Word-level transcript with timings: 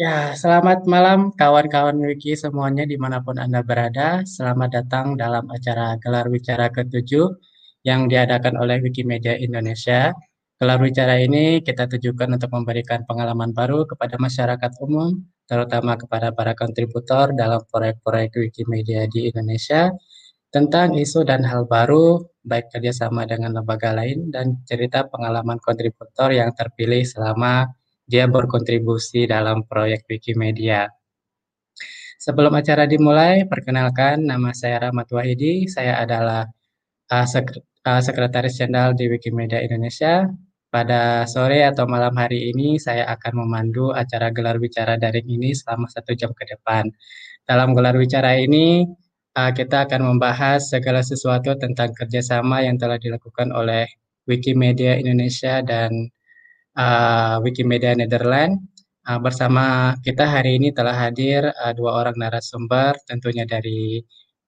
Ya, 0.00 0.32
selamat 0.32 0.88
malam 0.88 1.28
kawan-kawan 1.36 2.00
Wiki 2.00 2.32
semuanya 2.32 2.88
di 2.88 2.96
mana 2.96 3.20
pun 3.20 3.36
Anda 3.36 3.60
berada. 3.60 4.24
Selamat 4.24 4.72
datang 4.80 5.12
dalam 5.12 5.44
acara 5.52 6.00
Gelar 6.00 6.24
Bicara 6.32 6.72
ke-7 6.72 7.20
yang 7.84 8.08
diadakan 8.08 8.56
oleh 8.56 8.80
Wikimedia 8.80 9.36
Indonesia. 9.36 10.16
Gelar 10.56 10.80
Bicara 10.80 11.20
ini 11.20 11.60
kita 11.60 11.84
tujukan 11.84 12.32
untuk 12.32 12.48
memberikan 12.48 13.04
pengalaman 13.04 13.52
baru 13.52 13.84
kepada 13.84 14.16
masyarakat 14.16 14.72
umum, 14.80 15.20
terutama 15.44 16.00
kepada 16.00 16.32
para 16.32 16.56
kontributor 16.56 17.36
dalam 17.36 17.60
proyek-proyek 17.68 18.40
Wikimedia 18.40 19.04
di 19.04 19.28
Indonesia, 19.28 19.92
tentang 20.48 20.96
isu 20.96 21.28
dan 21.28 21.44
hal 21.44 21.68
baru, 21.68 22.24
baik 22.48 22.72
kerjasama 22.72 23.28
dengan 23.28 23.52
lembaga 23.52 23.92
lain, 23.92 24.32
dan 24.32 24.64
cerita 24.64 25.04
pengalaman 25.12 25.60
kontributor 25.60 26.32
yang 26.32 26.56
terpilih 26.56 27.04
selama 27.04 27.68
dia 28.10 28.26
berkontribusi 28.26 29.30
dalam 29.30 29.62
proyek 29.70 30.02
Wikimedia. 30.10 30.90
Sebelum 32.20 32.52
acara 32.52 32.84
dimulai, 32.84 33.46
perkenalkan 33.48 34.26
nama 34.26 34.50
saya 34.52 34.90
Rahmat 34.90 35.08
Wahidi. 35.14 35.64
Saya 35.70 36.02
adalah 36.04 36.44
uh, 37.08 37.24
sek 37.24 37.48
uh, 37.86 38.02
Sekretaris 38.02 38.60
Jenderal 38.60 38.92
di 38.98 39.08
Wikimedia 39.08 39.62
Indonesia. 39.62 40.26
Pada 40.70 41.24
sore 41.26 41.66
atau 41.66 41.88
malam 41.88 42.14
hari 42.14 42.52
ini, 42.52 42.78
saya 42.78 43.08
akan 43.14 43.42
memandu 43.46 43.90
acara 43.96 44.28
gelar 44.30 44.60
bicara 44.60 44.94
daring 45.00 45.26
ini 45.26 45.50
selama 45.56 45.88
satu 45.90 46.12
jam 46.12 46.30
ke 46.36 46.44
depan. 46.46 46.92
Dalam 47.48 47.72
gelar 47.72 47.96
bicara 47.96 48.36
ini, 48.36 48.84
uh, 49.38 49.50
kita 49.56 49.88
akan 49.88 50.14
membahas 50.14 50.68
segala 50.68 51.00
sesuatu 51.00 51.56
tentang 51.56 51.94
kerjasama 51.96 52.62
yang 52.66 52.76
telah 52.76 53.00
dilakukan 53.00 53.48
oleh 53.54 53.88
Wikimedia 54.28 55.00
Indonesia 55.00 55.64
dan 55.64 56.12
uh, 56.80 57.36
Wikimedia 57.44 57.92
Netherlands. 57.92 58.64
Uh, 59.00 59.16
bersama 59.20 59.96
kita 60.04 60.28
hari 60.28 60.60
ini 60.60 60.72
telah 60.76 60.92
hadir 60.92 61.48
uh, 61.48 61.72
dua 61.76 62.04
orang 62.04 62.16
narasumber, 62.20 62.96
tentunya 63.08 63.44
dari 63.44 64.00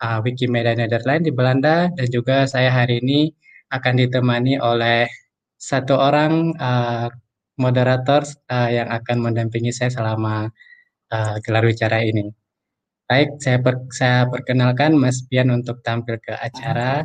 uh, 0.04 0.20
Wikimedia 0.24 0.76
Netherlands 0.76 1.24
di 1.28 1.32
Belanda, 1.32 1.88
dan 1.92 2.06
juga 2.08 2.44
saya 2.48 2.72
hari 2.72 3.00
ini 3.04 3.32
akan 3.72 3.94
ditemani 3.96 4.60
oleh 4.60 5.08
satu 5.56 5.96
orang 5.96 6.52
uh, 6.60 7.08
moderator 7.56 8.28
uh, 8.52 8.68
yang 8.68 8.88
akan 8.92 9.24
mendampingi 9.24 9.72
saya 9.72 9.88
selama 9.92 10.52
uh, 11.12 11.36
gelar 11.44 11.64
bicara 11.64 12.04
ini. 12.04 12.28
Baik, 13.08 13.40
saya, 13.44 13.60
per, 13.60 13.76
saya 13.92 14.24
perkenalkan 14.28 14.96
Mas 14.96 15.24
Pian 15.28 15.52
untuk 15.52 15.84
tampil 15.84 16.16
ke 16.20 16.32
acara. 16.32 17.04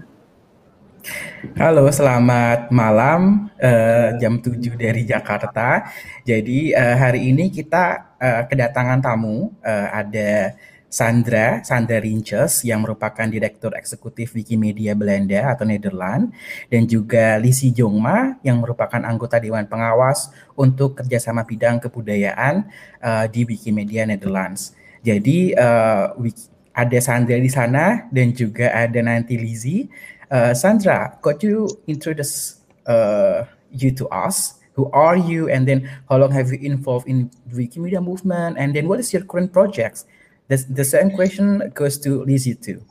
Halo, 1.54 1.86
selamat 1.94 2.74
malam 2.74 3.54
uh, 3.62 4.10
jam 4.18 4.42
7 4.42 4.58
dari 4.74 5.06
Jakarta. 5.06 5.86
Jadi 6.26 6.74
uh, 6.74 6.96
hari 6.98 7.30
ini 7.30 7.54
kita 7.54 8.18
uh, 8.18 8.44
kedatangan 8.50 9.00
tamu 9.06 9.54
uh, 9.62 9.88
ada 9.94 10.58
Sandra, 10.88 11.62
Sandra 11.62 12.00
Rinches 12.00 12.64
yang 12.64 12.82
merupakan 12.82 13.28
Direktur 13.28 13.76
Eksekutif 13.78 14.34
Wikimedia 14.34 14.96
Belanda 14.98 15.54
atau 15.54 15.68
Nederland 15.68 16.34
dan 16.72 16.88
juga 16.88 17.38
Lisi 17.38 17.76
Jongma 17.76 18.40
yang 18.42 18.64
merupakan 18.64 19.04
anggota 19.04 19.38
Dewan 19.38 19.68
Pengawas 19.70 20.32
untuk 20.58 20.98
kerjasama 20.98 21.46
bidang 21.46 21.78
kebudayaan 21.84 22.66
uh, 23.04 23.26
di 23.30 23.46
Wikimedia 23.46 24.08
Netherlands. 24.08 24.74
Jadi 25.06 25.54
uh, 25.54 26.16
ada 26.78 26.98
Sandra 27.02 27.42
di 27.42 27.50
sana 27.50 28.06
dan 28.14 28.30
juga 28.38 28.70
ada 28.70 29.02
nanti 29.02 29.34
Lizzie 29.34 29.90
uh, 30.32 30.54
Sandra, 30.54 31.18
could 31.22 31.42
you 31.44 31.70
introduce 31.88 32.62
uh, 32.86 33.46
you 33.72 33.92
to 33.92 34.08
us? 34.10 34.56
Who 34.74 34.92
are 34.92 35.18
you? 35.18 35.50
And 35.50 35.68
then 35.68 35.90
how 36.10 36.18
long 36.18 36.32
have 36.32 36.52
you 36.52 36.60
involved 36.60 37.08
in 37.08 37.32
Wikimedia 37.52 38.04
movement? 38.04 38.58
And 38.60 38.76
then 38.76 38.88
what 38.88 39.00
is 39.00 39.12
your 39.12 39.24
current 39.24 39.52
projects? 39.52 40.06
The, 40.50 40.58
the 40.70 40.86
same 40.86 41.12
question 41.12 41.72
goes 41.74 41.98
to 42.00 42.24
Lizzie 42.24 42.56
too. 42.56 42.82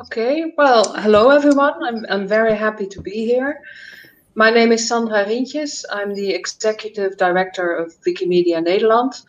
Okay, 0.00 0.52
well, 0.56 0.94
hello 0.94 1.30
everyone. 1.30 1.82
I'm, 1.82 2.06
I'm 2.08 2.28
very 2.28 2.54
happy 2.54 2.86
to 2.86 3.00
be 3.00 3.24
here. 3.24 3.60
My 4.34 4.50
name 4.50 4.70
is 4.72 4.86
Sandra 4.86 5.24
Rientjes. 5.24 5.84
I'm 5.90 6.12
the 6.12 6.34
Executive 6.34 7.16
Director 7.16 7.74
of 7.74 7.94
Wikimedia 8.06 8.62
Nederland. 8.62 9.22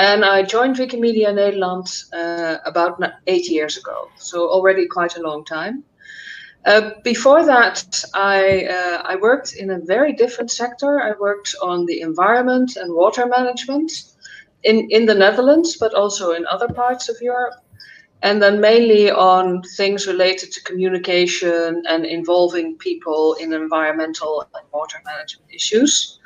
And 0.00 0.24
I 0.24 0.42
joined 0.42 0.76
Wikimedia 0.76 1.28
Nederland 1.28 1.88
uh, 2.14 2.56
about 2.64 3.02
eight 3.26 3.50
years 3.50 3.76
ago, 3.76 4.08
so 4.16 4.48
already 4.48 4.86
quite 4.86 5.18
a 5.18 5.20
long 5.20 5.44
time. 5.44 5.84
Uh, 6.64 6.92
before 7.04 7.44
that, 7.44 8.02
I, 8.14 8.64
uh, 8.64 9.02
I 9.04 9.16
worked 9.16 9.52
in 9.52 9.68
a 9.68 9.78
very 9.78 10.14
different 10.14 10.50
sector. 10.50 11.02
I 11.02 11.12
worked 11.20 11.54
on 11.60 11.84
the 11.84 12.00
environment 12.00 12.76
and 12.76 12.94
water 12.94 13.26
management 13.26 13.92
in, 14.62 14.88
in 14.90 15.04
the 15.04 15.14
Netherlands, 15.14 15.76
but 15.76 15.92
also 15.92 16.32
in 16.32 16.46
other 16.46 16.68
parts 16.68 17.10
of 17.10 17.16
Europe. 17.20 17.56
And 18.22 18.40
then 18.40 18.58
mainly 18.58 19.10
on 19.10 19.62
things 19.76 20.06
related 20.06 20.50
to 20.52 20.64
communication 20.64 21.82
and 21.86 22.06
involving 22.06 22.78
people 22.78 23.34
in 23.34 23.52
environmental 23.52 24.48
and 24.54 24.64
water 24.72 24.98
management 25.04 25.50
issues. 25.52 26.18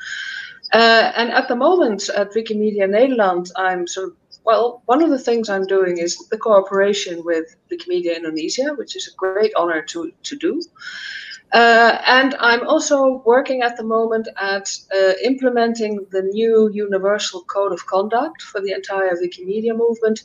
Uh, 0.75 1.13
and 1.17 1.31
at 1.31 1.47
the 1.47 1.55
moment 1.55 2.09
at 2.17 2.33
Wikimedia 2.33 2.89
Nederland, 2.89 3.49
I'm 3.55 3.87
sort 3.87 4.09
of, 4.09 4.17
well, 4.45 4.83
one 4.87 5.03
of 5.03 5.11
the 5.11 5.19
things 5.19 5.49
I'm 5.49 5.67
doing 5.67 5.99
is 5.99 6.19
the 6.31 6.37
cooperation 6.37 7.23
with 7.25 7.55
Wikimedia 7.71 8.17
Indonesia, 8.17 8.75
which 8.75 8.97
is 8.97 9.07
a 9.07 9.15
great 9.17 9.53
honor 9.57 9.83
to, 9.83 10.11
to 10.25 10.37
do. 10.37 10.61
Uh, 11.53 11.99
and 12.09 12.35
I'm 12.41 12.67
also 12.67 13.23
working 13.25 13.63
at 13.63 13.77
the 13.77 13.85
moment 13.85 14.27
at 14.41 14.77
uh, 14.93 15.13
implementing 15.23 16.05
the 16.11 16.23
new 16.23 16.69
Universal 16.73 17.45
Code 17.45 17.73
of 17.73 17.87
Conduct 17.87 18.43
for 18.43 18.61
the 18.61 18.73
entire 18.73 19.17
Wikimedia 19.17 19.77
movement 19.77 20.25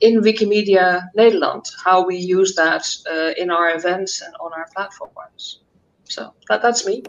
in 0.00 0.20
Wikimedia 0.20 1.08
Nederland, 1.16 1.72
how 1.82 2.04
we 2.04 2.16
use 2.16 2.54
that 2.56 2.84
uh, 3.10 3.30
in 3.38 3.50
our 3.50 3.74
events 3.74 4.20
and 4.20 4.34
on 4.40 4.52
our 4.52 4.68
platforms. 4.76 5.60
So 6.04 6.34
that, 6.50 6.60
that's 6.60 6.86
me. 6.86 7.02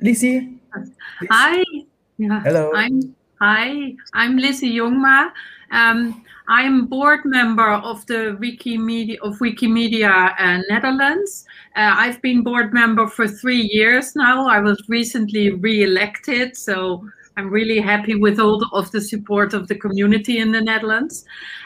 Lizzie. 0.00 0.61
Hi. 1.30 1.64
Yeah. 2.18 2.40
Hello. 2.42 2.72
I'm 2.74 3.14
hi. 3.40 3.94
I'm 4.14 4.36
Lizzie 4.36 4.76
Jongma. 4.76 5.30
Um, 5.70 6.24
I'm 6.48 6.86
board 6.86 7.20
member 7.24 7.70
of 7.70 8.04
the 8.06 8.36
Wikimedia 8.40 9.18
of 9.22 9.38
Wikimedia 9.38 10.34
uh, 10.38 10.60
Netherlands. 10.68 11.46
Uh, 11.76 11.94
I've 11.96 12.20
been 12.20 12.42
board 12.42 12.74
member 12.74 13.06
for 13.06 13.28
three 13.28 13.70
years 13.72 14.14
now. 14.16 14.48
I 14.48 14.60
was 14.60 14.82
recently 14.88 15.50
re-elected, 15.50 16.56
so 16.56 17.08
I'm 17.36 17.48
really 17.48 17.80
happy 17.80 18.14
with 18.14 18.38
all 18.38 18.58
the, 18.58 18.68
of 18.72 18.90
the 18.90 19.00
support 19.00 19.54
of 19.54 19.68
the 19.68 19.74
community 19.74 20.38
in 20.38 20.52
the 20.52 20.60
Netherlands. 20.60 21.24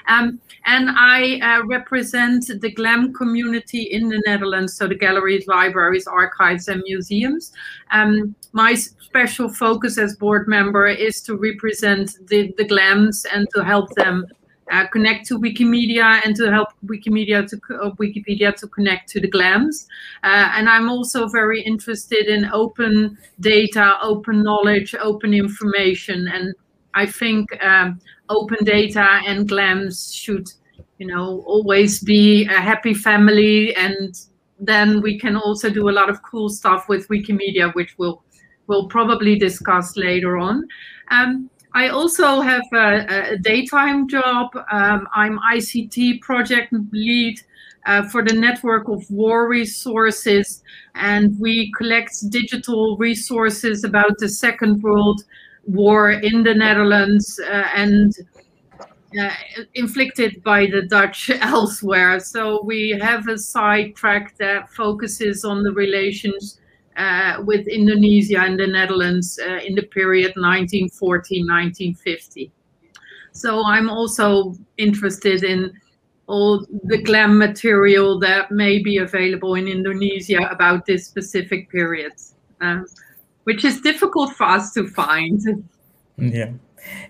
Um, 0.09 0.41
and 0.65 0.91
I 0.91 1.39
uh, 1.41 1.65
represent 1.67 2.47
the 2.61 2.73
GLAM 2.73 3.13
community 3.15 3.83
in 3.83 4.09
the 4.09 4.23
Netherlands, 4.27 4.77
so 4.77 4.87
the 4.87 4.95
galleries, 4.95 5.47
libraries, 5.47 6.07
archives, 6.07 6.69
and 6.69 6.83
museums. 6.87 7.53
Um, 7.91 8.35
my 8.53 8.75
special 8.75 9.49
focus 9.49 9.99
as 9.99 10.17
board 10.17 10.47
member 10.49 10.87
is 10.87 11.21
to 11.23 11.37
represent 11.37 12.17
the, 12.29 12.53
the 12.59 12.65
GLAMs 12.65 13.25
and 13.33 13.49
to 13.55 13.65
help 13.65 13.91
them 13.95 14.27
uh, 14.71 14.87
connect 14.89 15.27
to 15.27 15.39
Wikimedia 15.39 16.21
and 16.25 16.35
to 16.37 16.51
help 16.51 16.69
Wikimedia 16.85 17.49
to 17.49 17.57
uh, 17.81 17.91
Wikipedia 17.93 18.55
to 18.57 18.67
connect 18.67 19.09
to 19.11 19.21
the 19.21 19.29
GLAMs. 19.29 19.87
Uh, 20.25 20.51
and 20.55 20.69
I'm 20.69 20.89
also 20.89 21.29
very 21.29 21.63
interested 21.63 22.27
in 22.27 22.51
open 22.53 23.17
data, 23.41 23.97
open 24.03 24.43
knowledge, 24.43 24.95
open 24.97 25.35
information. 25.35 26.29
And 26.29 26.55
I 26.95 27.07
think 27.07 27.47
um, 27.63 28.01
open 28.29 28.65
data 28.65 29.21
and 29.27 29.49
GLAMs 29.49 30.13
should, 30.13 30.49
you 30.99 31.07
know, 31.07 31.45
always 31.47 32.01
be 32.01 32.45
a 32.47 32.61
happy 32.61 32.95
family. 32.95 33.75
And 33.77 34.19
then 34.59 35.01
we 35.01 35.19
can 35.19 35.37
also 35.37 35.71
do 35.71 35.89
a 35.89 35.93
lot 35.93 36.09
of 36.09 36.23
cool 36.23 36.49
stuff 36.49 36.89
with 36.89 37.09
Wikimedia, 37.09 37.73
which 37.75 37.95
we'll 37.99 38.23
we'll 38.67 38.89
probably 38.89 39.39
discuss 39.39 39.97
later 39.97 40.39
on. 40.39 40.67
Um, 41.11 41.51
I 41.77 41.89
also 41.89 42.41
have 42.41 42.65
a, 42.73 43.35
a 43.35 43.37
daytime 43.37 44.09
job. 44.09 44.49
Um, 44.73 45.07
I'm 45.15 45.39
ICT 45.53 46.23
project 46.23 46.73
lead 46.91 47.39
uh, 47.85 48.09
for 48.09 48.25
the 48.25 48.33
network 48.33 48.89
of 48.89 49.05
war 49.11 49.47
resources, 49.47 50.63
and 50.95 51.39
we 51.39 51.71
collect 51.77 52.31
digital 52.31 52.97
resources 52.97 53.85
about 53.85 54.13
the 54.19 54.31
Second 54.31 54.83
World 54.83 55.21
War 55.67 56.13
in 56.13 56.45
the 56.45 56.55
Netherlands 56.55 57.39
uh, 57.45 57.69
and 57.75 58.11
uh, 59.21 59.29
inflicted 59.75 60.43
by 60.43 60.65
the 60.65 60.81
Dutch 60.81 61.29
elsewhere. 61.43 62.21
So 62.21 62.65
we 62.65 62.99
have 63.03 63.29
a 63.29 63.37
side 63.37 63.95
track 63.97 64.39
that 64.39 64.71
focuses 64.71 65.45
on 65.45 65.63
the 65.63 65.73
relations 65.73 66.59
uh, 66.97 67.43
with 67.45 67.69
Indonesia 67.69 68.41
and 68.41 68.59
the 68.59 68.67
Netherlands 68.67 69.39
uh, 69.43 69.59
in 69.65 69.75
the 69.75 69.83
period 69.83 70.33
1940-1950. 70.37 72.51
So 73.33 73.63
I'm 73.65 73.91
also 73.91 74.55
interested 74.79 75.45
in 75.45 75.73
all 76.27 76.67
the 76.85 77.03
glam 77.03 77.39
material 77.39 78.19
that 78.21 78.51
may 78.51 78.83
be 78.83 78.99
available 78.99 79.55
in 79.55 79.69
Indonesia 79.69 80.49
about 80.51 80.85
this 80.87 81.07
specific 81.07 81.71
period, 81.71 82.13
um, 82.61 82.87
which 83.45 83.65
is 83.65 83.81
difficult 83.81 84.33
for 84.33 84.45
us 84.45 84.73
to 84.73 84.89
find. 84.89 85.41
Yeah. 86.17 86.53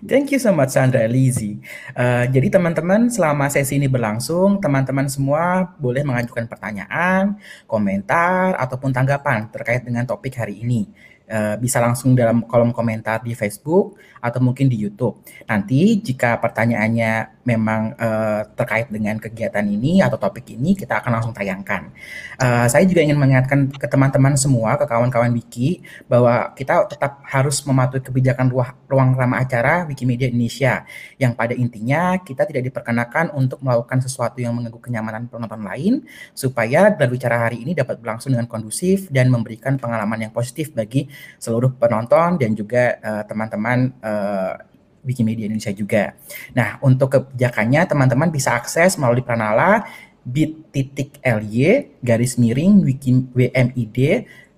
Thank 0.03 0.33
you 0.33 0.39
so 0.39 0.53
much 0.53 0.73
Sandra 0.73 1.05
Lizzie. 1.09 1.57
Uh, 1.93 2.25
jadi 2.29 2.53
teman-teman 2.53 3.09
selama 3.09 3.49
sesi 3.49 3.81
ini 3.81 3.89
berlangsung, 3.89 4.61
teman-teman 4.61 5.09
semua 5.09 5.73
boleh 5.77 6.05
mengajukan 6.05 6.45
pertanyaan, 6.45 7.37
komentar, 7.65 8.57
ataupun 8.61 8.93
tanggapan 8.93 9.49
terkait 9.49 9.81
dengan 9.81 10.05
topik 10.05 10.37
hari 10.37 10.61
ini. 10.61 10.89
Uh, 11.27 11.59
bisa 11.59 11.83
langsung 11.83 12.15
dalam 12.15 12.47
kolom 12.47 12.71
komentar 12.71 13.19
di 13.19 13.35
Facebook 13.35 13.99
atau 14.27 14.43
mungkin 14.43 14.67
di 14.67 14.75
YouTube. 14.75 15.23
Nanti 15.47 16.03
jika 16.03 16.35
pertanyaannya 16.43 17.37
memang 17.47 17.95
uh, 17.95 18.43
terkait 18.59 18.91
dengan 18.91 19.15
kegiatan 19.15 19.63
ini 19.63 20.03
atau 20.03 20.19
topik 20.19 20.51
ini, 20.51 20.75
kita 20.75 20.99
akan 20.99 21.11
langsung 21.15 21.31
tayangkan. 21.31 21.95
Uh, 22.35 22.67
saya 22.67 22.83
juga 22.83 22.99
ingin 22.99 23.15
mengingatkan 23.15 23.71
ke 23.71 23.87
teman-teman 23.87 24.35
semua, 24.35 24.75
ke 24.75 24.83
kawan-kawan 24.83 25.31
Wiki, 25.31 25.79
bahwa 26.11 26.51
kita 26.51 26.91
tetap 26.91 27.23
harus 27.23 27.63
mematuhi 27.63 28.03
kebijakan 28.03 28.51
ruang, 28.51 28.75
ruang 28.91 29.09
ramah 29.15 29.47
acara 29.47 29.87
Wikimedia 29.87 30.27
Indonesia, 30.27 30.83
yang 31.15 31.31
pada 31.39 31.55
intinya 31.55 32.19
kita 32.19 32.43
tidak 32.43 32.67
diperkenakan 32.67 33.31
untuk 33.31 33.63
melakukan 33.63 34.03
sesuatu 34.03 34.43
yang 34.43 34.51
mengganggu 34.51 34.83
kenyamanan 34.83 35.31
penonton 35.31 35.63
lain, 35.63 36.03
supaya 36.35 36.91
berbicara 36.91 37.47
hari 37.47 37.63
ini 37.63 37.71
dapat 37.71 38.03
berlangsung 38.03 38.35
dengan 38.35 38.51
kondusif 38.51 39.07
dan 39.07 39.31
memberikan 39.31 39.79
pengalaman 39.79 40.27
yang 40.27 40.33
positif 40.35 40.75
bagi 40.75 41.07
seluruh 41.39 41.79
penonton 41.79 42.35
dan 42.35 42.51
juga 42.57 42.99
uh, 42.99 43.23
teman-teman 43.23 43.95
uh, 44.03 44.16
uh, 44.17 44.57
Wikimedia 45.05 45.45
Indonesia 45.45 45.71
juga. 45.71 46.17
Nah, 46.57 46.81
untuk 46.81 47.13
kebijakannya 47.13 47.85
teman-teman 47.85 48.33
bisa 48.33 48.57
akses 48.57 48.97
melalui 48.97 49.23
Pranala 49.23 49.85
bit.ly 50.27 51.63
garis 52.03 52.35
miring 52.35 52.83
WMID 52.83 53.97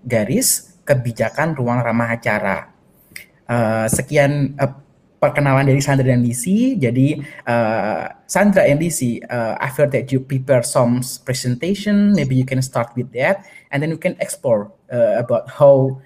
garis 0.01 0.79
kebijakan 0.88 1.53
ruang 1.53 1.85
ramah 1.85 2.17
acara. 2.17 2.73
Uh, 3.45 3.85
sekian 3.85 4.57
uh, 4.57 4.73
perkenalan 5.19 5.67
dari 5.67 5.83
Sandra 5.83 6.07
dan 6.07 6.23
Lisi. 6.23 6.79
Jadi 6.79 7.19
uh, 7.45 8.03
Sandra 8.25 8.65
and 8.65 8.79
Lisi, 8.81 9.21
uh, 9.21 9.59
after 9.59 9.85
that 9.85 10.09
you 10.09 10.23
prepare 10.23 10.63
some 10.63 11.03
presentation, 11.27 12.15
maybe 12.15 12.33
you 12.33 12.47
can 12.47 12.63
start 12.63 12.89
with 12.97 13.12
that, 13.13 13.45
and 13.69 13.83
then 13.83 13.91
we 13.94 14.00
can 14.00 14.15
explore 14.17 14.71
uh, 14.89 15.19
about 15.19 15.45
how 15.51 16.01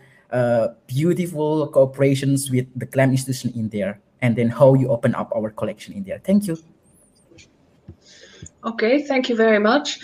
beautiful 0.87 1.69
cooperations 1.71 2.49
with 2.49 2.67
the 2.75 2.85
GLAM 2.85 3.11
institution 3.11 3.53
in 3.55 3.69
there, 3.69 3.99
and 4.21 4.35
then 4.35 4.49
how 4.49 4.73
you 4.73 4.89
open 4.89 5.13
up 5.15 5.31
our 5.35 5.49
collection 5.51 5.93
in 5.93 6.03
there. 6.03 6.19
Thank 6.19 6.47
you. 6.47 6.57
Okay, 8.65 9.03
thank 9.03 9.29
you 9.29 9.35
very 9.35 9.59
much. 9.59 9.99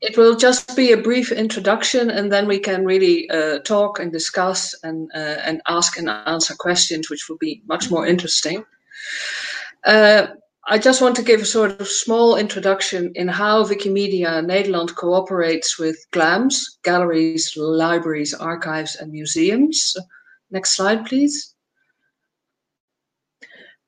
It 0.00 0.16
will 0.16 0.34
just 0.34 0.74
be 0.74 0.92
a 0.92 0.96
brief 0.96 1.30
introduction, 1.30 2.10
and 2.10 2.32
then 2.32 2.48
we 2.48 2.58
can 2.58 2.86
really 2.86 3.28
uh, 3.30 3.58
talk 3.60 4.00
and 4.00 4.10
discuss 4.10 4.74
and 4.82 5.10
uh, 5.14 5.36
and 5.44 5.60
ask 5.66 5.98
and 5.98 6.08
answer 6.08 6.54
questions, 6.54 7.10
which 7.10 7.28
will 7.28 7.36
be 7.36 7.62
much 7.66 7.90
more 7.90 8.06
interesting. 8.06 8.64
Uh, 9.84 10.28
I 10.66 10.78
just 10.78 11.00
want 11.00 11.16
to 11.16 11.22
give 11.22 11.40
a 11.40 11.46
sort 11.46 11.80
of 11.80 11.88
small 11.88 12.36
introduction 12.36 13.12
in 13.14 13.28
how 13.28 13.64
Wikimedia 13.64 14.44
Nederland 14.44 14.94
cooperates 14.94 15.78
with 15.78 15.96
GLAMs, 16.12 16.78
galleries, 16.84 17.56
libraries, 17.56 18.34
archives, 18.34 18.94
and 18.96 19.10
museums. 19.10 19.96
Next 20.50 20.76
slide, 20.76 21.06
please. 21.06 21.54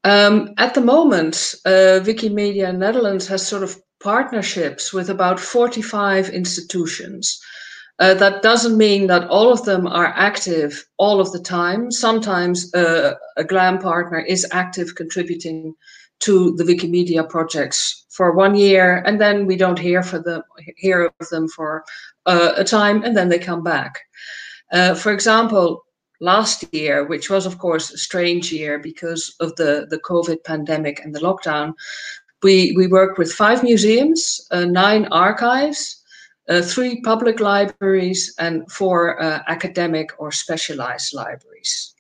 Um, 0.05 0.55
at 0.59 0.75
the 0.75 0.81
moment, 0.81 1.55
uh, 1.65 2.01
Wikimedia 2.03 2.77
Netherlands 2.77 3.29
has 3.29 3.47
sort 3.47 3.63
of 3.63 3.77
partnerships 4.03 4.93
with 4.93 5.11
about 5.11 5.39
45 5.39 6.31
institutions. 6.31 7.41
Uh, 7.99 8.15
that 8.15 8.43
doesn't 8.43 8.77
mean 8.77 9.07
that 9.07 9.29
all 9.29 9.53
of 9.53 9.65
them 9.65 9.87
are 9.87 10.13
active 10.17 10.85
all 10.97 11.21
of 11.21 11.31
the 11.31 11.39
time. 11.39 11.91
Sometimes 11.91 12.75
uh, 12.75 13.15
a 13.37 13.45
GLAM 13.45 13.79
partner 13.79 14.19
is 14.19 14.47
active 14.51 14.95
contributing 14.97 15.75
to 16.23 16.55
the 16.57 16.65
Wikimedia 16.65 17.29
projects 17.29 18.07
for 18.11 18.33
one 18.33 18.55
year, 18.55 19.03
and 19.07 19.21
then 19.21 19.47
we 19.47 19.57
don't 19.57 19.79
hear 19.79 20.03
for 20.03 20.21
them 20.21 20.43
hear 20.77 21.11
of 21.21 21.29
them 21.29 21.49
for 21.49 21.85
uh, 22.27 22.53
a 22.57 22.65
time, 22.65 23.03
and 23.03 23.17
then 23.17 23.29
they 23.29 23.39
come 23.39 23.63
back. 23.63 24.01
Uh, 24.73 24.95
for 24.95 25.13
example, 25.13 25.85
last 26.21 26.65
year, 26.73 27.05
which 27.05 27.29
was 27.29 27.45
of 27.47 27.59
course 27.59 27.91
a 27.91 27.99
strange 27.99 28.53
year 28.53 28.79
because 28.79 29.35
of 29.41 29.55
the 29.57 29.87
the 29.91 29.99
COVID 29.99 30.45
pandemic 30.45 31.05
and 31.05 31.15
the 31.15 31.21
lockdown, 31.21 31.75
we 32.43 32.73
we 32.77 32.87
worked 32.87 33.19
with 33.19 33.33
five 33.33 33.63
museums, 33.63 34.47
uh, 34.51 34.65
nine 34.65 35.07
archives. 35.07 35.99
Uh, 36.49 36.61
three 36.61 37.01
public 37.03 37.39
libraries 37.39 38.35
and 38.41 38.69
four 38.69 39.23
uh, 39.23 39.43
academic 39.47 40.11
or 40.19 40.33
specialized 40.33 41.15
libraries. 41.15 41.95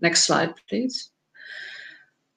Next 0.00 0.24
slide, 0.24 0.54
please. 0.66 1.10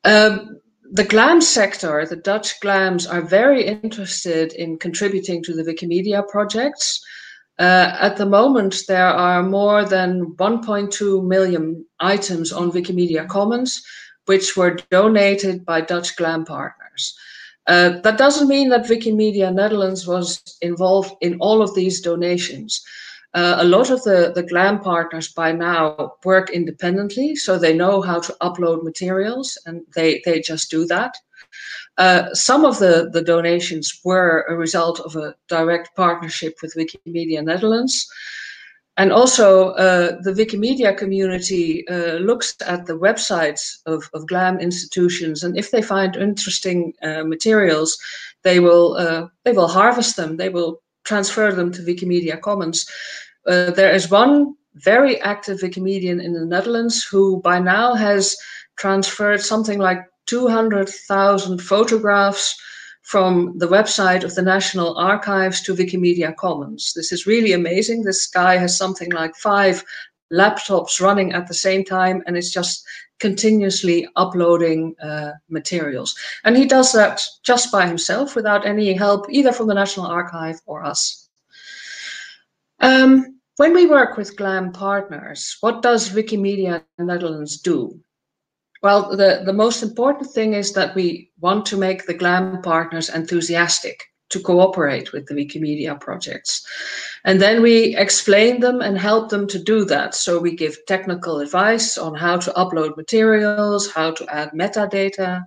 Um, 0.03 0.59
the 0.91 1.03
glam 1.03 1.39
sector, 1.41 2.05
the 2.05 2.15
Dutch 2.15 2.59
glams, 2.61 3.11
are 3.11 3.21
very 3.21 3.65
interested 3.65 4.53
in 4.53 4.77
contributing 4.77 5.43
to 5.43 5.53
the 5.53 5.63
Wikimedia 5.63 6.27
projects. 6.27 6.99
Uh, 7.59 7.95
at 7.99 8.17
the 8.17 8.25
moment, 8.25 8.83
there 8.87 9.07
are 9.07 9.43
more 9.43 9.85
than 9.85 10.33
1.2 10.37 11.27
million 11.27 11.85
items 11.99 12.51
on 12.51 12.71
Wikimedia 12.71 13.27
Commons, 13.27 13.83
which 14.25 14.55
were 14.55 14.77
donated 14.89 15.65
by 15.65 15.81
Dutch 15.81 16.15
glam 16.15 16.45
partners. 16.45 17.15
Uh, 17.67 17.99
that 18.01 18.17
doesn't 18.17 18.47
mean 18.47 18.69
that 18.69 18.87
Wikimedia 18.87 19.53
Netherlands 19.53 20.07
was 20.07 20.41
involved 20.61 21.11
in 21.21 21.37
all 21.39 21.61
of 21.61 21.75
these 21.75 22.01
donations. 22.01 22.81
Uh, 23.33 23.57
a 23.59 23.63
lot 23.65 23.91
of 23.91 24.01
the, 24.03 24.31
the 24.33 24.43
GLAM 24.43 24.79
partners 24.79 25.27
by 25.31 25.51
now 25.51 26.13
work 26.23 26.49
independently, 26.49 27.35
so 27.35 27.57
they 27.57 27.73
know 27.73 28.01
how 28.01 28.19
to 28.19 28.35
upload 28.41 28.83
materials 28.83 29.57
and 29.65 29.81
they, 29.95 30.21
they 30.25 30.39
just 30.41 30.71
do 30.71 30.85
that. 30.87 31.13
Uh, 31.97 32.33
some 32.33 32.65
of 32.65 32.79
the, 32.79 33.09
the 33.11 33.21
donations 33.21 33.99
were 34.03 34.45
a 34.49 34.55
result 34.55 34.99
of 35.01 35.15
a 35.15 35.35
direct 35.47 35.95
partnership 35.95 36.57
with 36.61 36.75
Wikimedia 36.75 37.43
Netherlands. 37.43 38.07
And 38.97 39.13
also, 39.13 39.69
uh, 39.71 40.17
the 40.23 40.33
Wikimedia 40.33 40.97
community 40.97 41.87
uh, 41.87 42.15
looks 42.15 42.55
at 42.65 42.85
the 42.85 42.97
websites 42.97 43.77
of, 43.85 44.09
of 44.13 44.27
GLAM 44.27 44.59
institutions, 44.59 45.41
and 45.41 45.57
if 45.57 45.71
they 45.71 45.81
find 45.81 46.17
interesting 46.17 46.93
uh, 47.01 47.23
materials, 47.23 47.97
they 48.43 48.59
will 48.59 48.97
uh, 48.97 49.27
they 49.45 49.53
will 49.53 49.69
harvest 49.69 50.17
them. 50.17 50.35
They 50.35 50.49
will 50.49 50.81
transfer 51.09 51.51
them 51.51 51.71
to 51.73 51.81
Wikimedia 51.81 52.39
Commons. 52.39 52.85
Uh, 53.47 53.71
there 53.71 53.93
is 53.99 54.11
one 54.11 54.55
very 54.75 55.19
active 55.21 55.59
Wikimedian 55.59 56.23
in 56.23 56.33
the 56.33 56.45
Netherlands 56.45 57.03
who 57.03 57.41
by 57.41 57.57
now 57.59 57.95
has 57.95 58.37
transferred 58.77 59.41
something 59.41 59.79
like 59.79 60.01
200,000 60.27 61.59
photographs 61.59 62.55
from 63.01 63.57
the 63.57 63.67
website 63.67 64.23
of 64.23 64.35
the 64.35 64.41
National 64.55 64.95
Archives 64.97 65.61
to 65.63 65.73
Wikimedia 65.73 66.35
Commons. 66.35 66.93
This 66.95 67.11
is 67.11 67.25
really 67.25 67.53
amazing. 67.53 68.03
This 68.03 68.27
guy 68.27 68.57
has 68.57 68.77
something 68.77 69.11
like 69.11 69.35
five 69.35 69.83
laptops 70.31 71.01
running 71.01 71.33
at 71.33 71.47
the 71.47 71.53
same 71.53 71.83
time 71.83 72.23
and 72.25 72.37
it's 72.37 72.51
just 72.51 72.85
continuously 73.19 74.07
uploading 74.15 74.95
uh, 75.03 75.31
materials. 75.49 76.15
And 76.43 76.55
he 76.55 76.65
does 76.65 76.91
that 76.93 77.21
just 77.43 77.71
by 77.71 77.87
himself 77.87 78.35
without 78.35 78.65
any 78.65 78.93
help 78.93 79.25
either 79.29 79.51
from 79.51 79.67
the 79.67 79.73
National 79.73 80.05
Archive 80.05 80.59
or 80.65 80.83
us. 80.83 81.29
Um, 82.79 83.39
when 83.57 83.73
we 83.73 83.87
work 83.87 84.15
with 84.15 84.37
GLAM 84.37 84.71
partners, 84.71 85.57
what 85.59 85.81
does 85.81 86.11
Wikimedia 86.11 86.83
Netherlands 86.97 87.59
do? 87.59 87.99
Well, 88.81 89.17
the, 89.17 89.41
the 89.45 89.51
most 89.51 89.83
important 89.83 90.31
thing 90.31 90.53
is 90.53 90.71
that 90.73 90.95
we 90.95 91.31
want 91.41 91.65
to 91.65 91.77
make 91.77 92.05
the 92.05 92.13
GLAM 92.13 92.61
partners 92.61 93.09
enthusiastic 93.09 94.05
to 94.29 94.39
cooperate 94.39 95.11
with 95.11 95.25
the 95.27 95.33
Wikimedia 95.33 95.99
projects. 95.99 96.65
And 97.25 97.41
then 97.41 97.61
we 97.61 97.95
explain 97.97 98.59
them 98.59 98.81
and 98.81 98.97
help 98.97 99.29
them 99.29 99.47
to 99.47 99.59
do 99.59 99.85
that. 99.85 100.15
So 100.15 100.39
we 100.39 100.55
give 100.55 100.85
technical 100.85 101.39
advice 101.39 101.97
on 101.97 102.15
how 102.15 102.37
to 102.37 102.51
upload 102.51 102.95
materials, 102.97 103.91
how 103.91 104.11
to 104.11 104.25
add 104.33 104.51
metadata. 104.51 105.45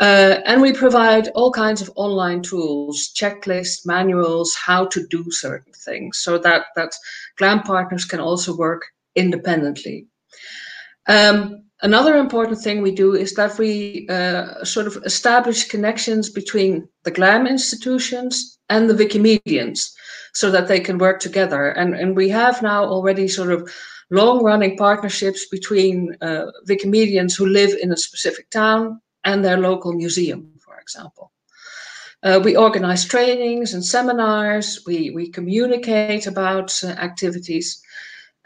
Uh, 0.00 0.40
and 0.44 0.60
we 0.60 0.72
provide 0.72 1.28
all 1.28 1.52
kinds 1.52 1.80
of 1.80 1.90
online 1.94 2.42
tools, 2.42 3.12
checklists, 3.14 3.86
manuals, 3.86 4.54
how 4.54 4.86
to 4.86 5.06
do 5.08 5.30
certain 5.30 5.72
things 5.72 6.18
so 6.18 6.36
that, 6.38 6.66
that 6.74 6.92
GLAM 7.36 7.62
partners 7.62 8.04
can 8.04 8.20
also 8.20 8.56
work 8.56 8.86
independently. 9.14 10.06
Um, 11.06 11.63
Another 11.84 12.16
important 12.16 12.58
thing 12.58 12.80
we 12.80 12.92
do 12.92 13.14
is 13.14 13.34
that 13.34 13.58
we 13.58 14.06
uh, 14.08 14.64
sort 14.64 14.86
of 14.86 14.96
establish 15.04 15.68
connections 15.68 16.30
between 16.30 16.88
the 17.02 17.10
GLAM 17.10 17.46
institutions 17.46 18.58
and 18.70 18.88
the 18.88 18.94
Wikimedians 18.94 19.92
so 20.32 20.50
that 20.50 20.66
they 20.66 20.80
can 20.80 20.96
work 20.96 21.20
together. 21.20 21.68
And, 21.72 21.94
and 21.94 22.16
we 22.16 22.30
have 22.30 22.62
now 22.62 22.86
already 22.86 23.28
sort 23.28 23.52
of 23.52 23.70
long 24.10 24.42
running 24.42 24.78
partnerships 24.78 25.46
between 25.50 26.16
uh, 26.22 26.46
Wikimedians 26.66 27.36
who 27.36 27.44
live 27.44 27.76
in 27.82 27.92
a 27.92 27.98
specific 27.98 28.48
town 28.48 29.02
and 29.24 29.44
their 29.44 29.58
local 29.58 29.92
museum, 29.92 30.52
for 30.60 30.80
example. 30.80 31.32
Uh, 32.22 32.40
we 32.42 32.56
organize 32.56 33.04
trainings 33.04 33.74
and 33.74 33.84
seminars, 33.84 34.82
we, 34.86 35.10
we 35.10 35.28
communicate 35.28 36.26
about 36.26 36.82
uh, 36.82 36.86
activities. 36.86 37.82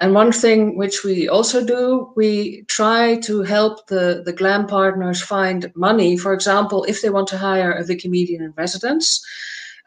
And 0.00 0.14
one 0.14 0.30
thing 0.30 0.76
which 0.76 1.02
we 1.02 1.28
also 1.28 1.64
do, 1.64 2.12
we 2.14 2.62
try 2.68 3.16
to 3.20 3.42
help 3.42 3.88
the, 3.88 4.22
the 4.24 4.32
GLAM 4.32 4.68
partners 4.68 5.20
find 5.20 5.72
money. 5.74 6.16
For 6.16 6.32
example, 6.32 6.84
if 6.84 7.02
they 7.02 7.10
want 7.10 7.26
to 7.28 7.38
hire 7.38 7.72
a 7.72 7.82
Wikimedian 7.82 8.40
in 8.40 8.54
residence, 8.56 9.20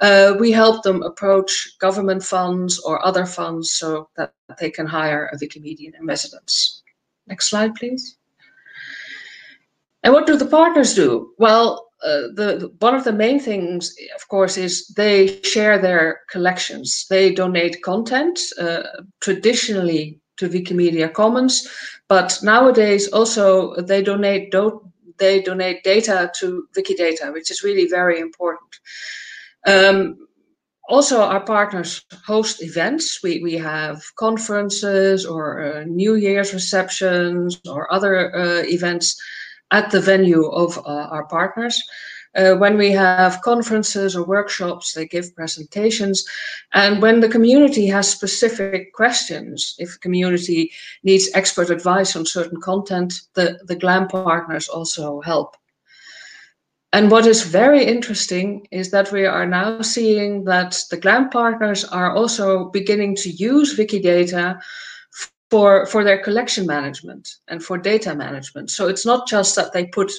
uh, 0.01 0.33
we 0.37 0.51
help 0.51 0.83
them 0.83 1.01
approach 1.03 1.77
government 1.79 2.23
funds 2.23 2.79
or 2.79 3.05
other 3.05 3.25
funds 3.25 3.71
so 3.71 4.09
that 4.17 4.33
they 4.59 4.69
can 4.69 4.85
hire 4.85 5.29
a 5.31 5.37
Wikimedian 5.37 5.97
in 5.97 6.05
residence. 6.05 6.83
Next 7.27 7.49
slide, 7.49 7.75
please. 7.75 8.17
And 10.03 10.13
what 10.13 10.25
do 10.25 10.35
the 10.35 10.45
partners 10.45 10.93
do? 10.95 11.33
Well, 11.37 11.90
uh, 12.03 12.27
the 12.33 12.71
one 12.79 12.95
of 12.95 13.03
the 13.03 13.13
main 13.13 13.39
things, 13.39 13.93
of 14.15 14.27
course, 14.27 14.57
is 14.57 14.87
they 14.97 15.41
share 15.43 15.77
their 15.77 16.21
collections. 16.29 17.05
They 17.09 17.33
donate 17.33 17.83
content, 17.83 18.39
uh, 18.59 18.83
traditionally 19.19 20.19
to 20.37 20.49
Wikimedia 20.49 21.13
Commons, 21.13 21.67
but 22.07 22.39
nowadays 22.41 23.07
also 23.09 23.75
they 23.75 24.01
donate 24.01 24.51
do 24.51 24.91
they 25.19 25.41
donate 25.41 25.83
data 25.83 26.31
to 26.39 26.67
Wikidata, 26.75 27.31
which 27.31 27.51
is 27.51 27.63
really 27.63 27.87
very 27.87 28.19
important. 28.19 28.71
Um, 29.67 30.17
also, 30.89 31.21
our 31.21 31.39
partners 31.39 32.03
host 32.25 32.61
events. 32.63 33.21
We, 33.23 33.39
we 33.41 33.53
have 33.53 34.03
conferences 34.17 35.25
or 35.25 35.61
uh, 35.61 35.83
New 35.85 36.15
Year's 36.15 36.53
receptions 36.53 37.61
or 37.69 37.91
other 37.93 38.35
uh, 38.35 38.63
events 38.65 39.15
at 39.71 39.91
the 39.91 40.01
venue 40.01 40.45
of 40.47 40.77
uh, 40.79 41.07
our 41.11 41.25
partners. 41.25 41.81
Uh, 42.33 42.55
when 42.55 42.77
we 42.77 42.91
have 42.91 43.41
conferences 43.41 44.15
or 44.15 44.23
workshops, 44.23 44.93
they 44.93 45.05
give 45.05 45.35
presentations. 45.35 46.25
And 46.73 47.01
when 47.01 47.19
the 47.19 47.27
community 47.27 47.87
has 47.87 48.09
specific 48.09 48.93
questions, 48.93 49.75
if 49.79 49.93
the 49.93 49.99
community 49.99 50.71
needs 51.03 51.29
expert 51.33 51.69
advice 51.69 52.15
on 52.15 52.25
certain 52.25 52.61
content, 52.61 53.13
the, 53.33 53.59
the 53.65 53.75
GLAM 53.75 54.07
partners 54.07 54.69
also 54.69 55.19
help. 55.21 55.57
And 56.93 57.09
what 57.09 57.25
is 57.25 57.43
very 57.43 57.83
interesting 57.83 58.67
is 58.71 58.91
that 58.91 59.11
we 59.11 59.25
are 59.25 59.45
now 59.45 59.81
seeing 59.81 60.43
that 60.45 60.77
the 60.89 60.97
GLAM 60.97 61.29
partners 61.29 61.85
are 61.85 62.13
also 62.13 62.65
beginning 62.65 63.15
to 63.17 63.29
use 63.29 63.77
Wikidata 63.77 64.61
for, 65.51 65.85
for 65.85 66.05
their 66.05 66.23
collection 66.23 66.65
management 66.65 67.35
and 67.49 67.61
for 67.61 67.77
data 67.77 68.15
management. 68.15 68.71
So 68.71 68.87
it's 68.87 69.05
not 69.05 69.27
just 69.27 69.55
that 69.57 69.73
they 69.73 69.85
put 69.85 70.09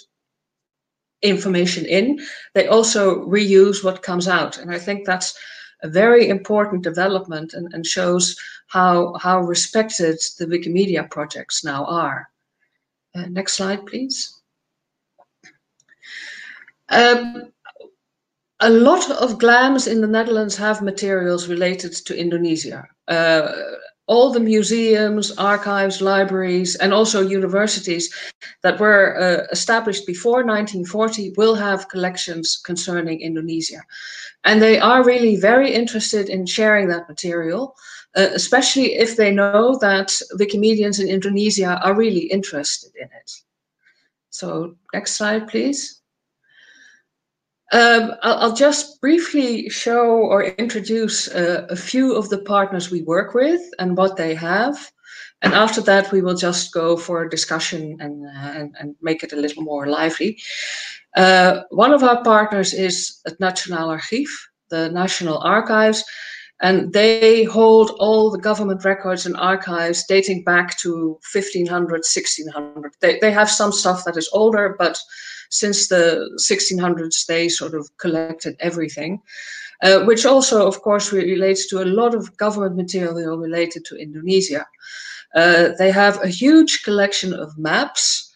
information 1.22 1.86
in, 1.86 2.20
they 2.54 2.68
also 2.68 3.24
reuse 3.24 3.82
what 3.82 4.02
comes 4.02 4.28
out. 4.28 4.58
And 4.58 4.70
I 4.70 4.78
think 4.78 5.06
that's 5.06 5.36
a 5.82 5.88
very 5.88 6.28
important 6.28 6.82
development 6.82 7.54
and, 7.54 7.72
and 7.72 7.86
shows 7.86 8.36
how, 8.66 9.14
how 9.14 9.40
respected 9.40 10.18
the 10.38 10.46
Wikimedia 10.46 11.10
projects 11.10 11.64
now 11.64 11.86
are. 11.86 12.28
Uh, 13.14 13.26
next 13.30 13.54
slide, 13.54 13.86
please. 13.86 14.38
Um, 16.90 17.52
a 18.60 18.68
lot 18.68 19.10
of 19.10 19.38
GLAMs 19.38 19.86
in 19.86 20.02
the 20.02 20.06
Netherlands 20.06 20.56
have 20.56 20.82
materials 20.82 21.48
related 21.48 21.92
to 21.92 22.16
Indonesia. 22.16 22.86
Uh, 23.08 23.50
all 24.12 24.30
the 24.30 24.46
museums, 24.54 25.32
archives, 25.38 26.02
libraries, 26.02 26.74
and 26.76 26.92
also 26.92 27.26
universities 27.38 28.12
that 28.62 28.78
were 28.78 29.16
uh, 29.16 29.46
established 29.50 30.06
before 30.06 30.44
1940 30.44 31.32
will 31.38 31.54
have 31.54 31.88
collections 31.88 32.60
concerning 32.62 33.22
Indonesia. 33.22 33.80
And 34.44 34.60
they 34.60 34.78
are 34.78 35.02
really 35.02 35.36
very 35.36 35.72
interested 35.72 36.28
in 36.28 36.44
sharing 36.44 36.88
that 36.88 37.08
material, 37.08 37.74
uh, 38.14 38.28
especially 38.34 38.96
if 38.96 39.16
they 39.16 39.32
know 39.32 39.78
that 39.80 40.08
Wikimedians 40.38 41.00
in 41.00 41.08
Indonesia 41.08 41.80
are 41.82 41.96
really 41.96 42.26
interested 42.36 42.92
in 43.00 43.08
it. 43.20 43.30
So 44.28 44.76
next 44.92 45.12
slide, 45.16 45.48
please. 45.48 46.01
Um, 47.72 48.12
I'll, 48.22 48.52
just 48.52 49.00
briefly 49.00 49.70
show 49.70 50.04
or 50.04 50.44
introduce 50.44 51.28
uh, 51.28 51.66
a 51.70 51.76
few 51.76 52.14
of 52.14 52.28
the 52.28 52.42
partners 52.42 52.90
we 52.90 53.00
work 53.02 53.32
with 53.32 53.62
and 53.78 53.96
what 53.96 54.16
they 54.16 54.34
have. 54.34 54.92
And 55.40 55.54
after 55.54 55.80
that, 55.82 56.12
we 56.12 56.20
will 56.20 56.34
just 56.34 56.74
go 56.74 56.98
for 56.98 57.22
a 57.22 57.30
discussion 57.30 57.96
and, 57.98 58.26
uh, 58.26 58.58
and, 58.58 58.76
and, 58.78 58.94
make 59.00 59.22
it 59.22 59.32
a 59.32 59.40
little 59.40 59.62
more 59.62 59.86
lively. 59.86 60.38
Uh, 61.16 61.62
one 61.70 61.94
of 61.94 62.02
our 62.02 62.22
partners 62.22 62.74
is 62.74 63.20
het 63.24 63.38
Nationaal 63.40 63.88
Archief, 63.88 64.50
the 64.68 64.90
National 64.90 65.38
Archives, 65.38 66.04
and 66.62 66.92
they 66.92 67.42
hold 67.42 67.90
all 67.98 68.30
the 68.30 68.38
government 68.38 68.84
records 68.84 69.26
and 69.26 69.36
archives 69.36 70.04
dating 70.04 70.44
back 70.44 70.78
to 70.78 71.18
1500, 71.32 71.90
1600. 71.90 72.94
They, 73.00 73.18
they 73.18 73.32
have 73.32 73.50
some 73.50 73.72
stuff 73.72 74.04
that 74.04 74.16
is 74.16 74.30
older, 74.32 74.76
but 74.78 74.96
since 75.50 75.88
the 75.88 76.30
1600s, 76.40 77.26
they 77.26 77.48
sort 77.48 77.74
of 77.74 77.90
collected 77.98 78.54
everything, 78.60 79.20
uh, 79.82 80.04
which 80.04 80.24
also, 80.24 80.64
of 80.64 80.80
course, 80.82 81.12
relates 81.12 81.68
to 81.68 81.82
a 81.82 81.84
lot 81.84 82.14
of 82.14 82.36
government 82.36 82.76
material 82.76 83.36
related 83.36 83.84
to 83.86 83.96
Indonesia. 83.96 84.64
Uh, 85.34 85.70
they 85.78 85.90
have 85.90 86.22
a 86.22 86.28
huge 86.28 86.84
collection 86.84 87.34
of 87.34 87.58
maps. 87.58 88.32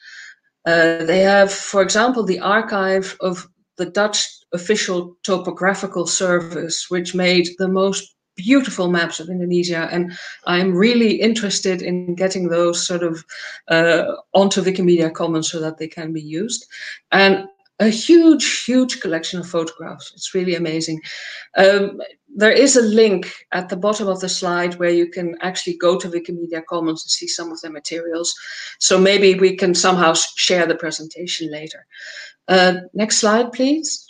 Uh, 0.66 1.04
they 1.04 1.20
have, 1.20 1.52
for 1.52 1.80
example, 1.80 2.24
the 2.24 2.40
archive 2.40 3.16
of 3.20 3.46
the 3.76 3.86
Dutch 3.86 4.26
official 4.52 5.16
topographical 5.22 6.06
service, 6.06 6.90
which 6.90 7.14
made 7.14 7.46
the 7.58 7.68
most 7.68 8.15
beautiful 8.36 8.88
maps 8.88 9.20
of 9.20 9.28
Indonesia, 9.28 9.88
and 9.90 10.12
I'm 10.44 10.74
really 10.74 11.14
interested 11.20 11.82
in 11.82 12.14
getting 12.14 12.48
those 12.48 12.86
sort 12.86 13.02
of 13.02 13.24
uh, 13.68 14.04
onto 14.32 14.62
Wikimedia 14.62 15.12
Commons 15.12 15.50
so 15.50 15.60
that 15.60 15.78
they 15.78 15.88
can 15.88 16.12
be 16.12 16.22
used. 16.22 16.66
And 17.12 17.48
a 17.78 17.88
huge, 17.88 18.64
huge 18.64 19.00
collection 19.00 19.40
of 19.40 19.48
photographs. 19.48 20.12
It's 20.14 20.34
really 20.34 20.54
amazing. 20.54 21.00
Um, 21.56 22.00
there 22.34 22.52
is 22.52 22.76
a 22.76 22.82
link 22.82 23.30
at 23.52 23.68
the 23.68 23.76
bottom 23.76 24.08
of 24.08 24.20
the 24.20 24.28
slide 24.28 24.74
where 24.76 24.90
you 24.90 25.10
can 25.10 25.36
actually 25.42 25.76
go 25.76 25.98
to 25.98 26.08
Wikimedia 26.08 26.64
Commons 26.64 27.04
and 27.04 27.10
see 27.10 27.28
some 27.28 27.52
of 27.52 27.60
the 27.60 27.70
materials. 27.70 28.34
So 28.78 28.98
maybe 28.98 29.34
we 29.34 29.56
can 29.56 29.74
somehow 29.74 30.14
share 30.14 30.66
the 30.66 30.74
presentation 30.74 31.50
later. 31.50 31.86
Uh, 32.48 32.74
next 32.94 33.18
slide, 33.18 33.52
please. 33.52 34.05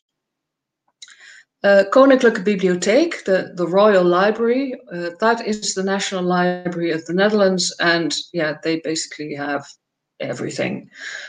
Uh, 1.67 1.83
Koninklijke 1.91 2.45
Bibliotheek, 2.45 3.25
the, 3.25 3.51
the 3.57 3.67
Royal 3.67 4.05
Library, 4.05 4.75
uh, 4.93 5.11
that 5.19 5.45
is 5.45 5.75
the 5.75 5.83
National 5.83 6.23
Library 6.23 6.93
of 6.93 7.05
the 7.07 7.13
Netherlands. 7.13 7.75
And 7.81 8.15
yeah, 8.33 8.59
they 8.63 8.79
basically 8.85 9.35
have 9.35 9.67
everything 10.21 10.89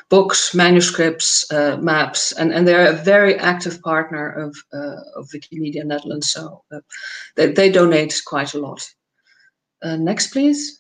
books, 0.10 0.54
manuscripts, 0.54 1.52
uh, 1.52 1.78
maps, 1.78 2.34
and, 2.34 2.54
and 2.54 2.68
they're 2.68 2.92
a 2.92 3.04
very 3.04 3.34
active 3.40 3.82
partner 3.82 4.30
of, 4.30 4.56
of 5.16 5.28
Wikimedia 5.34 5.84
Netherlands. 5.84 6.30
So 6.30 6.64
they, 7.36 7.52
they 7.54 7.72
donate 7.72 8.22
quite 8.28 8.54
a 8.54 8.60
lot. 8.60 8.88
Next, 9.84 10.28
please. 10.28 10.80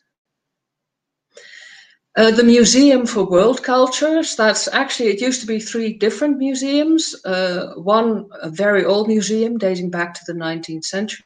Uh, 2.18 2.32
the 2.32 2.44
Museum 2.44 3.06
for 3.06 3.24
World 3.26 3.62
Cultures, 3.62 4.36
that's 4.36 4.68
actually, 4.70 5.10
it 5.10 5.22
used 5.22 5.40
to 5.42 5.46
be 5.46 5.60
three 5.60 5.94
different 5.94 6.40
museums. 6.40 7.16
Uh, 7.24 7.74
one, 7.76 8.28
a 8.42 8.50
very 8.50 8.84
old 8.84 9.08
museum 9.08 9.60
dating 9.60 9.92
back 9.92 10.16
to 10.16 10.22
the 10.26 10.34
19th 10.34 10.84
century. 10.84 11.24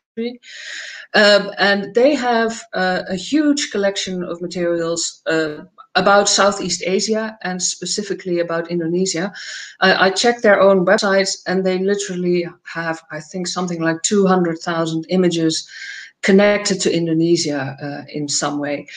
Um, 1.14 1.52
and 1.58 1.96
they 1.96 2.14
have 2.14 2.62
uh, 2.74 3.04
a 3.08 3.16
huge 3.16 3.72
collection 3.72 4.22
of 4.22 4.42
materials 4.42 5.22
uh, 5.28 5.64
about 5.96 6.28
Southeast 6.28 6.84
Asia 6.86 7.38
and 7.42 7.64
specifically 7.64 8.42
about 8.42 8.70
Indonesia. 8.70 9.32
I 9.80 10.10
checked 10.10 10.44
their 10.44 10.60
own 10.60 10.86
websites 10.86 11.38
and 11.48 11.66
they 11.66 11.80
literally 11.80 12.48
have, 12.64 13.02
I 13.12 13.22
think, 13.22 13.48
something 13.48 13.82
like 13.82 14.02
200,000 14.04 15.06
images 15.08 15.70
connected 16.22 16.82
to 16.82 16.94
Indonesia 16.94 17.78
uh, 17.82 18.12
in 18.12 18.28
some 18.28 18.60
way 18.60 18.88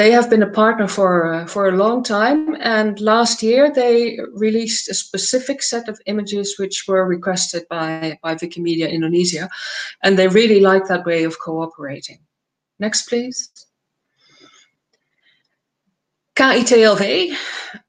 they 0.00 0.10
have 0.10 0.30
been 0.30 0.42
a 0.42 0.56
partner 0.62 0.88
for 0.88 1.34
uh, 1.34 1.46
for 1.46 1.68
a 1.68 1.76
long 1.84 2.02
time 2.02 2.56
and 2.60 3.00
last 3.00 3.42
year 3.42 3.70
they 3.70 4.18
released 4.32 4.88
a 4.88 4.94
specific 4.94 5.62
set 5.62 5.90
of 5.90 6.00
images 6.06 6.58
which 6.58 6.84
were 6.88 7.04
requested 7.16 7.62
by 7.68 8.18
by 8.22 8.34
wikimedia 8.36 8.90
indonesia 8.90 9.46
and 10.02 10.18
they 10.18 10.28
really 10.28 10.60
like 10.70 10.86
that 10.86 11.04
way 11.04 11.24
of 11.24 11.38
cooperating 11.38 12.20
next 12.78 13.08
please 13.10 13.50
KITLV, 16.36 17.36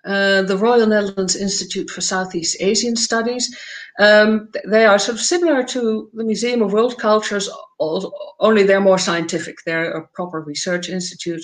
uh, 0.03 0.41
the 0.41 0.57
Royal 0.57 0.85
Netherlands 0.85 1.37
Institute 1.37 1.89
for 1.89 2.01
Southeast 2.01 2.57
Asian 2.59 2.97
Studies. 2.97 3.45
Um, 3.99 4.49
they 4.65 4.85
are 4.85 4.97
sort 4.97 5.17
of 5.17 5.23
similar 5.23 5.63
to 5.63 6.09
the 6.13 6.23
Museum 6.23 6.61
of 6.61 6.73
World 6.73 6.97
Cultures, 6.97 7.49
only 8.39 8.63
they're 8.63 8.79
more 8.79 8.97
scientific. 8.97 9.57
They're 9.65 9.91
a 9.91 10.07
proper 10.07 10.41
research 10.41 10.89
institute. 10.89 11.43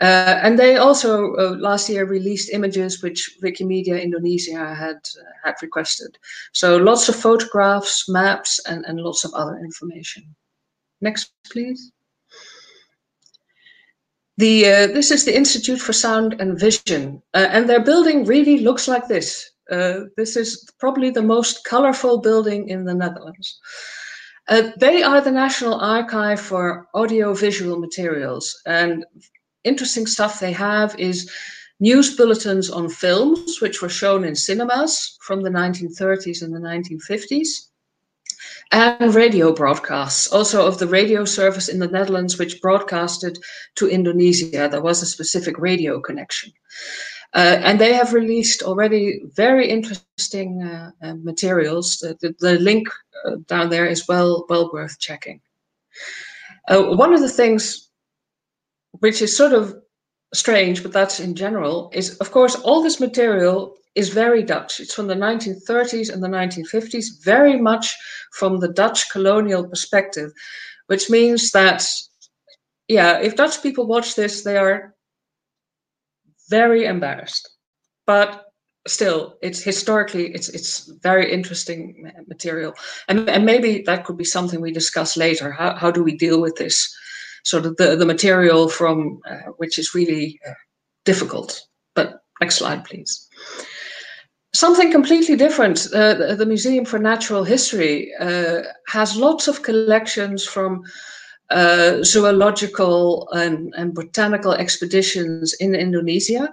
Uh, 0.00 0.38
and 0.42 0.58
they 0.58 0.76
also 0.76 1.34
uh, 1.34 1.56
last 1.58 1.88
year 1.88 2.06
released 2.06 2.50
images 2.50 3.02
which 3.02 3.38
Wikimedia 3.42 4.02
Indonesia 4.02 4.74
had 4.74 4.96
uh, 4.96 5.32
had 5.44 5.54
requested. 5.62 6.18
So 6.52 6.76
lots 6.76 7.08
of 7.08 7.16
photographs, 7.16 8.08
maps, 8.08 8.60
and, 8.66 8.84
and 8.86 9.00
lots 9.00 9.24
of 9.24 9.32
other 9.34 9.58
information. 9.58 10.34
Next, 11.00 11.32
please. 11.50 11.92
The, 14.38 14.66
uh, 14.66 14.86
this 14.88 15.10
is 15.10 15.24
the 15.24 15.36
Institute 15.36 15.80
for 15.80 15.92
Sound 15.92 16.40
and 16.40 16.58
Vision, 16.58 17.22
uh, 17.34 17.48
and 17.50 17.68
their 17.68 17.84
building 17.84 18.24
really 18.24 18.58
looks 18.58 18.88
like 18.88 19.06
this. 19.06 19.51
Uh, 19.72 20.04
this 20.16 20.36
is 20.36 20.68
probably 20.78 21.10
the 21.10 21.22
most 21.22 21.64
colorful 21.64 22.18
building 22.18 22.68
in 22.68 22.84
the 22.84 22.94
Netherlands. 22.94 23.58
Uh, 24.48 24.70
they 24.76 25.02
are 25.02 25.20
the 25.20 25.30
National 25.30 25.74
Archive 25.74 26.40
for 26.40 26.86
Audiovisual 26.94 27.78
Materials, 27.78 28.60
and 28.66 29.06
interesting 29.64 30.06
stuff 30.06 30.40
they 30.40 30.52
have 30.52 30.94
is 30.98 31.30
news 31.80 32.16
bulletins 32.16 32.70
on 32.70 32.88
films, 32.88 33.60
which 33.60 33.80
were 33.80 33.88
shown 33.88 34.24
in 34.24 34.34
cinemas 34.34 35.16
from 35.22 35.42
the 35.42 35.50
1930s 35.50 36.42
and 36.42 36.54
the 36.54 36.60
1950s 36.60 37.68
and 38.72 39.14
radio 39.14 39.52
broadcasts, 39.52 40.32
also 40.32 40.66
of 40.66 40.78
the 40.78 40.86
radio 40.86 41.24
service 41.24 41.68
in 41.68 41.78
the 41.78 41.88
Netherlands, 41.88 42.38
which 42.38 42.60
broadcasted 42.60 43.38
to 43.76 43.88
Indonesia. 43.88 44.68
There 44.68 44.82
was 44.82 45.02
a 45.02 45.06
specific 45.06 45.58
radio 45.58 46.00
connection. 46.00 46.52
Uh, 47.34 47.58
and 47.62 47.80
they 47.80 47.94
have 47.94 48.12
released 48.12 48.62
already 48.62 49.22
very 49.34 49.68
interesting 49.68 50.62
uh, 50.62 50.90
uh, 51.02 51.14
materials. 51.22 51.96
The, 51.98 52.16
the, 52.20 52.34
the 52.40 52.58
link 52.58 52.88
uh, 53.24 53.36
down 53.46 53.70
there 53.70 53.86
is 53.86 54.06
well, 54.06 54.44
well 54.50 54.70
worth 54.72 54.98
checking. 54.98 55.40
Uh, 56.68 56.94
one 56.94 57.14
of 57.14 57.20
the 57.20 57.30
things 57.30 57.88
which 59.00 59.22
is 59.22 59.34
sort 59.34 59.52
of 59.52 59.74
strange, 60.34 60.82
but 60.82 60.92
that's 60.92 61.20
in 61.20 61.34
general, 61.34 61.90
is 61.94 62.16
of 62.18 62.30
course 62.30 62.54
all 62.56 62.82
this 62.82 63.00
material 63.00 63.76
is 63.94 64.08
very 64.10 64.42
Dutch. 64.42 64.80
It's 64.80 64.94
from 64.94 65.06
the 65.06 65.14
1930s 65.14 66.12
and 66.12 66.22
the 66.22 66.28
1950s, 66.28 67.22
very 67.24 67.58
much 67.58 67.94
from 68.32 68.58
the 68.58 68.68
Dutch 68.68 69.10
colonial 69.10 69.66
perspective, 69.66 70.32
which 70.86 71.10
means 71.10 71.50
that, 71.50 71.86
yeah, 72.88 73.18
if 73.18 73.36
Dutch 73.36 73.62
people 73.62 73.86
watch 73.86 74.14
this, 74.14 74.44
they 74.44 74.56
are 74.56 74.91
very 76.48 76.84
embarrassed. 76.84 77.48
But 78.06 78.46
still, 78.86 79.38
it's 79.42 79.62
historically, 79.62 80.34
it's 80.34 80.48
it's 80.48 80.90
very 81.02 81.32
interesting 81.32 82.10
material, 82.26 82.74
and 83.08 83.28
and 83.28 83.44
maybe 83.44 83.82
that 83.82 84.04
could 84.04 84.16
be 84.16 84.24
something 84.24 84.60
we 84.60 84.72
discuss 84.72 85.16
later. 85.16 85.52
How 85.52 85.74
how 85.76 85.90
do 85.90 86.02
we 86.02 86.16
deal 86.16 86.40
with 86.40 86.56
this? 86.56 86.94
Sort 87.44 87.66
of 87.66 87.76
the 87.76 87.96
the 87.96 88.06
material 88.06 88.68
from 88.68 89.20
uh, 89.28 89.52
which 89.56 89.78
is 89.78 89.94
really 89.94 90.40
uh, 90.48 90.54
difficult. 91.04 91.66
But 91.94 92.22
next 92.40 92.56
slide, 92.56 92.84
please. 92.84 93.28
Something 94.54 94.92
completely 94.92 95.36
different. 95.36 95.86
Uh, 95.94 96.34
the 96.34 96.46
Museum 96.46 96.84
for 96.84 96.98
Natural 96.98 97.42
History 97.42 98.12
uh, 98.20 98.62
has 98.86 99.16
lots 99.16 99.48
of 99.48 99.62
collections 99.62 100.44
from 100.44 100.84
uh, 101.52 102.02
zoological 102.02 103.28
and, 103.32 103.74
and, 103.76 103.94
botanical 103.94 104.52
expeditions 104.52 105.52
in 105.54 105.74
Indonesia. 105.74 106.48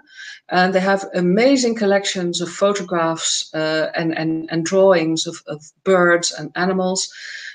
And 0.49 0.73
they 0.73 0.79
have 0.81 1.05
amazing 1.13 1.75
collections 1.75 2.41
of 2.41 2.49
photographs 2.49 3.53
uh, 3.53 3.91
and, 3.95 4.17
and, 4.17 4.49
and, 4.51 4.65
drawings 4.65 5.25
of, 5.25 5.41
of, 5.47 5.63
birds 5.83 6.33
and 6.33 6.51
animals. 6.55 7.09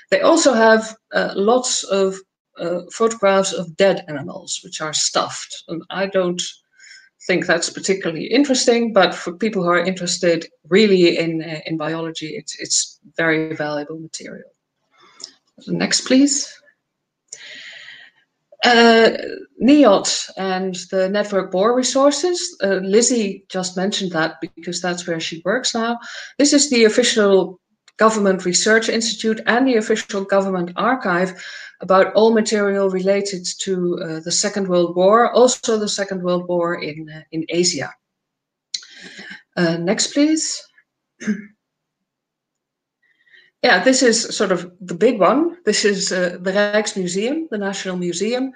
They 0.09 0.21
also 0.21 0.53
have 0.53 0.95
uh, 1.13 1.33
lots 1.35 1.83
of 1.83 2.15
uh, 2.57 2.81
photographs 2.91 3.53
of 3.53 3.75
dead 3.77 4.05
animals, 4.07 4.61
which 4.63 4.81
are 4.81 4.93
stuffed. 4.93 5.63
And 5.67 5.83
I 5.89 6.07
don't 6.07 6.41
think 7.27 7.45
that's 7.45 7.69
particularly 7.69 8.25
interesting, 8.25 8.93
but 8.93 9.13
for 9.13 9.33
people 9.33 9.63
who 9.63 9.69
are 9.69 9.85
interested 9.85 10.47
really 10.69 11.17
in, 11.17 11.43
uh, 11.43 11.59
in 11.65 11.77
biology, 11.77 12.35
it's, 12.35 12.59
it's 12.59 12.99
very 13.17 13.55
valuable 13.55 13.99
material. 13.99 14.49
Next, 15.67 16.01
please. 16.01 16.61
Uh, 18.65 19.11
NIOD 19.61 20.31
and 20.37 20.75
the 20.89 21.07
Network 21.07 21.51
Bohr 21.51 21.75
resources, 21.75 22.57
uh, 22.63 22.79
Lizzie 22.81 23.45
just 23.47 23.77
mentioned 23.77 24.11
that 24.11 24.41
because 24.41 24.81
that's 24.81 25.05
where 25.05 25.19
she 25.19 25.43
works 25.45 25.75
now. 25.75 25.99
This 26.39 26.51
is 26.51 26.69
the 26.69 26.85
official 26.85 27.59
government 27.97 28.43
research 28.43 28.89
institute 28.89 29.39
and 29.45 29.67
the 29.67 29.75
official 29.75 30.25
government 30.25 30.71
archive 30.75 31.33
about 31.81 32.13
all 32.13 32.33
material 32.33 32.89
related 32.89 33.45
to 33.59 33.99
uh, 34.01 34.19
the 34.21 34.31
Second 34.31 34.67
World 34.67 34.95
War, 34.95 35.31
also 35.31 35.77
the 35.77 35.87
Second 35.87 36.23
World 36.23 36.47
War 36.47 36.81
in, 36.81 37.07
uh, 37.09 37.21
in 37.31 37.45
Asia. 37.49 37.93
Uh, 39.55 39.77
next, 39.77 40.13
please. 40.13 40.61
yeah, 43.65 43.83
this 43.83 44.03
is 44.03 44.35
sort 44.35 44.51
of 44.51 44.71
the 44.79 44.93
big 44.93 45.19
one. 45.19 45.57
This 45.65 45.85
is 45.85 46.11
uh, 46.11 46.37
the 46.39 46.51
Rijksmuseum, 46.51 47.49
the 47.49 47.57
National 47.57 47.97
Museum. 47.97 48.53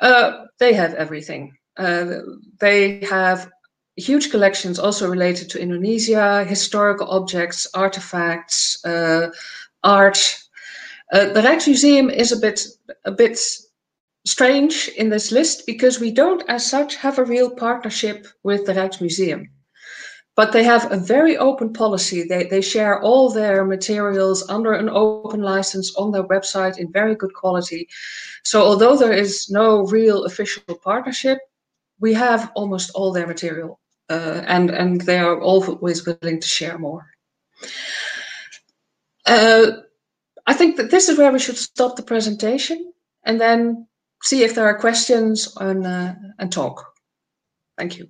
Uh, 0.00 0.46
they 0.58 0.72
have 0.72 0.94
everything. 0.94 1.56
Uh, 1.76 2.20
they 2.60 3.04
have 3.04 3.50
huge 3.96 4.30
collections 4.30 4.78
also 4.78 5.08
related 5.08 5.50
to 5.50 5.60
Indonesia, 5.60 6.44
historical 6.44 7.08
objects, 7.10 7.66
artifacts, 7.74 8.80
art, 9.82 10.18
uh, 11.12 11.32
the 11.32 11.40
Rijksmuseum 11.40 12.12
is 12.12 12.32
a 12.32 12.36
bit 12.36 12.66
a 13.04 13.12
bit 13.12 13.38
strange 14.26 14.88
in 14.96 15.08
this 15.08 15.32
list 15.32 15.64
because 15.66 16.00
we 16.00 16.10
don't, 16.10 16.42
as 16.48 16.68
such, 16.68 16.96
have 16.96 17.18
a 17.18 17.24
real 17.24 17.50
partnership 17.50 18.26
with 18.42 18.66
the 18.66 18.74
Rijksmuseum. 18.74 19.46
But 20.38 20.52
they 20.52 20.62
have 20.62 20.92
a 20.92 20.96
very 20.96 21.36
open 21.36 21.72
policy. 21.72 22.22
They, 22.22 22.44
they 22.44 22.60
share 22.60 23.02
all 23.02 23.28
their 23.28 23.64
materials 23.64 24.48
under 24.48 24.72
an 24.72 24.88
open 24.88 25.42
license 25.42 25.92
on 25.96 26.12
their 26.12 26.22
website 26.22 26.78
in 26.78 26.92
very 26.92 27.16
good 27.16 27.34
quality. 27.34 27.88
So 28.44 28.62
although 28.62 28.96
there 28.96 29.12
is 29.24 29.50
no 29.50 29.84
real 29.86 30.26
official 30.26 30.62
partnership, 30.84 31.38
we 31.98 32.14
have 32.14 32.52
almost 32.54 32.92
all 32.94 33.12
their 33.12 33.26
material 33.26 33.80
uh, 34.10 34.44
and, 34.46 34.70
and 34.70 35.00
they 35.00 35.18
are 35.18 35.40
always 35.40 36.06
willing 36.06 36.40
to 36.40 36.46
share 36.46 36.78
more. 36.78 37.04
Uh, 39.26 39.72
I 40.46 40.54
think 40.54 40.76
that 40.76 40.92
this 40.92 41.08
is 41.08 41.18
where 41.18 41.32
we 41.32 41.40
should 41.40 41.58
stop 41.58 41.96
the 41.96 42.04
presentation 42.04 42.92
and 43.24 43.40
then 43.40 43.88
see 44.22 44.44
if 44.44 44.54
there 44.54 44.66
are 44.66 44.78
questions 44.78 45.52
and, 45.58 45.84
uh, 45.84 46.14
and 46.38 46.52
talk. 46.52 46.94
Thank 47.76 47.98
you. 47.98 48.08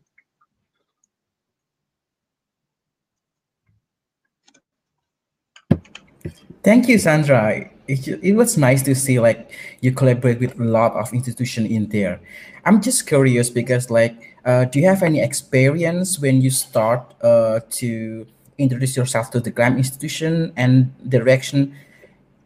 Thank 6.62 6.88
you, 6.88 6.98
Sandra. 6.98 7.70
It, 7.86 8.08
it 8.22 8.32
was 8.34 8.58
nice 8.58 8.82
to 8.82 8.94
see 8.94 9.18
like 9.18 9.50
you 9.80 9.92
collaborate 9.92 10.40
with 10.40 10.58
a 10.60 10.64
lot 10.64 10.92
of 10.92 11.12
institution 11.14 11.64
in 11.66 11.88
there. 11.88 12.20
I'm 12.64 12.82
just 12.82 13.06
curious 13.06 13.48
because 13.48 13.90
like, 13.90 14.36
uh, 14.44 14.64
do 14.66 14.78
you 14.80 14.86
have 14.86 15.02
any 15.02 15.20
experience 15.22 16.18
when 16.18 16.42
you 16.42 16.50
start 16.50 17.14
uh, 17.22 17.60
to 17.70 18.26
introduce 18.58 18.96
yourself 18.96 19.30
to 19.30 19.40
the 19.40 19.50
GLAM 19.50 19.78
institution 19.78 20.52
and 20.56 20.92
direction 21.08 21.74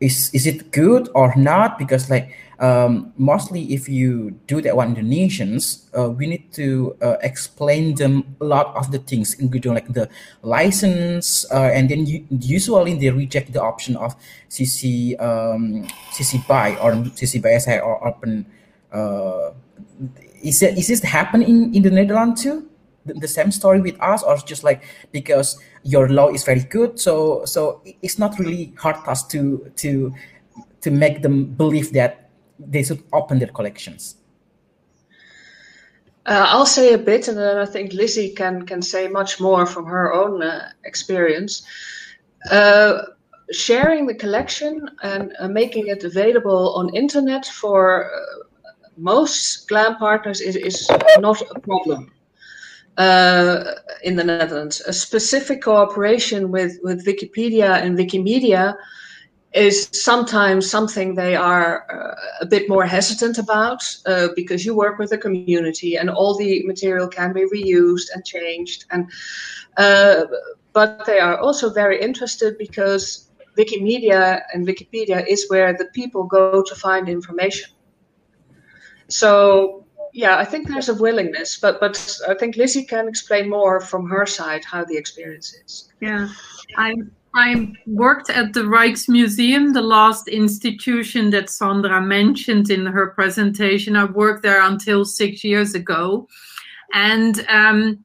is 0.02 0.30
is 0.34 0.46
it 0.46 0.72
good 0.72 1.08
or 1.14 1.32
not? 1.36 1.78
Because 1.78 2.10
like 2.10 2.34
um, 2.62 3.12
mostly 3.18 3.74
if 3.74 3.88
you 3.88 4.38
do 4.46 4.62
that 4.62 4.76
one 4.76 4.94
indonesians 4.94 5.90
uh, 5.98 6.08
we 6.08 6.26
need 6.26 6.52
to 6.52 6.96
uh, 7.02 7.16
explain 7.22 7.96
them 7.96 8.36
a 8.40 8.44
lot 8.44 8.74
of 8.76 8.92
the 8.92 8.98
things 8.98 9.34
including 9.34 9.74
like 9.74 9.92
the 9.92 10.08
license 10.42 11.44
uh, 11.50 11.70
and 11.74 11.90
then 11.90 12.06
you, 12.06 12.24
usually 12.30 12.94
they 12.94 13.10
reject 13.10 13.52
the 13.52 13.60
option 13.60 13.96
of 13.96 14.14
cc 14.48 15.20
um, 15.20 15.84
cc 16.14 16.46
BY 16.46 16.76
or 16.80 16.92
cc 17.18 17.42
BY 17.42 17.80
or 17.80 18.06
open 18.06 18.46
uh, 18.92 19.50
is 20.40 20.62
it 20.62 20.78
is 20.78 20.86
this 20.86 21.02
happen 21.02 21.42
in 21.42 21.74
in 21.74 21.82
the 21.82 21.90
netherlands 21.90 22.44
too 22.44 22.68
the, 23.04 23.28
same 23.28 23.50
story 23.50 23.80
with 23.80 24.00
us 24.00 24.22
or 24.22 24.36
just 24.38 24.64
like 24.64 24.82
because 25.12 25.58
your 25.82 26.08
law 26.08 26.28
is 26.28 26.44
very 26.44 26.60
good. 26.60 26.98
So 26.98 27.44
so 27.44 27.82
it's 28.02 28.18
not 28.18 28.38
really 28.38 28.72
hard 28.78 28.96
task 29.04 29.30
to 29.30 29.70
to 29.76 30.14
to 30.80 30.90
make 30.90 31.22
them 31.22 31.46
believe 31.46 31.92
that 31.92 32.30
they 32.58 32.82
should 32.82 33.02
open 33.12 33.38
their 33.38 33.48
collections. 33.48 34.16
Uh, 36.24 36.46
I'll 36.48 36.66
say 36.66 36.92
a 36.94 36.98
bit, 36.98 37.26
and 37.26 37.36
then 37.36 37.58
I 37.58 37.66
think 37.66 37.92
Lizzie 37.92 38.30
can 38.30 38.64
can 38.64 38.82
say 38.82 39.08
much 39.08 39.40
more 39.40 39.66
from 39.66 39.86
her 39.86 40.12
own 40.12 40.42
uh, 40.42 40.70
experience. 40.84 41.62
Uh, 42.50 43.02
sharing 43.50 44.06
the 44.06 44.14
collection 44.14 44.88
and 45.02 45.32
uh, 45.38 45.48
making 45.48 45.88
it 45.88 46.04
available 46.04 46.74
on 46.74 46.94
internet 46.94 47.44
for 47.46 48.10
uh, 48.10 48.18
most 48.96 49.68
GLAM 49.68 49.96
partners 49.96 50.40
is, 50.40 50.56
is 50.56 50.90
not 51.18 51.40
a 51.54 51.60
problem 51.60 52.10
uh, 52.98 53.64
in 54.02 54.16
the 54.16 54.24
Netherlands. 54.24 54.82
A 54.86 54.92
specific 54.92 55.62
cooperation 55.62 56.50
with, 56.50 56.78
with 56.82 57.06
Wikipedia 57.06 57.82
and 57.82 57.98
Wikimedia 57.98 58.76
is 59.54 59.88
sometimes 59.92 60.70
something 60.70 61.14
they 61.14 61.36
are 61.36 61.84
uh, 61.92 62.14
a 62.40 62.46
bit 62.46 62.68
more 62.68 62.86
hesitant 62.86 63.38
about 63.38 63.82
uh, 64.06 64.28
because 64.34 64.64
you 64.64 64.74
work 64.74 64.98
with 64.98 65.10
the 65.10 65.18
community 65.18 65.96
and 65.96 66.08
all 66.08 66.36
the 66.36 66.62
material 66.64 67.06
can 67.06 67.32
be 67.32 67.44
reused 67.54 68.08
and 68.14 68.24
changed 68.24 68.86
and 68.90 69.10
uh, 69.76 70.24
but 70.72 71.04
they 71.04 71.20
are 71.20 71.38
also 71.38 71.70
very 71.70 72.00
interested 72.00 72.56
because 72.56 73.30
Wikimedia 73.58 74.40
and 74.54 74.66
Wikipedia 74.66 75.26
is 75.28 75.48
where 75.50 75.76
the 75.76 75.86
people 75.92 76.24
go 76.24 76.62
to 76.62 76.74
find 76.74 77.08
information. 77.08 77.70
So 79.08 79.81
yeah, 80.12 80.36
I 80.36 80.44
think 80.44 80.68
there's 80.68 80.90
a 80.90 80.94
willingness, 80.94 81.58
but 81.58 81.80
but 81.80 82.20
I 82.28 82.34
think 82.34 82.56
Lizzie 82.56 82.84
can 82.84 83.08
explain 83.08 83.48
more 83.48 83.80
from 83.80 84.08
her 84.10 84.26
side 84.26 84.64
how 84.64 84.84
the 84.84 84.96
experience 84.96 85.54
is. 85.54 85.88
Yeah, 86.00 86.28
I 86.76 86.94
I 87.34 87.72
worked 87.86 88.28
at 88.28 88.52
the 88.52 88.60
Rijksmuseum, 88.60 89.72
the 89.72 89.80
last 89.80 90.28
institution 90.28 91.30
that 91.30 91.48
Sandra 91.48 92.00
mentioned 92.00 92.68
in 92.70 92.84
her 92.84 93.08
presentation. 93.08 93.96
I 93.96 94.04
worked 94.04 94.42
there 94.42 94.62
until 94.62 95.06
six 95.06 95.42
years 95.42 95.74
ago, 95.74 96.28
and 96.92 97.46
um, 97.48 98.04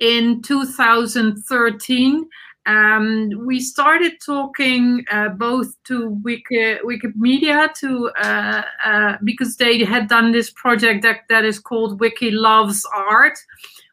in 0.00 0.42
2013 0.42 2.28
um, 2.66 3.30
we 3.46 3.58
started 3.58 4.12
talking 4.24 5.04
uh, 5.10 5.30
both 5.30 5.74
to 5.84 6.10
Wiki, 6.22 6.76
Wikimedia 6.84 7.72
to 7.74 8.10
uh, 8.18 8.62
uh, 8.84 9.16
because 9.24 9.56
they 9.56 9.82
had 9.84 10.08
done 10.08 10.32
this 10.32 10.50
project 10.50 11.02
that, 11.02 11.20
that 11.28 11.44
is 11.44 11.58
called 11.58 12.00
Wiki 12.00 12.30
Loves 12.30 12.86
Art, 12.94 13.38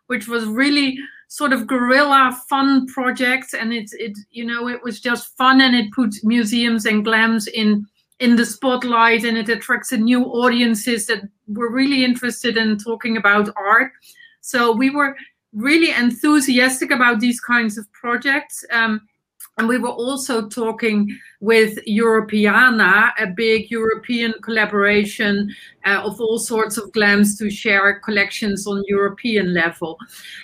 which 0.07 0.27
was 0.27 0.45
really 0.45 0.97
sort 1.29 1.53
of 1.53 1.67
guerrilla 1.67 2.37
fun 2.49 2.87
project, 2.87 3.53
and 3.53 3.73
it 3.73 3.89
it 3.93 4.17
you 4.31 4.45
know 4.45 4.67
it 4.67 4.83
was 4.83 4.99
just 4.99 5.35
fun 5.37 5.61
and 5.61 5.75
it 5.75 5.91
put 5.93 6.13
museums 6.23 6.85
and 6.85 7.05
glams 7.05 7.47
in 7.47 7.85
in 8.19 8.35
the 8.35 8.45
spotlight 8.45 9.23
and 9.23 9.37
it 9.37 9.47
attracted 9.47 10.01
new 10.01 10.23
audiences 10.23 11.05
that 11.05 11.21
were 11.47 11.71
really 11.71 12.03
interested 12.03 12.57
in 12.57 12.77
talking 12.77 13.15
about 13.15 13.49
art. 13.55 13.91
So 14.41 14.71
we 14.71 14.89
were 14.89 15.15
really 15.57 15.91
enthusiastic 15.91 16.91
about 16.91 17.19
these 17.19 17.39
kinds 17.39 17.77
of 17.77 17.91
projects. 17.91 18.63
Um, 18.71 19.01
and 19.57 19.67
we 19.67 19.79
were 19.79 19.89
also 19.89 20.47
talking 20.47 21.09
with 21.39 21.79
Europeana, 21.87 23.11
a 23.19 23.25
big 23.25 23.71
European 23.71 24.33
collaboration 24.43 25.49
uh, 25.83 26.01
of 26.03 26.21
all 26.21 26.37
sorts 26.37 26.77
of 26.77 26.91
glams 26.91 27.37
to 27.39 27.49
share 27.49 27.99
collections 28.01 28.67
on 28.67 28.83
European 28.87 29.55
level. 29.55 29.97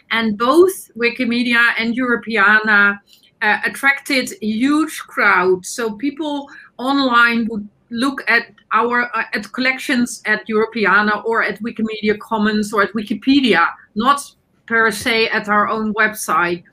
And 0.10 0.36
both 0.36 0.90
Wikimedia 0.98 1.74
and 1.78 1.96
Europeana 1.96 3.00
uh, 3.44 3.58
attracted 3.64 4.34
huge 4.42 4.98
crowds. 5.02 5.70
So 5.70 5.96
people 5.96 6.50
online 6.78 7.48
would 7.52 7.70
look 7.92 8.24
at 8.28 8.48
our 8.72 9.16
uh, 9.16 9.26
at 9.34 9.52
collections 9.52 10.24
at 10.26 10.48
Europeana 10.48 11.24
or 11.24 11.44
at 11.44 11.62
Wikimedia 11.62 12.18
Commons 12.18 12.74
or 12.74 12.82
at 12.82 12.94
Wikipedia, 12.94 13.68
not 13.94 14.34
per 14.66 14.92
se 14.92 15.30
at 15.30 15.50
our 15.50 15.68
own 15.68 15.94
website. 15.94 16.64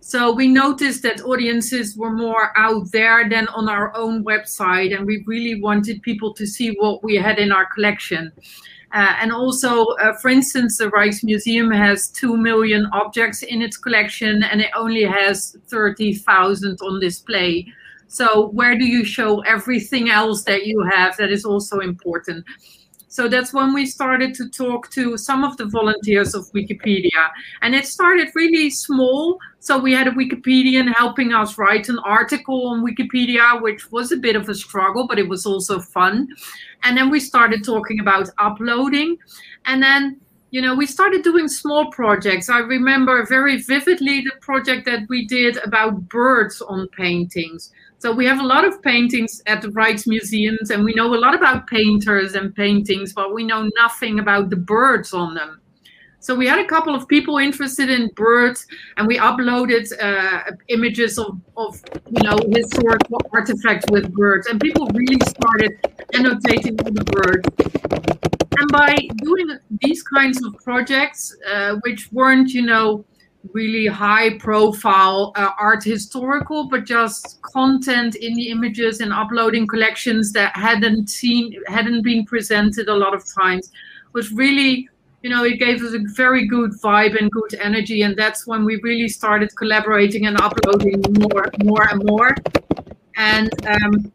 So 0.00 0.32
we 0.32 0.46
noticed 0.46 1.02
that 1.02 1.22
audiences 1.22 1.96
were 1.96 2.12
more 2.12 2.56
out 2.56 2.92
there 2.92 3.28
than 3.28 3.48
on 3.48 3.68
our 3.68 3.94
own 3.96 4.24
website, 4.24 4.96
and 4.96 5.04
we 5.04 5.24
really 5.26 5.60
wanted 5.60 6.00
people 6.02 6.32
to 6.34 6.46
see 6.46 6.76
what 6.78 7.02
we 7.02 7.16
had 7.16 7.40
in 7.40 7.50
our 7.50 7.66
collection. 7.66 8.30
Uh, 8.92 9.14
and 9.20 9.32
also, 9.32 9.84
uh, 10.00 10.12
for 10.14 10.28
instance, 10.28 10.78
the 10.78 10.90
Rijksmuseum 10.90 11.76
has 11.76 12.08
2 12.10 12.36
million 12.36 12.86
objects 12.92 13.42
in 13.42 13.60
its 13.62 13.76
collection 13.76 14.44
and 14.44 14.60
it 14.60 14.70
only 14.76 15.02
has 15.02 15.56
30,000 15.66 16.78
on 16.80 17.00
display. 17.00 17.66
So, 18.06 18.50
where 18.50 18.78
do 18.78 18.86
you 18.86 19.04
show 19.04 19.40
everything 19.40 20.08
else 20.08 20.44
that 20.44 20.66
you 20.66 20.82
have 20.82 21.16
that 21.16 21.32
is 21.32 21.44
also 21.44 21.80
important? 21.80 22.44
So 23.08 23.28
that's 23.28 23.52
when 23.52 23.72
we 23.72 23.86
started 23.86 24.34
to 24.34 24.48
talk 24.48 24.90
to 24.90 25.16
some 25.16 25.44
of 25.44 25.56
the 25.56 25.66
volunteers 25.66 26.34
of 26.34 26.50
Wikipedia. 26.52 27.30
And 27.62 27.74
it 27.74 27.86
started 27.86 28.28
really 28.34 28.68
small. 28.70 29.38
So 29.60 29.78
we 29.78 29.92
had 29.92 30.08
a 30.08 30.10
Wikipedian 30.10 30.92
helping 30.94 31.32
us 31.32 31.56
write 31.56 31.88
an 31.88 31.98
article 32.00 32.68
on 32.68 32.84
Wikipedia, 32.84 33.62
which 33.62 33.90
was 33.92 34.12
a 34.12 34.16
bit 34.16 34.36
of 34.36 34.48
a 34.48 34.54
struggle, 34.54 35.06
but 35.06 35.18
it 35.18 35.28
was 35.28 35.46
also 35.46 35.80
fun. 35.80 36.28
And 36.82 36.96
then 36.96 37.10
we 37.10 37.20
started 37.20 37.64
talking 37.64 38.00
about 38.00 38.28
uploading. 38.38 39.16
And 39.64 39.82
then 39.82 40.20
you 40.50 40.62
know, 40.62 40.74
we 40.74 40.86
started 40.86 41.22
doing 41.22 41.48
small 41.48 41.90
projects. 41.90 42.48
I 42.48 42.60
remember 42.60 43.26
very 43.26 43.60
vividly 43.60 44.20
the 44.20 44.32
project 44.40 44.86
that 44.86 45.00
we 45.08 45.26
did 45.26 45.58
about 45.58 46.08
birds 46.08 46.62
on 46.62 46.88
paintings. 46.96 47.72
So 47.98 48.12
we 48.12 48.26
have 48.26 48.40
a 48.40 48.46
lot 48.46 48.64
of 48.64 48.82
paintings 48.82 49.42
at 49.46 49.62
the 49.62 49.68
Rijksmuseums, 49.68 50.70
and 50.70 50.84
we 50.84 50.92
know 50.94 51.14
a 51.14 51.16
lot 51.16 51.34
about 51.34 51.66
painters 51.66 52.34
and 52.34 52.54
paintings, 52.54 53.12
but 53.12 53.34
we 53.34 53.42
know 53.42 53.70
nothing 53.76 54.18
about 54.18 54.50
the 54.50 54.56
birds 54.56 55.14
on 55.14 55.34
them. 55.34 55.60
So 56.20 56.34
we 56.34 56.46
had 56.46 56.58
a 56.58 56.64
couple 56.64 56.94
of 56.94 57.06
people 57.08 57.38
interested 57.38 57.88
in 57.88 58.10
birds, 58.16 58.66
and 58.96 59.06
we 59.06 59.16
uploaded 59.16 59.86
uh, 60.02 60.50
images 60.68 61.18
of, 61.18 61.40
of 61.56 61.80
you 62.10 62.22
know 62.22 62.36
historical 62.52 63.20
artifacts 63.32 63.86
with 63.90 64.12
birds, 64.12 64.46
and 64.48 64.60
people 64.60 64.88
really 64.88 65.20
started 65.26 65.78
annotating 66.14 66.78
all 66.80 66.92
the 66.92 67.04
birds. 67.04 67.48
And 68.58 68.72
by 68.72 68.96
doing 69.18 69.56
these 69.82 70.02
kinds 70.02 70.44
of 70.44 70.54
projects, 70.64 71.36
uh, 71.48 71.76
which 71.82 72.10
weren't 72.12 72.50
you 72.50 72.62
know 72.62 73.04
really 73.52 73.86
high 73.86 74.38
profile 74.38 75.32
uh, 75.36 75.50
art 75.58 75.82
historical 75.82 76.68
but 76.68 76.84
just 76.84 77.40
content 77.42 78.14
in 78.16 78.34
the 78.34 78.48
images 78.48 79.00
and 79.00 79.12
uploading 79.12 79.66
collections 79.66 80.32
that 80.32 80.54
hadn't 80.56 81.08
seen 81.08 81.60
hadn't 81.66 82.02
been 82.02 82.24
presented 82.24 82.88
a 82.88 82.94
lot 82.94 83.14
of 83.14 83.24
times. 83.40 83.70
Was 84.12 84.32
really 84.32 84.88
you 85.22 85.30
know 85.30 85.44
it 85.44 85.58
gave 85.58 85.82
us 85.82 85.94
a 85.94 86.00
very 86.14 86.46
good 86.46 86.72
vibe 86.82 87.18
and 87.18 87.30
good 87.30 87.54
energy 87.60 88.02
and 88.02 88.16
that's 88.16 88.46
when 88.46 88.64
we 88.64 88.80
really 88.82 89.08
started 89.08 89.54
collaborating 89.56 90.26
and 90.26 90.40
uploading 90.40 91.02
more 91.20 91.50
more 91.64 91.88
and 91.90 92.04
more. 92.04 92.34
And 93.16 93.50
um, 93.66 94.12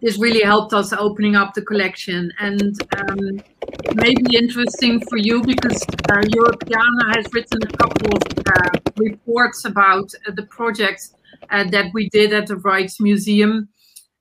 this 0.00 0.18
really 0.18 0.42
helped 0.42 0.72
us 0.72 0.92
opening 0.92 1.36
up 1.36 1.54
the 1.54 1.62
collection 1.62 2.32
and 2.38 2.78
um, 2.98 3.18
may 3.94 4.14
be 4.14 4.36
interesting 4.36 5.00
for 5.08 5.18
you 5.18 5.42
because 5.42 5.82
uh, 6.10 6.20
Europeana 6.36 7.16
has 7.16 7.26
written 7.32 7.60
a 7.62 7.76
couple 7.76 8.16
of 8.16 8.22
uh, 8.46 8.92
reports 8.96 9.64
about 9.64 10.12
uh, 10.26 10.32
the 10.32 10.44
projects 10.44 11.14
uh, 11.50 11.64
that 11.64 11.86
we 11.92 12.08
did 12.10 12.32
at 12.32 12.46
the 12.46 12.54
Rijksmuseum 12.54 13.68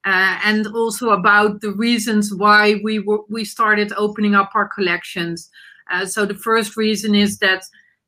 uh, 0.06 0.40
and 0.44 0.68
also 0.68 1.12
about 1.12 1.62
the 1.62 1.72
reasons 1.72 2.34
why 2.34 2.80
we 2.84 3.00
were, 3.00 3.20
we 3.30 3.44
started 3.44 3.92
opening 3.98 4.36
up 4.36 4.52
our 4.56 4.68
collections. 4.68 5.50
Uh, 5.92 6.06
so 6.06 6.26
the 6.26 6.36
first 6.36 6.78
reason 6.78 7.16
is 7.16 7.40
that 7.40 7.64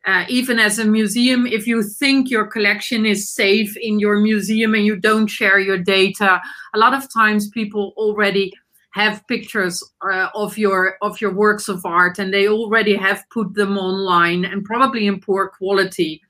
uh, 0.06 0.26
even 0.28 0.58
as 0.58 0.80
a 0.80 0.86
museum, 0.86 1.46
if 1.46 1.68
you 1.68 1.84
think 1.84 2.30
your 2.30 2.48
collection 2.48 3.06
is 3.06 3.30
safe 3.30 3.76
in 3.78 4.00
your 4.00 4.20
museum 4.20 4.74
and 4.74 4.86
you 4.86 4.96
don't 4.96 5.28
share 5.28 5.60
your 5.60 5.78
data, 5.78 6.42
a 6.74 6.78
lot 6.78 6.94
of 6.94 7.12
times 7.14 7.50
people 7.50 7.94
already 7.98 8.52
have 8.94 9.26
pictures 9.28 9.84
uh, 10.02 10.28
of 10.36 10.58
your 10.58 10.98
of 11.02 11.22
your 11.22 11.34
works 11.34 11.70
of 11.70 11.86
art 11.86 12.20
and 12.20 12.34
they 12.34 12.48
already 12.48 12.96
have 12.96 13.24
put 13.30 13.54
them 13.54 13.78
online 13.78 14.44
and 14.44 14.66
probably 14.66 15.08
in 15.08 15.20
poor 15.20 15.50
quality. 15.50 16.22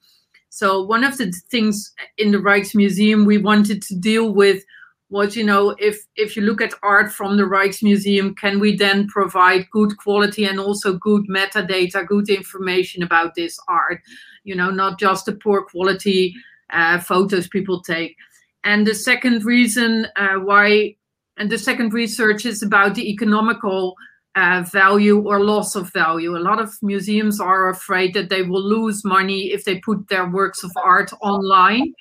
So 0.50 0.84
one 0.84 1.04
of 1.04 1.18
the 1.18 1.32
things 1.50 1.94
in 2.18 2.32
the 2.32 2.38
Rijksmuseum 2.38 3.26
we 3.26 3.38
wanted 3.38 3.82
to 3.84 3.96
deal 3.96 4.34
with 4.34 4.64
was, 5.12 5.36
you 5.36 5.44
know, 5.44 5.76
if 5.78 6.00
if 6.16 6.36
you 6.36 6.42
look 6.42 6.62
at 6.62 6.74
art 6.82 7.12
from 7.12 7.38
the 7.38 7.44
Rijksmuseum, 7.44 8.36
can 8.38 8.60
we 8.60 8.76
then 8.76 9.08
provide 9.08 9.70
good 9.70 9.98
quality 9.98 10.46
and 10.46 10.60
also 10.60 10.94
good 10.94 11.28
metadata, 11.28 12.08
good 12.08 12.30
information 12.30 13.04
about 13.04 13.36
this 13.36 13.60
art? 13.68 14.00
You 14.46 14.56
know, 14.56 14.72
not 14.72 15.00
just 15.00 15.26
the 15.26 15.34
poor 15.34 15.64
quality 15.64 16.34
uh, 16.72 17.00
photos 17.00 17.48
people 17.48 17.82
take. 17.82 18.16
And 18.64 18.88
the 18.88 18.96
second 18.96 19.44
reason 19.44 20.08
uh, 20.16 20.36
why, 20.36 20.96
and 21.38 21.52
the 21.52 21.58
second 21.58 21.94
research 21.94 22.46
is 22.46 22.64
about 22.64 22.96
the 22.96 23.10
economical 23.12 23.96
uh, 24.36 24.64
value 24.72 25.20
or 25.20 25.44
loss 25.44 25.76
of 25.76 25.92
value. 25.92 26.38
A 26.38 26.40
lot 26.40 26.62
of 26.62 26.72
museums 26.82 27.42
are 27.42 27.70
afraid 27.70 28.14
that 28.14 28.30
they 28.30 28.44
will 28.44 28.64
lose 28.64 29.04
money 29.04 29.52
if 29.52 29.66
they 29.66 29.80
put 29.80 30.08
their 30.08 30.30
works 30.30 30.64
of 30.64 30.72
art 30.78 31.12
online. 31.22 31.94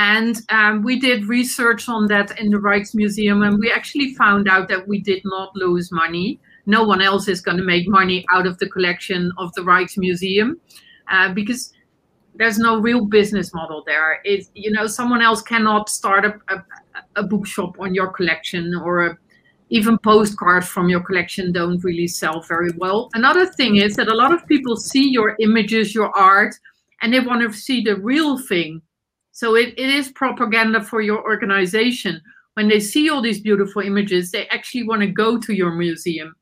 And 0.00 0.40
um, 0.48 0.82
we 0.82 0.98
did 0.98 1.26
research 1.26 1.86
on 1.86 2.06
that 2.06 2.40
in 2.40 2.48
the 2.48 2.56
Rijksmuseum, 2.56 3.46
and 3.46 3.58
we 3.58 3.70
actually 3.70 4.14
found 4.14 4.48
out 4.48 4.66
that 4.68 4.88
we 4.88 4.98
did 4.98 5.20
not 5.26 5.54
lose 5.54 5.92
money. 5.92 6.40
No 6.64 6.84
one 6.84 7.02
else 7.02 7.28
is 7.28 7.42
going 7.42 7.58
to 7.58 7.62
make 7.62 7.86
money 7.86 8.24
out 8.32 8.46
of 8.46 8.56
the 8.56 8.68
collection 8.70 9.30
of 9.36 9.52
the 9.52 9.60
Rijksmuseum 9.60 10.54
uh, 11.10 11.34
because 11.34 11.74
there's 12.34 12.58
no 12.58 12.80
real 12.80 13.04
business 13.04 13.52
model 13.52 13.82
there. 13.86 14.22
It, 14.24 14.46
you 14.54 14.70
know, 14.70 14.86
someone 14.86 15.20
else 15.20 15.42
cannot 15.42 15.90
start 15.90 16.24
a, 16.24 16.32
a, 16.48 16.64
a 17.16 17.22
bookshop 17.22 17.78
on 17.78 17.94
your 17.94 18.10
collection 18.10 18.74
or 18.74 19.06
a, 19.06 19.18
even 19.68 19.98
postcards 19.98 20.66
from 20.66 20.88
your 20.88 21.00
collection 21.00 21.52
don't 21.52 21.84
really 21.84 22.06
sell 22.06 22.40
very 22.40 22.70
well. 22.78 23.10
Another 23.12 23.44
thing 23.44 23.76
is 23.76 23.96
that 23.96 24.08
a 24.08 24.14
lot 24.14 24.32
of 24.32 24.46
people 24.46 24.76
see 24.76 25.10
your 25.10 25.36
images, 25.40 25.94
your 25.94 26.10
art, 26.16 26.54
and 27.02 27.12
they 27.12 27.20
want 27.20 27.42
to 27.42 27.52
see 27.52 27.82
the 27.82 27.96
real 27.96 28.38
thing. 28.38 28.80
So 29.32 29.56
it, 29.56 29.74
it 29.76 29.90
is 29.90 30.12
propaganda 30.12 30.82
for 30.82 31.00
your 31.00 31.22
organization. 31.22 32.20
When 32.54 32.68
they 32.68 32.80
see 32.80 33.08
all 33.08 33.22
these 33.22 33.40
beautiful 33.40 33.82
images, 33.82 34.30
they 34.30 34.46
actually 34.48 34.84
want 34.84 35.02
to 35.02 35.06
go 35.06 35.38
to 35.38 35.52
your 35.52 35.70
museum. 35.70 36.34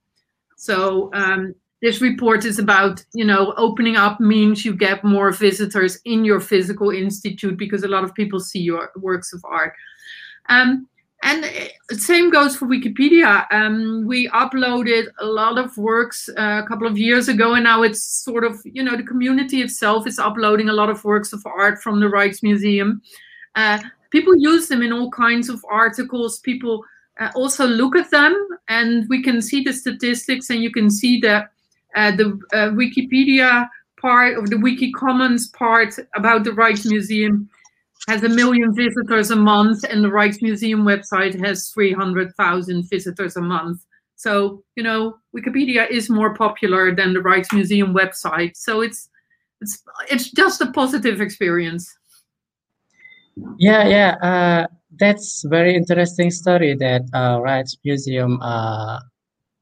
So 0.57 1.11
um, 1.15 1.55
this 1.81 2.01
report 2.01 2.45
is 2.45 2.59
about, 2.59 3.05
you 3.15 3.25
know, 3.25 3.55
opening 3.57 3.97
up 3.97 4.19
means 4.19 4.65
you 4.65 4.75
get 4.75 5.05
more 5.05 5.31
visitors 5.31 6.01
in 6.05 6.25
your 6.25 6.41
physical 6.41 6.91
institute 6.91 7.57
because 7.57 7.85
a 7.85 7.89
lot 7.89 8.05
of 8.05 8.15
people 8.15 8.41
see 8.41 8.61
your 8.61 8.91
works 8.97 9.33
of 9.33 9.45
art. 9.45 9.75
Um, 10.49 10.89
and 11.23 11.45
the 11.89 11.97
same 11.97 12.31
goes 12.31 12.57
for 12.57 12.67
Wikipedia. 12.67 13.45
Um, 13.51 14.07
we 14.07 14.29
uploaded 14.29 15.09
a 15.19 15.27
lot 15.27 15.59
of 15.59 15.77
works 15.77 16.29
uh, 16.39 16.63
a 16.65 16.67
couple 16.69 16.87
of 16.87 16.97
years 16.97 17.29
ago, 17.29 17.55
and 17.55 17.65
now 17.65 17.83
it's 17.83 18.03
sort 18.03 18.45
of, 18.45 18.61
you 18.65 18.85
know, 18.85 18.97
the 18.97 19.03
community 19.03 19.61
itself 19.61 20.07
is 20.07 20.19
uploading 20.19 20.69
a 20.69 20.73
lot 20.73 20.91
of 20.91 21.05
works 21.05 21.33
of 21.33 21.45
art 21.45 21.83
from 21.83 21.99
the 21.99 22.07
Rijksmuseum. 22.07 23.01
Uh, 23.57 23.81
people 24.11 24.37
use 24.37 24.69
them 24.69 24.81
in 24.81 24.93
all 24.93 25.11
kinds 25.11 25.49
of 25.49 25.65
articles. 25.69 26.39
People 26.39 26.85
uh, 27.19 27.31
also 27.35 27.67
look 27.67 27.97
at 27.97 28.11
them, 28.11 28.35
and 28.69 29.05
we 29.09 29.21
can 29.21 29.43
see 29.43 29.65
the 29.65 29.73
statistics, 29.73 30.51
and 30.51 30.63
you 30.63 30.71
can 30.71 30.89
see 30.89 31.19
that 31.21 31.51
uh, 31.97 32.13
the 32.13 32.39
uh, 32.53 32.71
Wikipedia 32.71 33.69
part 34.01 34.39
of 34.39 34.51
the 34.51 34.59
Wiki 34.59 34.93
Commons 34.93 35.49
part 35.49 35.99
about 36.15 36.45
the 36.45 36.51
Rijksmuseum 36.51 37.49
has 38.07 38.23
a 38.23 38.29
million 38.29 38.75
visitors 38.75 39.31
a 39.31 39.37
month, 39.37 39.85
and 39.85 40.05
the 40.05 40.09
Rijksmuseum 40.09 40.83
website 40.83 41.39
has 41.45 41.69
300,000 41.71 42.89
visitors 42.89 43.37
a 43.37 43.41
month. 43.41 43.85
So, 44.17 44.65
you 44.77 44.83
know, 44.83 45.19
Wikipedia 45.37 45.89
is 45.91 46.11
more 46.11 46.35
popular 46.35 46.95
than 46.95 47.13
the 47.13 47.21
Rijksmuseum 47.21 47.93
website. 47.93 48.57
So 48.57 48.81
it's 48.81 49.09
it's 49.61 49.83
it's 50.11 50.31
just 50.31 50.61
a 50.61 50.71
positive 50.73 51.21
experience. 51.21 51.97
Yeah, 53.59 53.87
yeah. 53.87 54.17
Uh, 54.23 54.67
that's 54.99 55.45
very 55.45 55.75
interesting 55.75 56.31
story 56.31 56.75
that 56.77 57.03
uh, 57.13 57.39
Rijksmuseum 57.39 58.39
uh, 58.43 58.99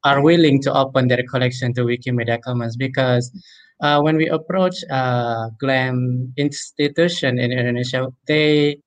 are 0.05 0.23
willing 0.23 0.63
to 0.63 0.73
open 0.73 1.09
their 1.09 1.23
collection 1.25 1.75
to 1.75 1.83
Wikimedia 1.83 2.41
Commons 2.41 2.77
because 2.77 3.31
uh, 3.81 4.01
when 4.01 4.17
we 4.17 4.29
approach 4.29 4.77
uh, 4.91 5.51
GLAM 5.61 6.33
institution 6.37 7.39
in 7.39 7.53
Indonesia, 7.53 8.09
they 8.27 8.79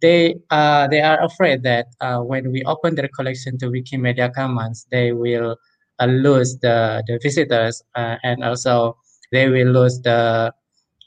they 0.00 0.36
uh, 0.50 0.86
they 0.88 1.00
are 1.00 1.22
afraid 1.24 1.62
that 1.64 1.86
uh, 2.00 2.20
when 2.20 2.52
we 2.52 2.62
open 2.64 2.94
their 2.94 3.08
collection 3.08 3.58
to 3.58 3.66
Wikimedia 3.66 4.32
Commons, 4.32 4.86
they 4.90 5.12
will 5.12 5.56
uh, 5.98 6.06
lose 6.06 6.58
the 6.58 7.02
the 7.06 7.18
visitors 7.22 7.82
uh, 7.94 8.16
and 8.22 8.44
also 8.44 8.96
they 9.32 9.48
will 9.48 9.72
lose 9.72 10.00
the 10.00 10.52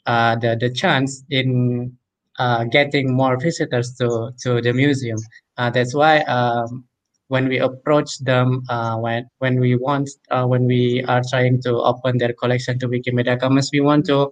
uh, 0.06 0.36
the 0.36 0.56
the 0.60 0.70
chance 0.70 1.24
in 1.30 1.96
uh, 2.38 2.64
getting 2.64 3.14
more 3.14 3.38
visitors 3.38 3.94
to 3.96 4.32
to 4.42 4.60
the 4.60 4.72
museum. 4.72 5.18
That's 5.56 5.94
why 5.94 6.20
um, 6.22 6.84
when 7.32 7.48
we 7.48 7.58
approach 7.58 8.18
them 8.18 8.62
uh, 8.68 8.96
when 9.00 9.24
when 9.38 9.58
we 9.58 9.72
want 9.74 10.10
uh, 10.30 10.44
when 10.44 10.66
we 10.66 11.02
are 11.08 11.22
trying 11.32 11.56
to 11.62 11.72
open 11.80 12.18
their 12.18 12.34
collection 12.34 12.78
to 12.78 12.86
Wikimedia 12.86 13.40
Commons, 13.40 13.70
we 13.72 13.80
want 13.80 14.04
to 14.12 14.28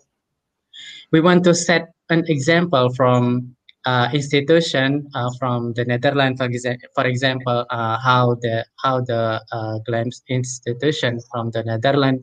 we 1.11 1.21
want 1.25 1.43
to 1.45 1.55
set 1.55 1.89
an 2.11 2.25
example 2.29 2.93
from 2.93 3.57
uh, 3.87 4.11
institution 4.13 5.09
uh, 5.15 5.31
from 5.39 5.73
the 5.73 5.85
Netherlands, 5.87 6.39
for, 6.39 6.49
exa- 6.49 6.77
for 6.95 7.07
example, 7.07 7.65
uh, 7.71 7.97
how 8.05 8.37
the 8.45 8.67
how 8.85 9.01
the 9.01 9.41
uh, 9.51 9.79
GLAMS 9.89 10.21
institution 10.29 11.21
from 11.33 11.51
the 11.53 11.65
Netherlands 11.65 12.21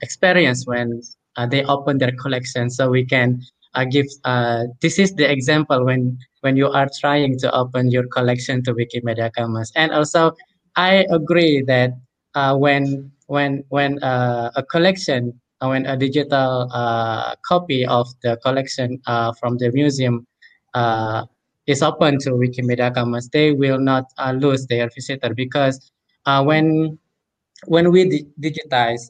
experience 0.00 0.62
when 0.64 1.02
they 1.50 1.64
open 1.64 1.98
their 1.98 2.14
collection, 2.22 2.70
so 2.70 2.88
we 2.88 3.04
can 3.04 3.42
uh, 3.76 3.84
give. 3.84 4.06
Uh, 4.24 4.64
this 4.80 4.98
is 4.98 5.14
the 5.14 5.30
example 5.30 5.84
when 5.84 6.18
when 6.40 6.56
you 6.56 6.68
are 6.68 6.88
trying 7.00 7.38
to 7.38 7.52
open 7.54 7.90
your 7.90 8.06
collection 8.08 8.62
to 8.64 8.74
Wikimedia 8.74 9.30
Commons. 9.36 9.72
And 9.76 9.92
also, 9.92 10.32
I 10.76 11.06
agree 11.10 11.62
that 11.66 11.92
uh, 12.34 12.56
when 12.56 13.12
when 13.26 13.64
when 13.68 14.02
uh, 14.02 14.50
a 14.56 14.62
collection, 14.62 15.38
uh, 15.60 15.68
when 15.68 15.86
a 15.86 15.96
digital 15.96 16.68
copy 17.46 17.86
of 17.86 18.08
the 18.22 18.36
collection 18.42 19.00
from 19.38 19.58
the 19.58 19.70
museum 19.72 20.26
is 21.66 21.82
open 21.82 22.18
to 22.20 22.30
Wikimedia 22.30 22.94
Commons, 22.94 23.28
they 23.28 23.52
will 23.52 23.78
not 23.78 24.04
lose 24.34 24.66
their 24.66 24.88
visitor 24.94 25.34
because 25.34 25.92
when 26.44 26.98
when 27.66 27.90
we 27.90 28.08
di- 28.08 28.28
digitize 28.40 29.08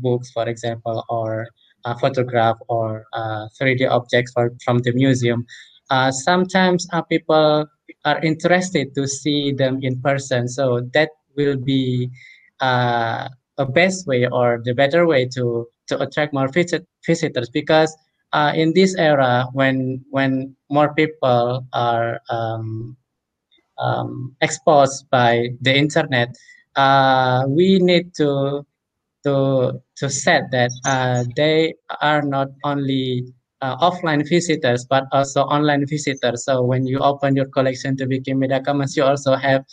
books, 0.00 0.30
for 0.30 0.48
example, 0.48 1.04
or 1.08 1.46
uh, 1.86 1.94
photograph 1.94 2.56
or 2.68 3.06
uh, 3.12 3.46
3D 3.58 3.88
objects 3.88 4.32
for, 4.32 4.52
from 4.64 4.78
the 4.78 4.92
museum, 4.92 5.46
uh, 5.90 6.10
sometimes 6.10 6.86
uh, 6.92 7.02
people 7.02 7.66
are 8.04 8.20
interested 8.22 8.94
to 8.94 9.06
see 9.06 9.52
them 9.52 9.78
in 9.82 10.00
person. 10.02 10.48
So 10.48 10.80
that 10.92 11.10
will 11.36 11.56
be 11.56 12.10
uh, 12.60 13.28
a 13.58 13.66
best 13.66 14.06
way 14.06 14.26
or 14.26 14.60
the 14.64 14.74
better 14.74 15.06
way 15.06 15.26
to 15.36 15.66
to 15.86 16.02
attract 16.02 16.34
more 16.34 16.48
visit, 16.48 16.84
visitors 17.06 17.48
because 17.48 17.96
uh, 18.32 18.52
in 18.54 18.72
this 18.74 18.96
era 18.96 19.46
when 19.52 20.04
when 20.10 20.56
more 20.68 20.92
people 20.94 21.64
are 21.72 22.20
um, 22.28 22.96
um, 23.78 24.34
exposed 24.40 25.08
by 25.10 25.48
the 25.60 25.76
internet, 25.76 26.34
uh, 26.74 27.44
we 27.46 27.78
need 27.78 28.14
to 28.14 28.66
to 29.26 29.80
to 29.98 30.08
set 30.08 30.44
that 30.52 30.70
uh, 30.86 31.24
they 31.36 31.74
are 32.00 32.22
not 32.22 32.48
only 32.64 33.26
uh, 33.62 33.76
offline 33.78 34.22
visitors, 34.28 34.86
but 34.88 35.04
also 35.12 35.42
online 35.42 35.86
visitors. 35.86 36.44
So 36.44 36.62
when 36.62 36.86
you 36.86 36.98
open 37.00 37.36
your 37.36 37.46
collection 37.46 37.96
to 37.98 38.06
Wikimedia 38.06 38.64
Commons, 38.64 38.96
you 38.96 39.04
also 39.04 39.34
have, 39.36 39.64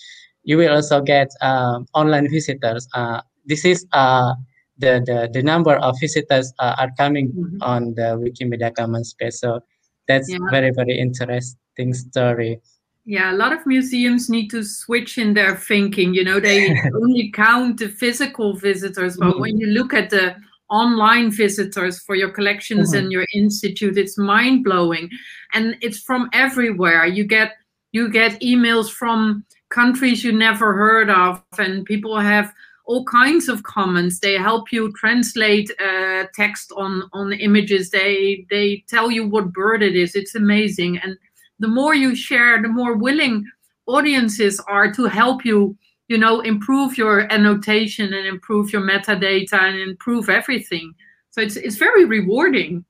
you 0.43 0.57
will 0.57 0.73
also 0.73 1.01
get 1.01 1.29
um, 1.41 1.85
online 1.93 2.29
visitors. 2.29 2.87
Uh, 2.93 3.21
this 3.45 3.65
is 3.65 3.85
uh, 3.93 4.33
the, 4.77 5.01
the 5.05 5.29
the 5.33 5.43
number 5.43 5.75
of 5.77 5.95
visitors 6.01 6.53
uh, 6.59 6.75
are 6.79 6.91
coming 6.97 7.31
Mhm. 7.33 7.57
on 7.61 7.93
the 7.95 8.17
Wikimedia 8.17 8.73
Commons 8.75 9.09
space. 9.09 9.39
So 9.39 9.59
that's 10.07 10.29
Yeah. 10.29 10.49
very 10.49 10.71
very 10.71 10.97
interesting 10.99 11.93
story. 11.93 12.59
Yeah, 13.05 13.33
a 13.33 13.35
lot 13.35 13.51
of 13.51 13.65
museums 13.65 14.29
need 14.29 14.49
to 14.51 14.63
switch 14.63 15.17
in 15.17 15.33
their 15.33 15.55
thinking. 15.55 16.13
You 16.13 16.23
know, 16.23 16.39
they 16.39 16.69
only 16.95 17.31
count 17.31 17.79
the 17.79 17.89
physical 17.89 18.55
visitors, 18.55 19.17
but 19.17 19.35
Mhm. 19.35 19.39
when 19.41 19.57
you 19.57 19.67
look 19.67 19.93
at 19.93 20.09
the 20.09 20.35
online 20.69 21.29
visitors 21.29 21.99
for 22.01 22.15
your 22.15 22.29
collections 22.29 22.93
Mhm. 22.93 22.97
and 22.99 23.11
your 23.11 23.25
institute, 23.33 23.97
it's 23.97 24.17
mind 24.17 24.63
blowing, 24.63 25.09
and 25.53 25.75
it's 25.81 25.99
from 25.99 26.29
everywhere. 26.33 27.05
You 27.05 27.25
get 27.25 27.57
you 27.91 28.09
get 28.09 28.41
emails 28.41 28.89
from 28.91 29.43
countries 29.69 30.23
you 30.23 30.31
never 30.31 30.73
heard 30.73 31.09
of, 31.11 31.43
and 31.59 31.85
people 31.85 32.17
have 32.17 32.51
all 32.85 33.03
kinds 33.05 33.47
of 33.49 33.61
comments. 33.63 34.19
They 34.19 34.33
help 34.33 34.71
you 34.71 34.91
translate 34.93 35.69
uh, 35.79 36.23
text 36.33 36.71
on 36.75 37.03
on 37.11 37.33
images. 37.33 37.89
They 37.89 38.45
they 38.49 38.83
tell 38.87 39.11
you 39.11 39.27
what 39.27 39.51
bird 39.53 39.83
it 39.83 39.95
is. 39.95 40.15
It's 40.15 40.35
amazing, 40.35 40.97
and 41.03 41.17
the 41.63 41.69
more 41.69 41.95
you 41.95 42.13
share, 42.13 42.61
the 42.61 42.67
more 42.67 42.97
willing 42.97 43.49
audiences 43.87 44.59
are 44.67 44.91
to 44.91 45.05
help 45.05 45.45
you, 45.45 45.77
you 46.09 46.17
know, 46.17 46.41
improve 46.41 46.97
your 46.97 47.31
annotation 47.31 48.13
and 48.13 48.27
improve 48.27 48.73
your 48.73 48.81
metadata 48.81 49.53
and 49.53 49.79
improve 49.79 50.29
everything. 50.29 50.93
So 51.31 51.39
it's 51.41 51.55
it's 51.55 51.77
very 51.77 52.03
rewarding. 52.03 52.83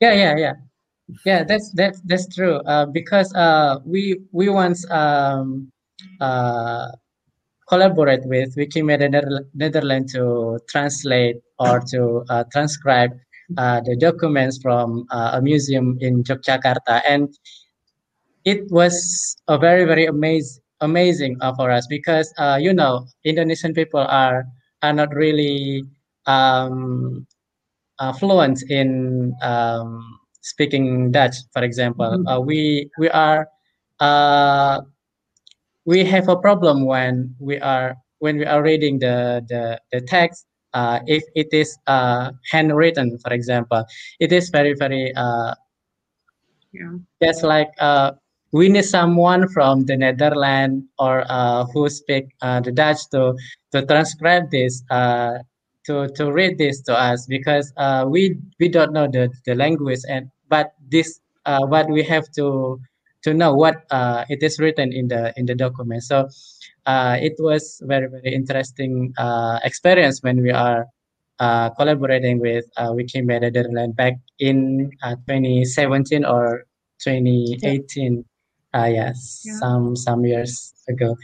Yeah, 0.00 0.14
yeah, 0.14 0.36
yeah, 0.36 0.54
yeah. 1.24 1.44
That's 1.44 1.70
that's 1.72 2.00
that's 2.10 2.26
true. 2.34 2.56
Uh, 2.66 2.86
because 2.86 3.32
uh, 3.34 3.78
we 3.86 4.18
we 4.32 4.48
once 4.48 4.82
um, 4.90 5.70
uh, 6.20 6.88
collaborate 7.68 8.26
with 8.26 8.56
Wikimedia 8.56 9.08
Nether- 9.10 9.46
Netherlands 9.54 10.12
to 10.14 10.58
translate 10.68 11.36
or 11.60 11.78
to 11.94 12.24
uh, 12.30 12.44
transcribe 12.50 13.14
the 13.56 13.96
documents 13.96 14.58
from 14.62 15.06
uh, 15.10 15.32
a 15.34 15.42
museum 15.42 15.96
in 16.00 16.22
Yogyakarta, 16.24 17.02
and 17.08 17.28
it 18.44 18.70
was 18.70 19.36
a 19.48 19.58
very 19.58 19.84
very 19.84 20.06
amazing 20.06 20.62
amazing 20.80 21.36
uh, 21.40 21.52
for 21.56 21.70
us 21.70 21.86
because 21.88 22.32
uh, 22.38 22.58
you 22.60 22.72
know 22.72 23.06
Indonesian 23.24 23.74
people 23.74 24.00
are 24.00 24.44
are 24.82 24.92
not 24.92 25.14
really 25.14 25.84
um, 26.26 27.26
uh, 27.98 28.12
fluent 28.12 28.62
in 28.70 29.34
um, 29.42 30.20
speaking 30.42 31.10
Dutch, 31.10 31.36
for 31.52 31.62
example. 31.62 32.18
Mhm. 32.18 32.24
Uh, 32.30 32.40
we 32.40 32.90
we 32.98 33.08
are 33.10 33.48
uh, 34.00 34.80
we 35.84 36.04
have 36.04 36.28
a 36.28 36.36
problem 36.36 36.84
when 36.84 37.34
we 37.40 37.58
are 37.58 37.96
when 38.18 38.38
we 38.38 38.46
are 38.46 38.62
reading 38.62 38.98
the 38.98 39.42
the, 39.48 39.80
the 39.92 40.00
text. 40.06 40.46
Uh, 40.74 41.00
if 41.06 41.24
it 41.34 41.48
is 41.52 41.78
uh, 41.86 42.30
handwritten, 42.50 43.18
for 43.18 43.32
example, 43.32 43.84
it 44.20 44.32
is 44.32 44.50
very 44.50 44.74
very 44.74 45.12
uh, 45.16 45.54
Yeah. 46.72 46.98
just 47.22 47.42
like 47.42 47.70
uh, 47.80 48.12
we 48.52 48.68
need 48.68 48.84
someone 48.84 49.48
from 49.48 49.84
the 49.86 49.96
Netherlands 49.96 50.84
or 50.98 51.24
uh, 51.28 51.64
who 51.72 51.88
speak 51.88 52.28
uh, 52.42 52.60
the 52.60 52.72
Dutch 52.72 53.08
to 53.12 53.34
to 53.72 53.84
transcribe 53.86 54.50
this 54.50 54.82
uh, 54.90 55.38
to 55.86 56.08
to 56.16 56.32
read 56.32 56.58
this 56.58 56.80
to 56.82 56.94
us 56.94 57.26
because 57.26 57.72
uh, 57.76 58.04
we 58.08 58.36
we 58.60 58.68
don't 58.68 58.92
know 58.92 59.08
the, 59.08 59.30
the 59.46 59.54
language 59.54 60.00
and 60.08 60.30
but 60.48 60.72
this 60.90 61.20
uh, 61.46 61.64
what 61.66 61.88
we 61.88 62.02
have 62.02 62.30
to 62.36 62.78
to 63.24 63.34
know 63.34 63.54
what 63.54 63.84
uh, 63.90 64.24
it 64.28 64.42
is 64.42 64.58
written 64.60 64.92
in 64.92 65.08
the 65.08 65.32
in 65.36 65.46
the 65.46 65.54
document. 65.54 66.02
So 66.02 66.28
it 66.86 67.34
was 67.38 67.82
very 67.84 68.08
very 68.08 68.34
interesting 68.34 69.12
uh, 69.18 69.58
experience 69.64 70.22
when 70.22 70.42
we 70.42 70.50
are 70.50 70.86
uh, 71.40 71.70
collaborating 71.70 72.40
with 72.40 72.64
uh, 72.76 72.90
Wikimedia 72.90 73.52
Netherlands 73.52 73.94
back 73.96 74.14
in 74.38 74.90
uh, 75.02 75.14
2017 75.28 76.24
or 76.24 76.64
2018. 76.98 78.24
Uh, 78.74 78.78
uh, 78.78 78.84
yes, 78.84 79.42
yeah. 79.46 79.54
some 79.54 79.96
some 79.96 80.24
years 80.24 80.74
ago. 80.88 81.16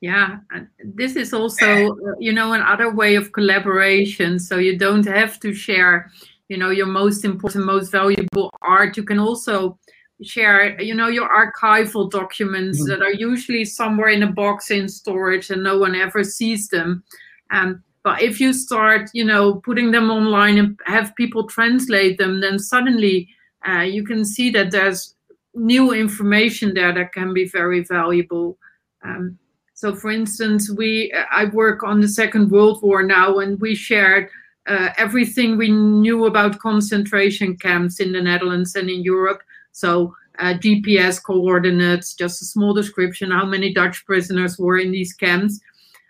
Yeah, 0.00 0.38
this 0.82 1.16
is 1.16 1.34
also 1.34 1.96
you 2.18 2.32
know 2.32 2.54
another 2.54 2.90
way 2.94 3.16
of 3.16 3.32
collaboration. 3.32 4.38
So 4.38 4.56
you 4.56 4.78
don't 4.78 5.06
have 5.06 5.38
to 5.40 5.52
share, 5.52 6.10
you 6.48 6.56
know, 6.56 6.70
your 6.70 6.86
most 6.86 7.24
important, 7.24 7.66
most 7.66 7.90
valuable 7.90 8.50
art. 8.62 8.96
You 8.96 9.02
can 9.02 9.18
also 9.18 9.78
share, 10.22 10.80
you 10.80 10.94
know, 10.94 11.08
your 11.08 11.28
archival 11.28 12.10
documents 12.10 12.78
mm 12.78 12.84
-hmm. 12.84 12.88
that 12.88 13.02
are 13.02 13.32
usually 13.32 13.64
somewhere 13.64 14.12
in 14.12 14.22
a 14.22 14.32
box 14.32 14.70
in 14.70 14.88
storage 14.88 15.52
and 15.52 15.62
no 15.62 15.78
one 15.78 15.98
ever 15.98 16.24
sees 16.24 16.68
them. 16.68 17.02
Um, 17.50 17.82
but 18.02 18.22
if 18.22 18.40
you 18.40 18.52
start, 18.52 19.10
you 19.12 19.24
know, 19.24 19.60
putting 19.60 19.92
them 19.92 20.10
online 20.10 20.58
and 20.60 20.80
have 20.84 21.14
people 21.14 21.44
translate 21.44 22.16
them, 22.16 22.40
then 22.40 22.58
suddenly 22.58 23.28
uh, 23.68 23.82
you 23.82 24.04
can 24.04 24.24
see 24.24 24.50
that 24.50 24.70
there's 24.70 25.14
new 25.54 25.92
information 25.92 26.74
there 26.74 26.94
that 26.94 27.12
can 27.12 27.34
be 27.34 27.46
very 27.46 27.84
valuable. 27.84 28.56
Um, 29.04 29.38
so, 29.74 29.94
for 29.94 30.10
instance, 30.10 30.70
we 30.70 31.12
I 31.30 31.46
work 31.46 31.82
on 31.82 32.00
the 32.00 32.08
Second 32.08 32.50
World 32.50 32.82
War 32.82 33.02
now, 33.02 33.38
and 33.38 33.60
we 33.60 33.74
shared 33.74 34.28
uh, 34.66 34.90
everything 34.96 35.56
we 35.56 35.70
knew 35.70 36.26
about 36.26 36.58
concentration 36.58 37.56
camps 37.56 38.00
in 38.00 38.12
the 38.12 38.20
Netherlands 38.20 38.76
and 38.76 38.88
in 38.90 39.02
Europe. 39.02 39.42
So, 39.72 40.14
uh, 40.38 40.54
GPS 40.54 41.22
coordinates, 41.22 42.14
just 42.14 42.42
a 42.42 42.46
small 42.46 42.72
description, 42.72 43.30
how 43.30 43.44
many 43.44 43.74
Dutch 43.74 44.04
prisoners 44.06 44.58
were 44.58 44.78
in 44.78 44.90
these 44.90 45.12
camps. 45.12 45.60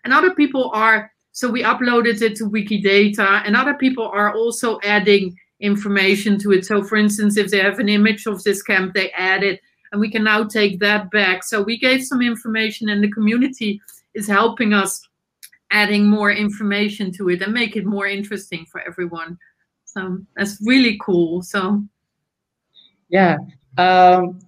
And 0.05 0.13
other 0.13 0.35
people 0.35 0.71
are 0.73 1.11
so 1.33 1.49
we 1.49 1.63
uploaded 1.63 2.21
it 2.23 2.37
to 2.37 2.51
Wikidata, 2.51 3.43
and 3.47 3.57
other 3.57 3.75
people 3.75 4.07
are 4.07 4.35
also 4.35 4.79
adding 4.83 5.37
information 5.61 6.39
to 6.41 6.53
it. 6.53 6.67
So, 6.67 6.83
for 6.83 6.97
instance, 6.97 7.37
if 7.37 7.51
they 7.51 7.61
have 7.61 7.79
an 7.79 7.89
image 7.89 8.27
of 8.27 8.43
this 8.43 8.63
camp, 8.63 8.95
they 8.95 9.11
add 9.13 9.43
it, 9.43 9.61
and 9.93 10.01
we 10.01 10.11
can 10.11 10.25
now 10.25 10.45
take 10.45 10.81
that 10.81 11.11
back. 11.11 11.45
So, 11.45 11.63
we 11.63 11.79
gave 11.79 12.05
some 12.05 12.21
information, 12.21 12.89
and 12.89 13.03
the 13.03 13.11
community 13.11 13.81
is 14.15 14.27
helping 14.27 14.73
us 14.73 15.01
adding 15.71 16.07
more 16.07 16.33
information 16.33 17.13
to 17.13 17.31
it 17.31 17.43
and 17.43 17.53
make 17.53 17.77
it 17.77 17.87
more 17.87 18.07
interesting 18.07 18.67
for 18.67 18.81
everyone. 18.81 19.39
So, 19.85 20.19
that's 20.37 20.61
really 20.67 20.99
cool. 21.01 21.43
So, 21.43 21.83
yeah, 23.11 23.37
um, 23.77 24.41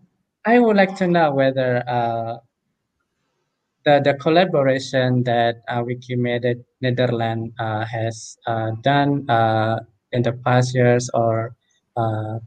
I 0.44 0.58
would 0.58 0.76
like 0.76 0.96
to 0.96 1.06
know 1.06 1.34
whether. 1.34 1.82
Uh, 1.86 2.38
the, 3.84 4.00
the 4.04 4.14
collaboration 4.14 5.22
that 5.24 5.62
uh, 5.68 5.82
Wikimedia 5.82 6.62
Netherlands 6.80 7.52
uh, 7.58 7.84
has 7.84 8.36
uh, 8.46 8.70
done 8.82 9.28
uh, 9.28 9.80
in 10.12 10.22
the 10.22 10.32
past 10.44 10.74
years 10.74 11.10
or 11.14 11.54
uh, 11.96 12.38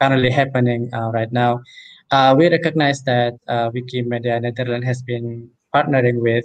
currently 0.00 0.30
happening 0.30 0.88
uh, 0.94 1.10
right 1.10 1.32
now, 1.32 1.60
we 2.36 2.48
recognize 2.48 3.02
that 3.02 3.34
Wikimedia 3.48 4.40
Netherlands 4.40 4.86
has 4.86 5.02
been 5.02 5.48
partnering 5.74 6.20
with 6.20 6.44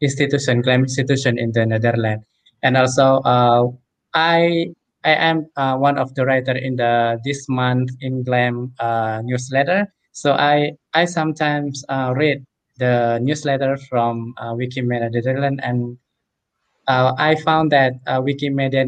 institution, 0.00 0.60
GLAM 0.60 0.82
institution 0.82 1.38
in 1.38 1.52
the 1.52 1.64
Netherlands. 1.64 2.24
And 2.62 2.76
also, 2.76 3.22
I 4.14 4.74
I 5.04 5.14
am 5.14 5.46
one 5.78 5.98
of 5.98 6.14
the 6.14 6.24
writer 6.26 6.52
in 6.56 6.76
the 6.76 7.18
this 7.24 7.46
month 7.48 7.90
in 8.00 8.22
GLAM 8.24 8.72
newsletter. 9.24 9.86
So 10.12 10.32
I 10.32 10.72
I 10.94 11.04
sometimes 11.06 11.84
read 12.14 12.44
the 12.78 13.18
newsletter 13.22 13.76
from 13.88 14.34
uh, 14.38 14.54
Wikimedia 14.54 15.10
Netherlands, 15.12 15.60
and 15.62 15.98
uh, 16.88 17.14
I 17.18 17.34
found 17.36 17.70
that 17.72 17.94
uh, 18.06 18.20
Wikimedia 18.20 18.84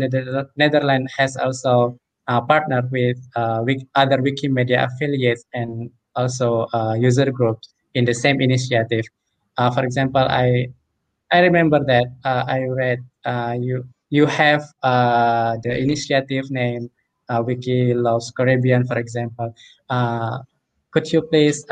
Netherlands 0.57 1.13
has 1.17 1.37
also 1.37 1.99
uh, 2.29 2.41
partnered 2.41 2.91
with 2.91 3.17
uh, 3.37 3.65
other 3.95 4.19
Wikimedia 4.19 4.87
affiliates 4.87 5.45
and 5.53 5.91
also 6.17 6.67
uh, 6.75 6.95
user 6.99 7.31
groups 7.31 7.75
in 7.95 8.05
the 8.05 8.15
same 8.15 8.41
initiative. 8.41 9.05
for 9.75 9.85
example, 9.85 10.23
I 10.29 10.69
I 11.33 11.41
remember 11.41 11.81
that 11.87 12.07
I 12.25 12.65
read 12.69 13.01
you 13.63 13.85
you 14.15 14.27
have 14.27 14.63
the 14.83 15.75
initiative 15.87 16.51
named 16.51 16.91
Wiki 17.47 17.95
Loves 17.95 18.31
Caribbean, 18.31 18.87
for 18.87 18.99
example. 18.99 19.55
could 20.93 21.07
you 21.13 21.23
please 21.23 21.67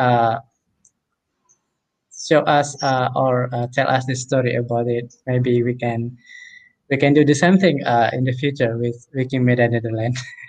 show 2.29 2.41
us 2.41 2.81
uh, 2.83 3.09
or 3.17 3.49
uh, 3.53 3.67
tell 3.73 3.89
us 3.89 4.07
the 4.07 4.15
story 4.15 4.55
about 4.55 4.87
it. 4.89 5.15
Maybe 5.27 5.63
we 5.63 5.75
can 5.75 6.17
we 6.91 6.97
can 6.97 7.15
do 7.15 7.25
the 7.25 7.35
same 7.35 7.59
thing 7.59 7.85
uh, 7.85 8.11
in 8.13 8.25
the 8.25 8.33
future 8.33 8.77
with 8.77 9.07
Wikimedia 9.17 9.71
Netherlands. 9.71 10.23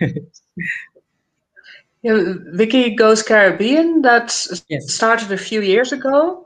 yeah, 2.02 2.34
Wiki 2.52 2.94
Goes 2.94 3.22
Caribbean 3.22 4.02
that 4.02 4.46
yes. 4.68 4.92
started 4.92 5.32
a 5.32 5.38
few 5.38 5.62
years 5.62 5.92
ago 5.92 6.44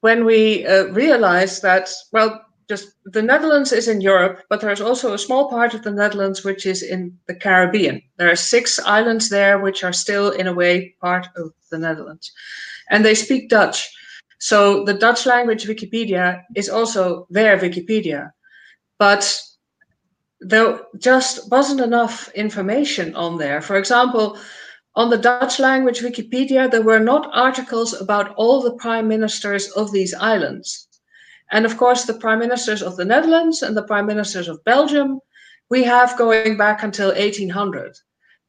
when 0.00 0.24
we 0.24 0.66
uh, 0.66 0.84
realized 0.86 1.62
that 1.62 1.88
well 2.12 2.44
just 2.68 2.92
the 3.04 3.22
Netherlands 3.22 3.72
is 3.72 3.88
in 3.88 4.00
Europe, 4.00 4.42
but 4.50 4.60
there's 4.60 4.80
also 4.80 5.14
a 5.14 5.18
small 5.18 5.48
part 5.48 5.72
of 5.72 5.82
the 5.82 5.90
Netherlands 5.90 6.44
which 6.44 6.66
is 6.66 6.82
in 6.82 7.18
the 7.26 7.34
Caribbean. 7.34 8.02
There 8.18 8.30
are 8.30 8.36
six 8.36 8.78
islands 8.78 9.30
there 9.30 9.58
which 9.58 9.82
are 9.84 9.92
still, 9.92 10.30
in 10.30 10.46
a 10.46 10.52
way, 10.52 10.94
part 11.00 11.28
of 11.36 11.52
the 11.70 11.78
Netherlands. 11.78 12.30
And 12.90 13.04
they 13.04 13.14
speak 13.14 13.48
Dutch. 13.48 13.90
So 14.38 14.84
the 14.84 14.94
Dutch 14.94 15.24
language 15.26 15.66
Wikipedia 15.66 16.42
is 16.54 16.68
also 16.68 17.26
their 17.30 17.58
Wikipedia, 17.58 18.32
but 18.98 19.42
there 20.40 20.80
just 20.98 21.50
wasn't 21.50 21.80
enough 21.80 22.28
information 22.34 23.14
on 23.16 23.38
there. 23.38 23.60
For 23.60 23.76
example, 23.76 24.38
on 24.94 25.10
the 25.10 25.18
Dutch 25.18 25.58
language 25.58 26.00
Wikipedia, 26.00 26.70
there 26.70 26.82
were 26.82 27.00
not 27.00 27.30
articles 27.32 27.94
about 28.00 28.34
all 28.34 28.60
the 28.60 28.74
prime 28.74 29.08
ministers 29.08 29.68
of 29.72 29.90
these 29.90 30.14
islands. 30.14 30.87
And 31.50 31.64
of 31.64 31.76
course, 31.76 32.04
the 32.04 32.14
prime 32.14 32.38
ministers 32.38 32.82
of 32.82 32.96
the 32.96 33.04
Netherlands 33.04 33.62
and 33.62 33.76
the 33.76 33.82
prime 33.82 34.06
ministers 34.06 34.48
of 34.48 34.62
Belgium, 34.64 35.20
we 35.70 35.82
have 35.84 36.18
going 36.18 36.56
back 36.56 36.82
until 36.82 37.08
1800 37.08 37.98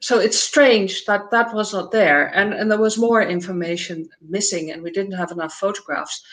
so 0.01 0.17
it's 0.17 0.39
strange 0.39 1.05
that 1.05 1.29
that 1.31 1.53
was 1.53 1.73
not 1.73 1.91
there 1.91 2.27
and, 2.27 2.53
and 2.53 2.71
there 2.71 2.79
was 2.79 2.97
more 2.97 3.21
information 3.21 4.09
missing 4.21 4.71
and 4.71 4.81
we 4.81 4.91
didn't 4.91 5.17
have 5.17 5.31
enough 5.31 5.53
photographs. 5.53 6.23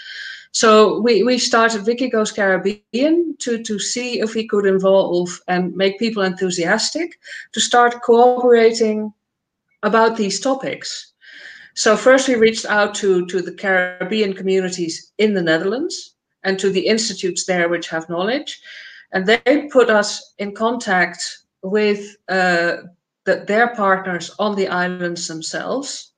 So 0.53 1.01
we, 1.01 1.25
we 1.25 1.37
started 1.39 1.85
goes 2.13 2.31
caribbean 2.33 3.37
to, 3.41 3.63
to 3.63 3.79
see 3.79 4.21
if 4.21 4.35
we 4.35 4.47
could 4.47 4.67
involve 4.67 5.29
and 5.49 5.75
make 5.75 5.99
people 5.99 6.23
enthusiastic 6.23 7.19
to 7.53 7.61
start 7.61 8.03
cooperating 8.03 9.13
about 9.83 10.17
these 10.17 10.41
topics. 10.41 11.13
So 11.75 11.97
first 11.97 12.29
we 12.29 12.37
reached 12.37 12.65
out 12.67 12.95
to, 12.97 13.27
to 13.27 13.43
the 13.43 13.53
caribbean 13.53 14.33
communities 14.33 15.13
in 15.19 15.35
the 15.35 15.43
netherlands 15.43 16.15
and 16.47 16.59
to 16.59 16.71
the 16.71 16.87
institutes 16.87 17.45
there 17.45 17.69
which 17.69 17.89
have 17.89 18.09
knowledge 18.09 18.61
and 19.13 19.27
they 19.27 19.69
put 19.73 19.91
us 19.91 20.35
in 20.39 20.55
contact 20.55 21.39
with 21.63 22.17
uh, 22.29 22.77
that 23.25 23.47
their 23.47 23.75
partners 23.75 24.31
on 24.39 24.55
the 24.57 24.69
islands 24.69 25.27
themselves. 25.27 26.13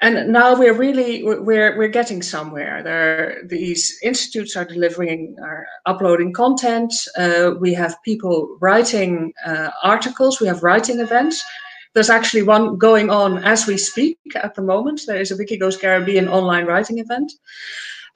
And 0.00 0.32
now 0.32 0.58
we're 0.58 0.74
really 0.74 1.22
we're 1.22 1.76
we're 1.76 1.88
getting 1.88 2.22
somewhere. 2.22 2.82
There, 2.82 3.42
these 3.46 3.98
institutes 4.02 4.56
are 4.56 4.64
delivering, 4.64 5.36
are 5.40 5.66
uploading 5.86 6.32
content. 6.32 6.92
Uh, 7.16 7.52
we 7.60 7.72
have 7.74 8.02
people 8.04 8.56
writing 8.60 9.32
uh, 9.46 9.70
articles. 9.84 10.40
We 10.40 10.48
have 10.48 10.64
writing 10.64 10.98
events. 10.98 11.42
There's 11.94 12.10
actually 12.10 12.42
one 12.42 12.78
going 12.78 13.10
on 13.10 13.44
as 13.44 13.66
we 13.66 13.76
speak 13.76 14.18
at 14.34 14.54
the 14.54 14.62
moment. 14.62 15.02
There 15.06 15.20
is 15.20 15.30
a 15.30 15.36
Wikigoes 15.36 15.80
Caribbean 15.80 16.26
online 16.26 16.64
writing 16.66 16.98
event. 16.98 17.32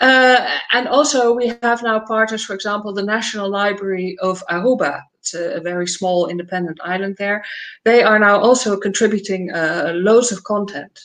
Uh, 0.01 0.59
and 0.73 0.89
also 0.89 1.33
we 1.33 1.55
have 1.63 1.83
now 1.83 1.99
partners, 2.01 2.45
for 2.45 2.55
example, 2.55 2.93
the 2.93 3.03
National 3.03 3.49
Library 3.49 4.17
of 4.21 4.45
Aruba, 4.51 5.03
it's 5.19 5.35
a, 5.35 5.57
a, 5.57 5.61
very 5.61 5.87
small 5.87 6.29
independent 6.29 6.79
island 6.85 7.17
there. 7.19 7.43
They 7.85 8.03
are 8.03 8.19
now 8.19 8.39
also 8.39 8.77
contributing 8.77 9.51
uh, 9.53 9.93
loads 9.95 10.33
of 10.33 10.45
content. 10.45 11.01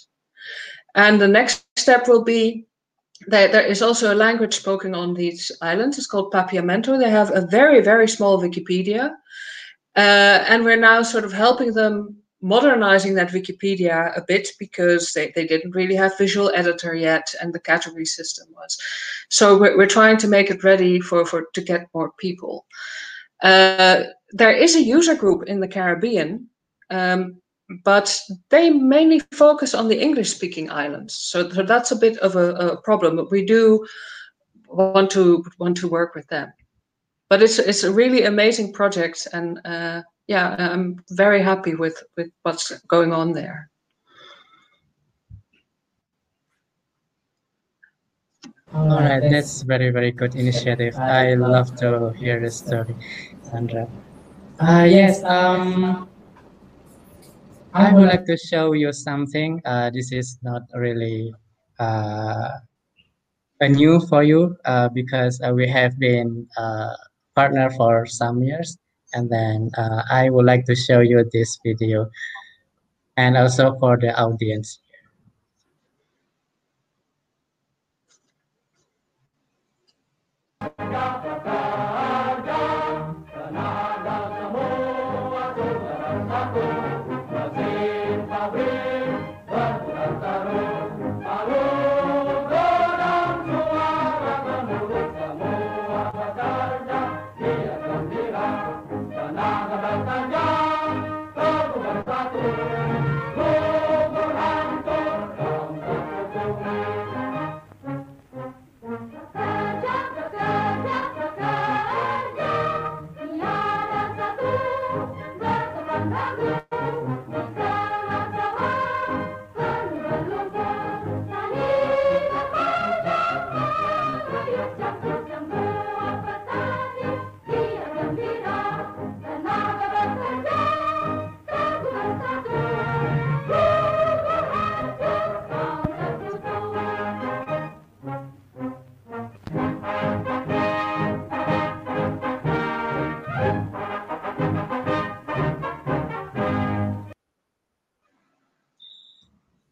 And 0.96 1.22
the 1.22 1.28
next 1.28 1.66
step 1.78 2.08
will 2.08 2.24
be 2.24 2.66
that 3.28 3.52
there 3.52 3.66
is 3.66 3.82
also 3.82 4.14
a 4.14 4.16
language 4.16 4.56
spoken 4.56 4.94
on 4.94 5.14
these 5.14 5.52
islands. 5.62 5.98
It's 5.98 6.08
called 6.08 6.34
Papiamento. 6.34 7.00
They 7.00 7.10
have 7.10 7.34
a 7.34 7.48
very, 7.48 7.82
very 7.82 8.08
small 8.08 8.42
Wikipedia. 8.42 9.12
Uh, 9.96 10.44
and 10.48 10.64
we're 10.64 10.78
now 10.78 11.02
sort 11.02 11.24
of 11.24 11.34
helping 11.34 11.74
them 11.74 12.18
modernizing 12.42 13.14
that 13.16 13.30
Wikipedia 13.30 14.18
a 14.18 14.24
bit 14.28 14.50
because 14.58 15.14
they, 15.14 15.32
they 15.36 15.46
didn't 15.46 15.76
really 15.76 15.96
have 15.96 16.18
visual 16.18 16.52
editor 16.56 16.96
yet 16.96 17.34
and 17.40 17.54
the 17.54 17.60
category 17.60 18.06
system 18.06 18.48
was. 18.54 18.78
So 19.30 19.58
we're, 19.60 19.78
we're 19.78 19.88
trying 19.88 20.18
to 20.18 20.28
make 20.28 20.50
it 20.50 20.64
ready 20.64 21.00
for, 21.00 21.26
for 21.26 21.46
to 21.54 21.62
get 21.62 21.88
more 21.94 22.12
people. 22.18 22.66
Uh, 23.44 24.04
there 24.32 24.52
is 24.52 24.76
a 24.76 24.84
user 24.84 25.16
group 25.16 25.44
in 25.44 25.60
the 25.60 25.68
Caribbean, 25.68 26.48
um, 26.90 27.42
but 27.84 28.20
they 28.50 28.70
mainly 28.70 29.20
focus 29.32 29.74
on 29.74 29.88
the 29.88 30.00
English-speaking 30.00 30.70
islands. 30.70 31.16
So, 31.16 31.50
so, 31.50 31.64
that's 31.64 31.92
a 31.92 31.96
bit 31.96 32.18
of 32.18 32.36
a, 32.36 32.54
a, 32.56 32.82
problem. 32.82 33.16
But 33.16 33.32
we 33.32 33.46
do 33.46 33.86
want 34.68 35.10
to 35.12 35.44
want 35.58 35.78
to 35.78 35.88
work 35.88 36.14
with 36.14 36.28
them. 36.28 36.52
But 37.30 37.42
it's 37.42 37.60
it's 37.60 37.84
a 37.84 37.94
really 37.94 38.26
amazing 38.26 38.74
project, 38.74 39.28
and 39.32 39.60
uh, 39.64 40.02
yeah, 40.32 40.56
I'm 40.58 41.04
very 41.12 41.42
happy 41.44 41.76
with, 41.76 42.02
with 42.16 42.32
what's 42.44 42.72
going 42.88 43.12
on 43.12 43.34
there. 43.34 43.70
All 48.74 49.04
right, 49.04 49.20
that's 49.20 49.64
very, 49.64 49.90
very 49.90 50.12
good 50.14 50.34
initiative. 50.36 50.96
I 50.96 51.34
love 51.36 51.76
to 51.84 52.14
hear 52.16 52.40
this 52.40 52.56
story, 52.64 52.96
Sandra. 53.44 53.90
Uh, 54.58 54.88
yes, 54.88 55.22
um, 55.26 56.08
I 57.74 57.92
would 57.92 58.08
like 58.08 58.26
to 58.26 58.38
show 58.38 58.72
you 58.72 58.94
something. 58.94 59.62
Uh, 59.66 59.90
this 59.92 60.14
is 60.14 60.40
not 60.44 60.62
really 60.74 61.34
uh, 61.78 62.52
a 63.60 63.68
new 63.68 64.00
for 64.08 64.24
you 64.24 64.56
uh, 64.64 64.88
because 64.96 65.42
uh, 65.44 65.52
we 65.52 65.68
have 65.68 66.00
been 66.00 66.48
uh, 66.56 66.96
partner 67.36 67.70
for 67.72 68.06
some 68.06 68.42
years. 68.42 68.78
And 69.14 69.30
then 69.30 69.72
uh, 69.78 70.04
I 70.10 70.30
would 70.30 70.46
like 70.46 70.66
to 70.66 70.76
show 70.76 71.00
you 71.02 71.24
this 71.32 71.60
video 71.66 72.10
and 73.18 73.38
also 73.38 73.78
for 73.80 73.98
the 73.98 74.14
audience. 74.20 74.81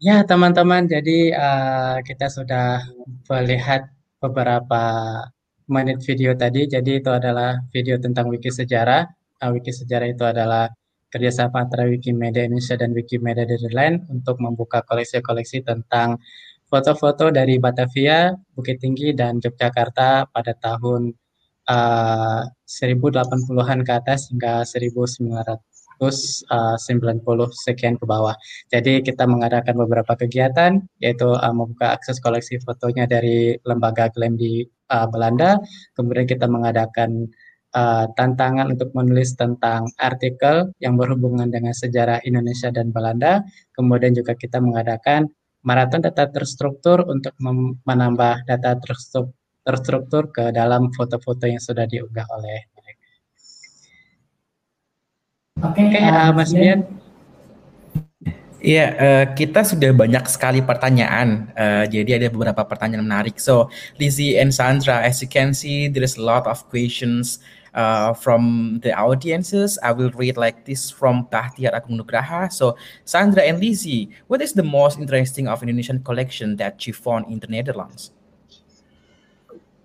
Ya, 0.09 0.25
teman-teman, 0.25 0.89
jadi 0.89 1.37
uh, 1.37 1.97
kita 2.01 2.33
sudah 2.33 2.81
melihat 3.29 3.93
beberapa 4.17 4.81
menit 5.69 6.01
video 6.01 6.33
tadi. 6.33 6.65
Jadi 6.65 6.97
itu 6.97 7.13
adalah 7.13 7.61
video 7.69 8.01
tentang 8.01 8.25
wiki 8.33 8.49
sejarah. 8.49 9.05
Uh, 9.37 9.53
wiki 9.53 9.69
sejarah 9.69 10.09
itu 10.09 10.25
adalah 10.25 10.65
kerjasama 11.13 11.61
antara 11.61 11.85
Wikimedia 11.85 12.41
Indonesia 12.41 12.73
dan 12.73 12.89
Wikimedia 12.97 13.45
Netherlands 13.45 14.09
untuk 14.09 14.41
membuka 14.41 14.81
koleksi-koleksi 14.81 15.61
tentang 15.61 16.17
foto-foto 16.65 17.29
dari 17.29 17.61
Batavia, 17.61 18.33
Bukit 18.57 18.81
Tinggi, 18.81 19.13
dan 19.13 19.37
Yogyakarta 19.37 20.25
pada 20.33 20.53
tahun 20.57 21.13
uh, 21.69 22.49
1080-an 22.65 23.79
ke 23.85 23.93
atas 23.93 24.33
hingga 24.33 24.65
1900 24.65 25.68
190 25.99 27.21
sekian 27.51 27.99
ke 27.99 28.05
bawah. 28.07 28.33
Jadi 28.71 29.03
kita 29.03 29.27
mengadakan 29.27 29.75
beberapa 29.75 30.15
kegiatan 30.15 30.79
yaitu 31.03 31.27
uh, 31.27 31.53
membuka 31.53 31.93
akses 31.93 32.23
koleksi 32.23 32.57
fotonya 32.63 33.05
dari 33.05 33.59
lembaga 33.67 34.07
klaim 34.09 34.39
di 34.39 34.63
uh, 34.89 35.07
Belanda. 35.11 35.59
Kemudian 35.93 36.25
kita 36.25 36.47
mengadakan 36.47 37.27
uh, 37.75 38.07
tantangan 38.15 38.71
untuk 38.73 38.95
menulis 38.95 39.35
tentang 39.35 39.91
artikel 39.99 40.71
yang 40.79 40.95
berhubungan 40.95 41.51
dengan 41.51 41.75
sejarah 41.75 42.23
Indonesia 42.23 42.71
dan 42.71 42.95
Belanda. 42.95 43.43
Kemudian 43.75 44.15
juga 44.15 44.33
kita 44.33 44.63
mengadakan 44.63 45.27
maraton 45.67 45.99
data 45.99 46.31
terstruktur 46.31 47.03
untuk 47.03 47.35
menambah 47.83 48.47
data 48.47 48.79
terstruktur 49.67 50.31
ke 50.31 50.55
dalam 50.55 50.87
foto-foto 50.95 51.45
yang 51.45 51.59
sudah 51.59 51.83
diunggah 51.83 52.25
oleh 52.31 52.78
Oke, 55.59 55.83
okay, 55.83 56.07
uh, 56.07 56.31
Mas 56.31 56.55
Bian. 56.55 56.87
Iya, 58.59 58.85
uh, 58.95 59.25
kita 59.35 59.63
sudah 59.63 59.91
banyak 59.91 60.23
sekali 60.27 60.63
pertanyaan. 60.63 61.51
Uh, 61.51 61.83
jadi 61.87 62.19
ada 62.19 62.27
beberapa 62.31 62.63
pertanyaan 62.63 63.03
menarik. 63.03 63.39
So, 63.39 63.67
Lizzie 63.99 64.39
and 64.39 64.55
Sandra, 64.55 65.03
as 65.03 65.19
you 65.19 65.27
can 65.27 65.51
see, 65.51 65.91
there 65.91 66.03
is 66.03 66.15
a 66.15 66.23
lot 66.23 66.47
of 66.47 66.63
questions 66.71 67.43
uh, 67.75 68.15
from 68.15 68.79
the 68.83 68.95
audiences. 68.95 69.75
I 69.83 69.91
will 69.91 70.11
read 70.15 70.39
like 70.39 70.63
this 70.63 70.87
from 70.87 71.27
Bahtiar 71.27 71.75
Agung 71.75 71.99
Nugraha. 71.99 72.47
So, 72.51 72.79
Sandra 73.03 73.43
and 73.43 73.59
Lizzie, 73.59 74.11
what 74.31 74.39
is 74.39 74.55
the 74.55 74.63
most 74.63 74.99
interesting 74.99 75.51
of 75.51 75.59
Indonesian 75.59 76.03
collection 76.03 76.55
that 76.59 76.87
you 76.87 76.95
found 76.95 77.27
in 77.27 77.39
the 77.43 77.47
Netherlands? 77.47 78.11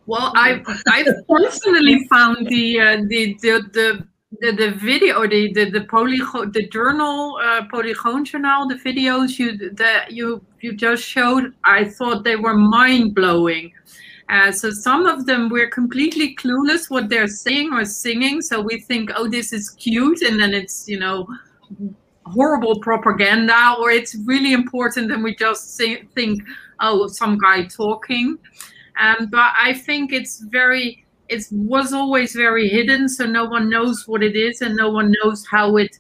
Well, 0.07 0.31
I 0.37 0.61
I 0.87 1.03
personally 1.31 2.07
found 2.13 2.47
the 2.47 2.65
uh, 2.77 2.97
the 3.09 3.35
the 3.41 3.53
the 3.73 3.87
the, 4.41 4.53
the 4.53 4.71
video 4.73 5.27
the 5.27 5.53
the, 5.53 5.71
the 5.71 5.81
Polygoon 5.81 6.53
the 6.53 6.67
journal 6.69 7.39
uh, 7.43 7.63
Polygoon 7.73 8.25
journal 8.25 8.69
the 8.69 8.77
videos 8.77 9.39
you 9.39 9.71
that 9.71 10.13
you 10.13 10.45
you 10.61 10.75
just 10.75 11.05
showed 11.05 11.55
i 11.65 11.85
thought 11.85 12.25
they 12.25 12.37
were 12.37 12.55
mind-blowing. 12.55 13.73
Uh, 14.31 14.51
so 14.51 14.71
some 14.71 15.05
of 15.05 15.27
them 15.27 15.51
we're 15.51 15.69
completely 15.69 16.35
clueless 16.37 16.89
what 16.89 17.11
they're 17.11 17.29
saying 17.29 17.71
or 17.75 17.85
singing. 17.85 18.41
So 18.41 18.59
we 18.61 18.81
think 18.81 19.11
oh 19.15 19.29
this 19.29 19.53
is 19.53 19.69
cute 19.71 20.23
and 20.23 20.41
then 20.41 20.55
it's 20.55 20.89
you 20.89 20.99
know 20.99 21.29
horrible 22.25 22.81
propaganda 22.81 23.75
or 23.79 23.91
it's 23.91 24.17
really 24.25 24.55
important 24.55 25.13
and 25.13 25.23
we 25.23 25.35
just 25.35 25.77
say, 25.77 26.05
think 26.15 26.43
oh 26.81 27.07
some 27.07 27.37
guy 27.37 27.65
talking. 27.67 28.39
Um, 28.99 29.27
but 29.27 29.53
i 29.57 29.75
think 29.75 30.13
it's 30.13 30.41
very 30.41 31.04
it 31.29 31.45
was 31.51 31.93
always 31.93 32.35
very 32.35 32.69
hidden 32.69 33.09
so 33.09 33.25
no 33.27 33.45
one 33.47 33.71
knows 33.71 34.07
what 34.07 34.23
it 34.23 34.37
is 34.37 34.61
and 34.61 34.77
no 34.77 34.91
one 34.91 35.13
knows 35.23 35.47
how 35.51 35.77
it 35.77 35.99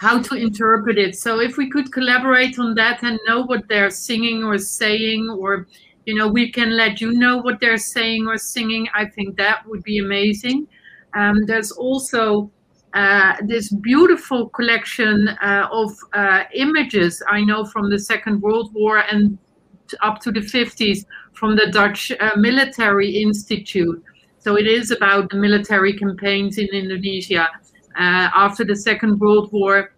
how 0.00 0.18
to 0.18 0.34
interpret 0.34 0.96
it. 0.96 1.14
So 1.14 1.40
if 1.40 1.58
we 1.58 1.68
could 1.68 1.92
collaborate 1.92 2.58
on 2.58 2.74
that 2.76 3.02
and 3.02 3.20
know 3.26 3.42
what 3.42 3.68
they're 3.68 3.90
singing 3.90 4.42
or 4.42 4.56
saying 4.56 5.28
or 5.28 5.66
you 6.06 6.14
know 6.14 6.26
we 6.26 6.50
can 6.50 6.74
let 6.74 7.02
you 7.02 7.12
know 7.12 7.36
what 7.36 7.60
they're 7.60 7.84
saying 7.96 8.26
or 8.26 8.38
singing 8.38 8.88
i 8.94 9.04
think 9.04 9.36
that 9.36 9.66
would 9.66 9.82
be 9.82 9.98
amazing. 9.98 10.66
Um, 11.12 11.44
there's 11.44 11.72
also 11.72 12.50
uh, 12.94 13.34
this 13.42 13.68
beautiful 13.68 14.48
collection 14.48 15.28
uh, 15.28 15.68
of 15.70 15.90
uh, 16.14 16.44
images 16.54 17.22
i 17.28 17.44
know 17.44 17.64
from 17.64 17.90
the 17.90 17.98
second 17.98 18.40
world 18.40 18.72
war 18.72 18.98
and 19.12 19.38
up 20.00 20.20
to 20.20 20.32
the 20.32 20.40
50s 20.40 21.04
from 21.34 21.56
the 21.56 21.66
dutch 21.72 22.10
uh, 22.12 22.30
military 22.36 23.10
institute 23.22 24.02
so 24.40 24.56
it 24.56 24.66
is 24.66 24.90
about 24.90 25.30
the 25.30 25.36
military 25.36 25.96
campaigns 25.96 26.56
in 26.58 26.66
Indonesia 26.68 27.48
uh, 27.96 28.28
after 28.34 28.64
the 28.64 28.74
Second 28.76 29.20
World 29.20 29.52
War. 29.52 29.92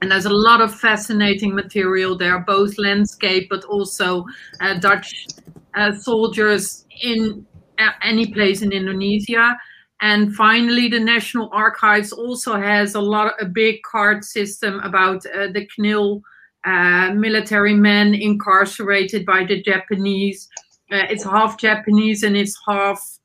And 0.00 0.12
there's 0.12 0.26
a 0.26 0.32
lot 0.32 0.60
of 0.60 0.72
fascinating 0.74 1.54
material 1.54 2.16
there, 2.16 2.38
both 2.38 2.78
landscape 2.78 3.48
but 3.50 3.64
also 3.64 4.26
uh, 4.60 4.78
Dutch 4.78 5.26
uh, 5.74 5.92
soldiers 5.92 6.84
in 7.02 7.46
uh, 7.78 7.90
any 8.02 8.32
place 8.32 8.62
in 8.62 8.72
Indonesia. 8.72 9.56
And 10.00 10.34
finally, 10.34 10.88
the 10.88 11.00
National 11.00 11.48
Archives 11.52 12.12
also 12.12 12.56
has 12.56 12.94
a 12.94 13.00
lot, 13.00 13.34
a 13.40 13.46
big 13.46 13.82
card 13.82 14.24
system 14.24 14.78
about 14.80 15.26
uh, 15.26 15.48
the 15.52 15.66
KNIL 15.78 16.20
uh, 16.64 17.14
military 17.14 17.74
men 17.74 18.14
incarcerated 18.14 19.24
by 19.24 19.44
the 19.44 19.60
Japanese. 19.62 20.48
it's 20.90 21.24
half 21.24 21.58
Japanese 21.58 22.22
and 22.22 22.36
it's 22.36 22.56
half 22.66 23.17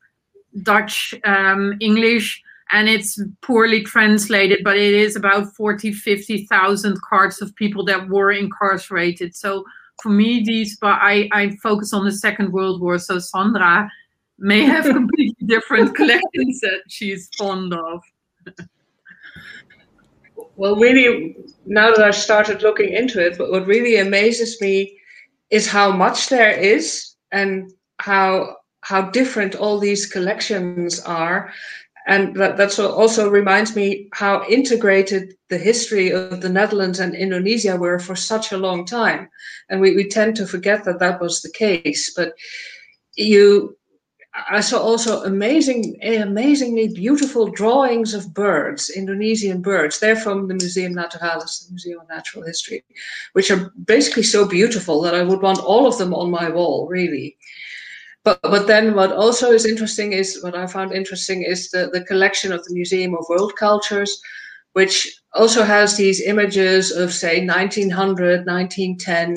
Dutch, 0.62 1.16
um, 1.26 1.76
English, 1.80 2.42
and 2.72 2.90
it's 2.90 3.22
poorly 3.42 3.84
translated, 3.84 4.62
but 4.64 4.78
it 4.78 4.94
is 4.94 5.16
about 5.16 5.54
40, 5.56 5.94
50,000 5.94 7.02
cards 7.02 7.42
of 7.42 7.56
people 7.56 7.84
that 7.86 8.10
were 8.10 8.32
incarcerated. 8.32 9.36
So 9.36 9.64
for 10.02 10.10
me, 10.10 10.44
these, 10.44 10.78
but 10.78 11.00
I, 11.02 11.30
I 11.32 11.56
focus 11.62 11.94
on 11.94 12.06
the 12.06 12.12
Second 12.12 12.52
World 12.52 12.82
War. 12.82 12.98
So 12.98 13.20
Sandra 13.20 13.90
may 14.40 14.62
have 14.62 14.84
completely 15.00 15.46
different 15.46 15.96
collections 15.96 16.60
that 16.62 16.82
she's 16.88 17.30
fond 17.38 17.74
of. 17.74 18.02
well, 20.56 20.76
really, 20.76 21.38
now 21.66 21.92
that 21.92 22.04
I've 22.04 22.16
started 22.16 22.62
looking 22.62 22.94
into 22.94 23.24
it, 23.24 23.38
but 23.38 23.52
what 23.52 23.68
really 23.68 23.98
amazes 23.98 24.60
me 24.62 24.98
is 25.50 25.68
how 25.68 25.92
much 25.92 26.30
there 26.30 26.52
is 26.52 27.16
and 27.32 27.72
how 28.00 28.58
how 28.84 29.10
different 29.10 29.56
all 29.56 29.80
these 29.80 30.06
collections 30.06 31.00
are 31.02 31.52
and 32.06 32.36
that 32.36 32.58
that's 32.58 32.80
also 32.80 33.30
reminds 33.30 33.76
me 33.76 34.10
how 34.14 34.46
integrated 34.50 35.36
the 35.50 35.58
history 35.58 36.12
of 36.12 36.42
the 36.42 36.50
Netherlands 36.50 37.00
and 37.00 37.16
Indonesia 37.16 37.78
were 37.78 38.00
for 38.00 38.16
such 38.16 38.52
a 38.52 38.58
long 38.58 38.86
time, 38.86 39.30
and 39.70 39.80
we, 39.80 39.96
we 39.96 40.08
tend 40.08 40.36
to 40.36 40.48
forget 40.48 40.84
that 40.84 41.00
that 41.00 41.22
was 41.22 41.42
the 41.42 41.52
case. 41.52 42.14
But 42.14 42.34
you, 43.16 43.78
I 44.50 44.60
saw 44.60 44.80
also 44.80 45.24
amazing, 45.24 45.98
amazingly 46.04 46.90
beautiful 46.90 47.48
drawings 47.48 48.14
of 48.14 48.34
birds, 48.34 48.90
Indonesian 48.90 49.62
birds. 49.62 50.00
They're 50.00 50.18
from 50.18 50.48
the 50.48 50.56
Museum 50.56 50.94
Naturalis, 50.94 51.60
the 51.60 51.72
Museum 51.72 52.02
of 52.02 52.10
Natural 52.10 52.44
History, 52.44 52.84
which 53.32 53.50
are 53.50 53.72
basically 53.86 54.24
so 54.24 54.46
beautiful 54.46 55.02
that 55.04 55.16
I 55.16 55.24
would 55.24 55.42
want 55.42 55.60
all 55.60 55.88
of 55.88 55.98
them 55.98 56.14
on 56.14 56.30
my 56.30 56.50
wall, 56.50 56.88
really. 56.90 57.38
But 58.24 58.40
but 58.42 58.68
then 58.68 58.96
what 58.96 59.12
also 59.12 59.52
is 59.52 59.66
interesting 59.66 60.14
is 60.14 60.42
what 60.42 60.56
I 60.56 60.68
found 60.68 60.94
interesting 60.94 61.44
is 61.44 61.70
the, 61.72 61.90
the 61.92 62.06
collection 62.06 62.54
of 62.54 62.64
the 62.64 62.74
Museum 62.74 63.16
of 63.16 63.26
World 63.30 63.56
Cultures, 63.58 64.22
which 64.74 65.20
also 65.34 65.64
has 65.64 65.98
these 65.98 66.22
images 66.22 66.92
of 66.92 67.14
say 67.14 67.46
1900, 67.46 68.46
1910, 68.46 69.36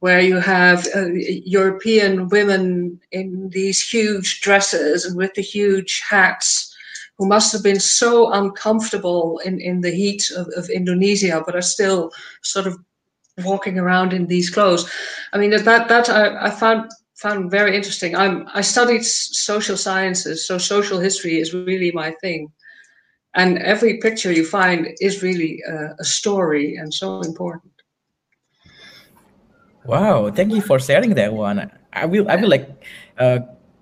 where 0.00 0.20
you 0.20 0.38
have 0.38 0.86
uh, 0.94 1.06
European 1.44 2.28
women 2.28 3.00
in 3.12 3.50
these 3.50 3.80
huge 3.80 4.40
dresses 4.40 5.04
and 5.04 5.16
with 5.16 5.34
the 5.34 5.42
huge 5.42 6.02
hats 6.08 6.74
who 7.18 7.26
must 7.26 7.52
have 7.52 7.64
been 7.64 7.80
so 7.80 8.32
uncomfortable 8.32 9.40
in, 9.44 9.60
in 9.60 9.80
the 9.80 9.90
heat 9.90 10.30
of, 10.36 10.46
of 10.56 10.70
Indonesia, 10.70 11.42
but 11.44 11.56
are 11.56 11.62
still 11.62 12.12
sort 12.42 12.66
of 12.66 12.78
walking 13.44 13.78
around 13.78 14.12
in 14.12 14.26
these 14.26 14.50
clothes. 14.50 14.90
I 15.32 15.38
mean, 15.38 15.50
that 15.50 15.88
that 15.88 16.08
I, 16.08 16.46
I 16.46 16.50
found 16.50 16.90
found 17.18 17.50
very 17.50 17.76
interesting. 17.76 18.14
I'm 18.14 18.46
I 18.54 18.62
studied 18.62 19.04
social 19.04 19.76
sciences, 19.76 20.46
so 20.46 20.58
social 20.58 20.98
history 20.98 21.38
is 21.38 21.52
really 21.52 21.92
my 21.92 22.12
thing, 22.22 22.50
and 23.34 23.58
every 23.58 23.98
picture 23.98 24.32
you 24.32 24.44
find 24.44 24.88
is 25.00 25.22
really 25.22 25.62
a 25.66 26.04
story 26.04 26.76
and 26.76 26.92
so 26.94 27.20
important. 27.20 27.72
Wow, 29.84 30.30
thank 30.30 30.52
you 30.52 30.60
for 30.60 30.78
sharing 30.78 31.14
that 31.14 31.32
one. 31.32 31.70
I 31.92 32.04
will 32.04 32.28
I 32.28 32.36
will 32.36 32.50
like 32.50 32.68
uh, 33.18 33.40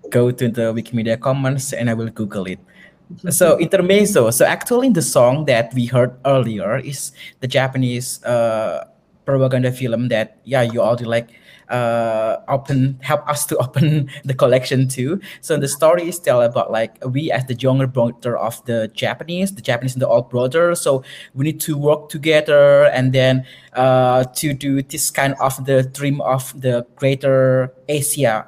go 0.09 0.31
to 0.31 0.49
the 0.49 0.73
Wikimedia 0.73 1.19
Commons 1.19 1.73
and 1.73 1.91
I 1.91 1.95
will 1.95 2.11
Google 2.11 2.47
it. 2.47 2.61
So 3.31 3.59
intermezzo. 3.59 4.31
So 4.31 4.45
actually, 4.45 4.91
the 4.91 5.03
song 5.03 5.47
that 5.47 5.75
we 5.75 5.87
heard 5.87 6.15
earlier 6.25 6.79
is 6.79 7.13
the 7.41 7.47
Japanese 7.47 8.23
uh, 8.25 8.87
propaganda 9.27 9.73
film 9.73 10.09
that 10.09 10.39
yeah 10.45 10.63
you 10.63 10.81
already 10.81 11.05
like 11.05 11.35
uh, 11.69 12.39
open 12.49 12.99
help 13.03 13.29
us 13.29 13.47
to 13.47 13.57
open 13.65 14.11
the 14.25 14.35
collection 14.35 14.89
too. 14.89 15.21
So 15.41 15.57
the 15.57 15.69
story 15.69 16.09
is 16.09 16.19
tell 16.19 16.43
about 16.43 16.71
like 16.71 16.97
we 17.05 17.31
as 17.31 17.47
the 17.47 17.55
younger 17.55 17.87
brother 17.87 18.37
of 18.37 18.65
the 18.67 18.89
Japanese, 18.95 19.55
the 19.55 19.63
Japanese 19.63 19.95
and 19.95 20.03
the 20.03 20.09
old 20.09 20.31
brother. 20.31 20.75
So 20.75 21.05
we 21.35 21.45
need 21.45 21.61
to 21.61 21.77
work 21.77 22.09
together 22.09 22.85
and 22.85 23.13
then 23.13 23.47
uh, 23.75 24.25
to 24.37 24.53
do 24.53 24.83
this 24.83 25.11
kind 25.11 25.35
of 25.41 25.65
the 25.65 25.83
dream 25.83 26.21
of 26.21 26.59
the 26.61 26.87
greater 26.97 27.73
Asia 27.89 28.47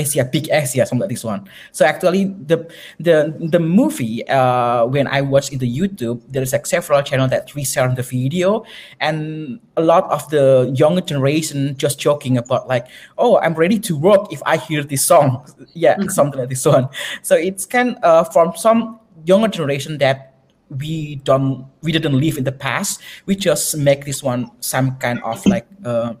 Asia, 0.00 0.24
big 0.24 0.48
Asia, 0.50 0.86
something 0.86 1.00
like 1.00 1.10
this 1.10 1.24
one. 1.24 1.48
So 1.72 1.84
actually, 1.84 2.24
the 2.24 2.68
the 2.98 3.36
the 3.38 3.60
movie 3.60 4.26
uh, 4.28 4.86
when 4.86 5.06
I 5.06 5.20
watched 5.20 5.52
in 5.52 5.58
the 5.58 5.68
YouTube, 5.68 6.22
there 6.28 6.42
is 6.42 6.52
like 6.52 6.66
several 6.66 7.02
channel 7.02 7.28
that 7.28 7.48
reshared 7.48 7.96
the 7.96 8.02
video, 8.02 8.64
and 9.00 9.60
a 9.76 9.82
lot 9.82 10.10
of 10.10 10.28
the 10.30 10.72
younger 10.74 11.00
generation 11.00 11.76
just 11.76 11.98
joking 11.98 12.38
about 12.38 12.68
like, 12.68 12.86
oh, 13.18 13.38
I'm 13.38 13.54
ready 13.54 13.78
to 13.80 13.96
work 13.96 14.32
if 14.32 14.42
I 14.46 14.56
hear 14.56 14.82
this 14.82 15.04
song, 15.04 15.44
yeah, 15.74 15.96
mm-hmm. 15.96 16.08
something 16.08 16.40
like 16.40 16.48
this 16.48 16.64
one. 16.64 16.88
So 17.22 17.36
it's 17.36 17.66
kind 17.66 17.96
uh, 18.02 18.24
from 18.24 18.56
some 18.56 19.00
younger 19.24 19.48
generation 19.48 19.98
that 19.98 20.30
we 20.70 21.16
don't 21.16 21.66
we 21.82 21.92
didn't 21.92 22.18
live 22.18 22.38
in 22.38 22.44
the 22.44 22.52
past. 22.52 23.00
We 23.26 23.36
just 23.36 23.76
make 23.76 24.04
this 24.04 24.22
one 24.22 24.50
some 24.60 24.96
kind 24.96 25.20
of 25.22 25.44
like 25.46 25.66
uh, 25.84 26.14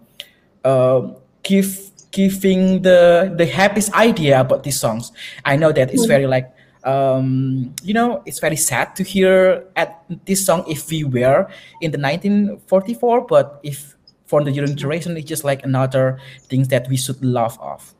uh, 0.64 1.14
give 1.42 1.89
giving 2.10 2.82
the 2.82 3.32
the 3.36 3.46
happiest 3.46 3.92
idea 3.94 4.40
about 4.40 4.62
these 4.62 4.78
songs. 4.78 5.12
I 5.44 5.56
know 5.56 5.72
that 5.72 5.90
it's 5.90 6.02
mm-hmm. 6.02 6.08
very 6.08 6.26
like 6.26 6.52
um, 6.84 7.74
you 7.82 7.94
know 7.94 8.22
it's 8.26 8.40
very 8.40 8.56
sad 8.56 8.96
to 8.96 9.04
hear 9.04 9.64
at 9.76 10.02
this 10.26 10.44
song 10.44 10.64
if 10.68 10.90
we 10.90 11.04
were 11.04 11.48
in 11.80 11.90
the 11.90 11.98
1944, 11.98 13.26
but 13.26 13.60
if 13.62 13.96
for 14.26 14.42
the 14.44 14.50
young 14.50 14.76
generation 14.76 15.16
it's 15.16 15.28
just 15.28 15.44
like 15.44 15.64
another 15.64 16.18
things 16.48 16.68
that 16.68 16.88
we 16.88 16.96
should 16.96 17.22
love 17.24 17.58
of. 17.60 17.94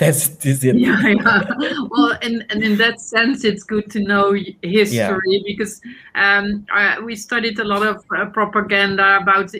That's 0.00 0.28
it. 0.46 0.62
Yeah, 0.78 0.98
yeah. 1.06 1.42
well, 1.90 2.16
and, 2.22 2.46
and 2.48 2.64
in 2.64 2.78
that 2.78 3.02
sense, 3.02 3.44
it's 3.44 3.62
good 3.62 3.90
to 3.90 4.00
know 4.00 4.32
history 4.32 4.88
yeah. 4.92 5.18
because 5.44 5.78
um, 6.14 6.64
I, 6.72 6.98
we 7.00 7.14
studied 7.14 7.58
a 7.58 7.64
lot 7.64 7.86
of 7.86 8.02
uh, 8.16 8.24
propaganda 8.30 9.18
about 9.20 9.54
uh, 9.54 9.58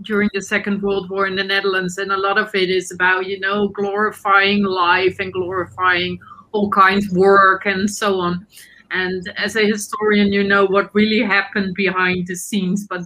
during 0.00 0.30
the 0.32 0.40
Second 0.40 0.80
World 0.80 1.10
War 1.10 1.26
in 1.26 1.36
the 1.36 1.44
Netherlands, 1.44 1.98
and 1.98 2.12
a 2.12 2.16
lot 2.16 2.38
of 2.38 2.54
it 2.54 2.70
is 2.70 2.92
about 2.92 3.26
you 3.26 3.38
know 3.40 3.68
glorifying 3.68 4.62
life 4.62 5.18
and 5.20 5.30
glorifying 5.30 6.18
all 6.52 6.70
kinds 6.70 7.10
of 7.10 7.18
work 7.18 7.66
and 7.66 7.90
so 7.90 8.20
on. 8.20 8.46
And 8.90 9.30
as 9.36 9.54
a 9.56 9.66
historian, 9.66 10.32
you 10.32 10.44
know 10.44 10.64
what 10.64 10.94
really 10.94 11.20
happened 11.20 11.74
behind 11.74 12.26
the 12.26 12.36
scenes, 12.36 12.86
but 12.86 13.02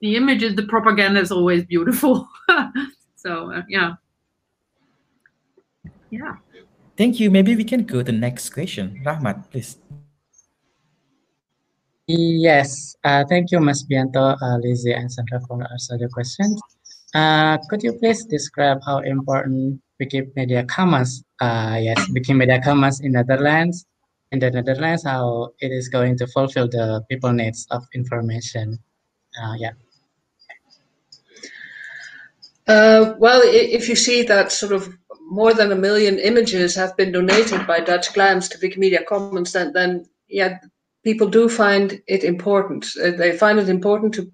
the 0.00 0.16
images, 0.16 0.54
the 0.54 0.62
propaganda 0.62 1.20
is 1.20 1.30
always 1.30 1.66
beautiful. 1.66 2.26
so 3.14 3.52
uh, 3.52 3.62
yeah. 3.68 3.96
Yeah. 6.14 6.36
Thank 6.96 7.18
you. 7.18 7.30
Maybe 7.30 7.56
we 7.56 7.64
can 7.64 7.82
go 7.82 7.98
to 7.98 8.04
the 8.04 8.12
next 8.14 8.50
question. 8.50 9.02
Rahmat, 9.04 9.50
please. 9.50 9.78
Yes, 12.06 12.94
uh, 13.02 13.24
thank 13.28 13.50
you, 13.50 13.60
Mas 13.60 13.82
Bianto, 13.82 14.36
uh, 14.36 14.58
Lizzie, 14.62 14.92
and 14.92 15.10
Sandra 15.10 15.40
for 15.48 15.58
answering 15.72 16.02
the 16.02 16.08
questions. 16.08 16.60
Uh, 17.14 17.56
could 17.70 17.82
you 17.82 17.94
please 17.94 18.26
describe 18.26 18.78
how 18.84 18.98
important 18.98 19.80
Wikimedia 20.00 20.68
Commons, 20.68 21.24
uh, 21.40 21.78
yes, 21.80 21.98
Wikimedia 22.10 22.62
Commons 22.62 23.00
in 23.00 23.12
Netherlands, 23.12 23.86
in 24.32 24.38
the 24.38 24.50
Netherlands, 24.50 25.04
how 25.04 25.50
it 25.60 25.72
is 25.72 25.88
going 25.88 26.18
to 26.18 26.26
fulfill 26.26 26.68
the 26.68 27.02
people 27.08 27.32
needs 27.32 27.66
of 27.70 27.82
information? 27.94 28.78
Uh, 29.40 29.54
yeah. 29.56 29.72
Uh, 32.66 33.14
well, 33.18 33.40
if 33.44 33.88
you 33.88 33.96
see 33.96 34.22
that 34.24 34.52
sort 34.52 34.72
of 34.72 34.88
more 35.26 35.54
than 35.54 35.72
a 35.72 35.76
million 35.76 36.18
images 36.18 36.74
have 36.74 36.96
been 36.96 37.12
donated 37.12 37.66
by 37.66 37.80
Dutch 37.80 38.12
Glams 38.12 38.50
to 38.50 38.58
Wikimedia 38.58 39.04
Commons, 39.04 39.52
then, 39.52 39.72
then 39.72 40.06
yeah, 40.28 40.58
people 41.02 41.28
do 41.28 41.48
find 41.48 42.00
it 42.06 42.24
important. 42.24 42.86
Uh, 43.02 43.12
they 43.12 43.36
find 43.36 43.58
it 43.58 43.68
important 43.68 44.14
to 44.14 44.30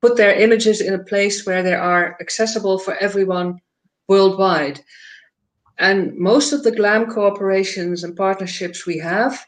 put 0.00 0.16
their 0.16 0.34
images 0.34 0.80
in 0.80 0.94
a 0.94 1.04
place 1.04 1.46
where 1.46 1.62
they 1.62 1.74
are 1.74 2.16
accessible 2.20 2.78
for 2.78 2.94
everyone 2.96 3.60
worldwide. 4.08 4.80
And 5.78 6.16
most 6.16 6.52
of 6.52 6.62
the 6.62 6.72
GLAM 6.72 7.06
cooperations 7.06 8.04
and 8.04 8.16
partnerships 8.16 8.86
we 8.86 8.98
have 8.98 9.44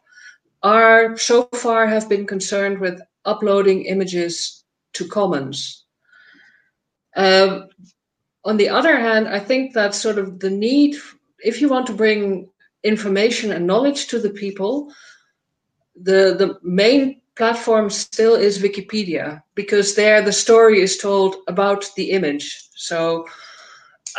are 0.63 1.17
so 1.17 1.45
far 1.55 1.87
have 1.87 2.09
been 2.09 2.27
concerned 2.27 2.79
with 2.79 3.01
uploading 3.25 3.85
images 3.85 4.65
to 4.95 5.07
Commons. 5.09 5.85
Uh, 7.15 7.63
on 8.45 8.57
the 8.57 8.69
other 8.69 8.97
hand, 8.99 9.29
I 9.29 9.39
think 9.39 9.73
that 9.75 9.95
sort 9.95 10.19
of 10.19 10.41
the 10.41 10.51
need, 10.51 10.97
if 11.41 11.61
you 11.61 11.69
want 11.69 11.87
to 11.87 11.95
bring 11.95 12.49
information 12.83 13.53
and 13.53 13.67
knowledge 13.67 14.09
to 14.09 14.19
the 14.19 14.31
people, 14.31 14.93
the 15.95 16.35
the 16.39 16.59
main 16.63 17.21
platform 17.37 17.89
still 17.91 18.35
is 18.35 18.63
Wikipedia 18.63 19.43
because 19.55 19.95
there 19.95 20.21
the 20.23 20.33
story 20.33 20.81
is 20.81 20.99
told 20.99 21.37
about 21.49 21.89
the 21.97 22.11
image. 22.11 22.69
So 22.75 23.27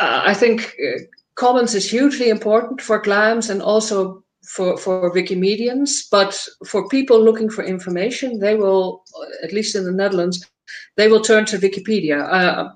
uh, 0.00 0.22
I 0.24 0.34
think 0.34 0.74
uh, 0.84 0.98
Commons 1.36 1.74
is 1.74 1.90
hugely 1.90 2.28
important 2.28 2.80
for 2.80 3.00
GLAMs 3.00 3.50
and 3.50 3.62
also 3.62 4.24
for, 4.46 4.76
for 4.76 5.12
Wikimedians, 5.12 6.08
but 6.10 6.38
for 6.66 6.88
people 6.88 7.22
looking 7.22 7.48
for 7.48 7.64
information, 7.64 8.38
they 8.38 8.54
will, 8.56 9.04
at 9.42 9.52
least 9.52 9.74
in 9.74 9.84
the 9.84 9.92
Netherlands, 9.92 10.44
they 10.96 11.08
will 11.08 11.20
turn 11.20 11.44
to 11.46 11.58
Wikipedia. 11.58 12.22
Uh, 12.30 12.70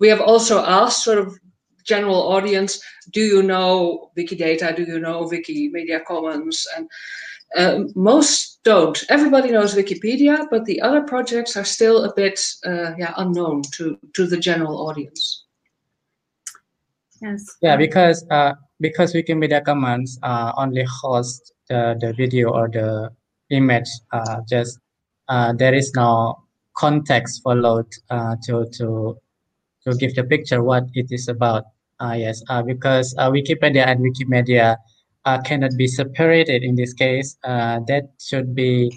we 0.00 0.08
have 0.08 0.20
also 0.20 0.64
asked 0.64 1.04
sort 1.04 1.18
of 1.18 1.38
general 1.84 2.32
audience, 2.32 2.82
do 3.12 3.20
you 3.20 3.42
know 3.42 4.10
Wikidata? 4.16 4.74
Do 4.74 4.82
you 4.84 4.98
know 4.98 5.24
Wikimedia 5.24 6.04
Commons? 6.04 6.66
And 6.76 6.88
uh, 7.56 7.84
most 7.94 8.60
don't. 8.64 9.02
Everybody 9.08 9.50
knows 9.50 9.74
Wikipedia, 9.74 10.46
but 10.50 10.64
the 10.64 10.80
other 10.80 11.02
projects 11.02 11.56
are 11.56 11.64
still 11.64 12.04
a 12.04 12.14
bit 12.14 12.40
uh, 12.66 12.92
yeah, 12.98 13.12
unknown 13.16 13.62
to, 13.74 13.98
to 14.14 14.26
the 14.26 14.38
general 14.38 14.88
audience. 14.88 15.44
Yes. 17.20 17.56
Yeah, 17.62 17.76
because 17.76 18.26
uh, 18.30 18.54
because 18.80 19.14
Wikimedia 19.14 19.64
Commons 19.64 20.18
uh, 20.22 20.52
only 20.56 20.84
hosts 20.84 21.52
the, 21.68 21.96
the 22.00 22.12
video 22.12 22.50
or 22.50 22.68
the 22.68 23.10
image, 23.50 23.88
uh, 24.12 24.40
just 24.48 24.78
uh, 25.28 25.52
there 25.52 25.72
is 25.74 25.92
no 25.94 26.42
context 26.76 27.42
followed 27.42 27.86
uh, 28.10 28.36
to 28.44 28.66
to 28.78 29.16
to 29.86 29.94
give 29.96 30.14
the 30.14 30.24
picture 30.24 30.62
what 30.62 30.84
it 30.94 31.06
is 31.10 31.28
about. 31.28 31.64
Uh, 32.00 32.14
yes, 32.18 32.42
uh, 32.48 32.62
because 32.62 33.14
uh, 33.18 33.30
Wikipedia 33.30 33.86
and 33.86 34.00
Wikimedia 34.00 34.76
uh, 35.24 35.40
cannot 35.42 35.70
be 35.76 35.86
separated 35.86 36.62
in 36.62 36.74
this 36.74 36.92
case. 36.92 37.36
Uh, 37.44 37.80
that 37.86 38.10
should 38.20 38.54
be 38.54 38.92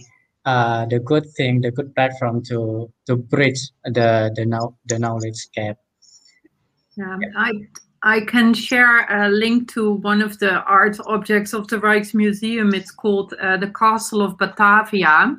uh, 0.46 0.86
the 0.86 1.00
good 1.00 1.26
thing, 1.36 1.62
the 1.62 1.72
good 1.72 1.94
platform 1.94 2.44
to 2.46 2.92
to 3.06 3.16
bridge 3.16 3.60
the 3.84 4.32
the 4.36 4.46
now 4.46 4.76
the 4.86 4.98
knowledge 4.98 5.48
gap. 5.54 5.78
Yeah, 6.98 7.18
I 7.38 7.52
I 8.04 8.22
can 8.22 8.54
share 8.54 9.06
a 9.10 9.30
link 9.30 9.72
to 9.74 9.94
one 9.94 10.22
of 10.22 10.40
the 10.40 10.62
art 10.64 10.98
objects 11.06 11.54
of 11.54 11.68
the 11.68 11.78
Rijksmuseum. 11.78 12.74
It's 12.74 12.92
called 12.92 13.34
uh, 13.42 13.58
the 13.58 13.70
Castle 13.70 14.22
of 14.22 14.38
Batavia. 14.38 15.36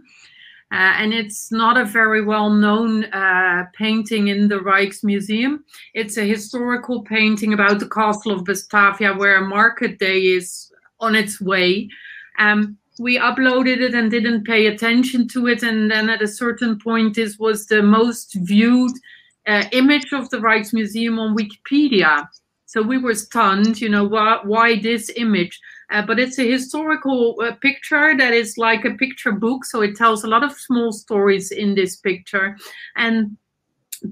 Uh, 0.70 0.92
and 0.98 1.14
it's 1.14 1.50
not 1.50 1.78
a 1.78 1.84
very 1.84 2.22
well 2.22 2.50
known 2.50 3.04
uh, 3.04 3.64
painting 3.72 4.28
in 4.28 4.48
the 4.48 4.58
Rijksmuseum. 4.58 5.60
It's 5.94 6.18
a 6.18 6.28
historical 6.28 7.02
painting 7.02 7.54
about 7.54 7.78
the 7.78 7.88
Castle 7.88 8.32
of 8.32 8.44
Batavia 8.44 9.14
where 9.14 9.38
a 9.38 9.46
Market 9.46 9.98
Day 9.98 10.20
is 10.20 10.70
on 11.00 11.14
its 11.14 11.40
way. 11.40 11.88
Um, 12.38 12.76
we 12.98 13.18
uploaded 13.18 13.80
it 13.80 13.94
and 13.94 14.10
didn't 14.10 14.44
pay 14.44 14.66
attention 14.66 15.28
to 15.28 15.46
it. 15.46 15.62
And 15.62 15.90
then 15.90 16.10
at 16.10 16.22
a 16.22 16.28
certain 16.28 16.78
point, 16.78 17.14
this 17.14 17.38
was 17.38 17.66
the 17.66 17.82
most 17.82 18.34
viewed 18.34 18.92
uh, 19.46 19.64
image 19.72 20.12
of 20.12 20.28
the 20.30 20.38
Rijksmuseum 20.38 21.18
on 21.18 21.36
Wikipedia. 21.36 22.28
So 22.66 22.82
we 22.82 22.98
were 22.98 23.14
stunned, 23.14 23.80
you 23.80 23.88
know, 23.88 24.04
why, 24.04 24.40
why 24.44 24.78
this 24.78 25.10
image? 25.16 25.58
Uh, 25.90 26.02
but 26.02 26.18
it's 26.18 26.38
a 26.38 26.50
historical 26.50 27.36
uh, 27.42 27.52
picture 27.56 28.16
that 28.16 28.32
is 28.32 28.58
like 28.58 28.84
a 28.84 28.94
picture 28.94 29.32
book. 29.32 29.64
So 29.64 29.80
it 29.82 29.96
tells 29.96 30.24
a 30.24 30.28
lot 30.28 30.44
of 30.44 30.52
small 30.52 30.92
stories 30.92 31.50
in 31.50 31.74
this 31.74 31.96
picture. 31.96 32.56
And 32.96 33.36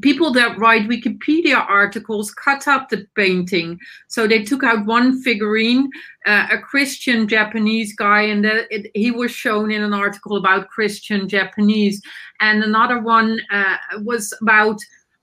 people 0.00 0.32
that 0.32 0.58
write 0.58 0.88
Wikipedia 0.88 1.56
articles 1.56 2.32
cut 2.32 2.66
up 2.66 2.88
the 2.88 3.06
painting. 3.14 3.78
So 4.08 4.26
they 4.26 4.42
took 4.42 4.64
out 4.64 4.86
one 4.86 5.22
figurine, 5.22 5.90
uh, 6.26 6.48
a 6.50 6.58
Christian 6.58 7.28
Japanese 7.28 7.94
guy, 7.94 8.22
and 8.22 8.44
the, 8.44 8.66
it, 8.74 8.90
he 8.94 9.10
was 9.10 9.30
shown 9.30 9.70
in 9.70 9.82
an 9.82 9.94
article 9.94 10.36
about 10.36 10.68
Christian 10.68 11.28
Japanese. 11.28 12.02
And 12.40 12.62
another 12.62 13.00
one 13.00 13.38
uh, 13.52 13.76
was 14.02 14.32
about 14.42 14.78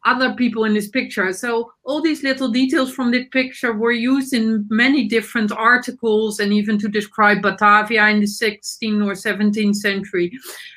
other 0.06 0.34
people 0.34 0.66
in 0.66 0.74
this 0.74 0.90
picture. 0.90 1.32
So 1.34 1.72
all 1.84 2.02
these 2.02 2.24
little 2.24 2.50
details 2.50 2.94
from 2.94 3.12
this 3.12 3.28
picture 3.32 3.74
were 3.74 3.92
used 3.92 4.34
in 4.34 4.66
many 4.70 5.08
different 5.08 5.52
articles 5.52 6.40
and 6.40 6.52
even 6.52 6.78
to 6.80 6.90
describe 6.90 7.42
Batavia 7.42 8.08
in 8.08 8.20
the 8.20 8.26
16th 8.26 9.06
or 9.06 9.14
17th 9.14 9.76
century. 9.76 10.32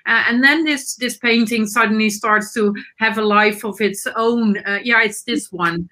Uh, 0.06 0.24
and 0.28 0.42
then 0.42 0.64
this 0.64 0.96
this 0.96 1.16
painting 1.18 1.66
suddenly 1.66 2.10
starts 2.10 2.52
to 2.54 2.74
have 2.98 3.18
a 3.18 3.22
life 3.22 3.64
of 3.64 3.80
its 3.80 4.06
own. 4.16 4.58
Uh, 4.58 4.78
yeah, 4.82 5.02
it's 5.02 5.22
this 5.22 5.52
one. 5.52 5.88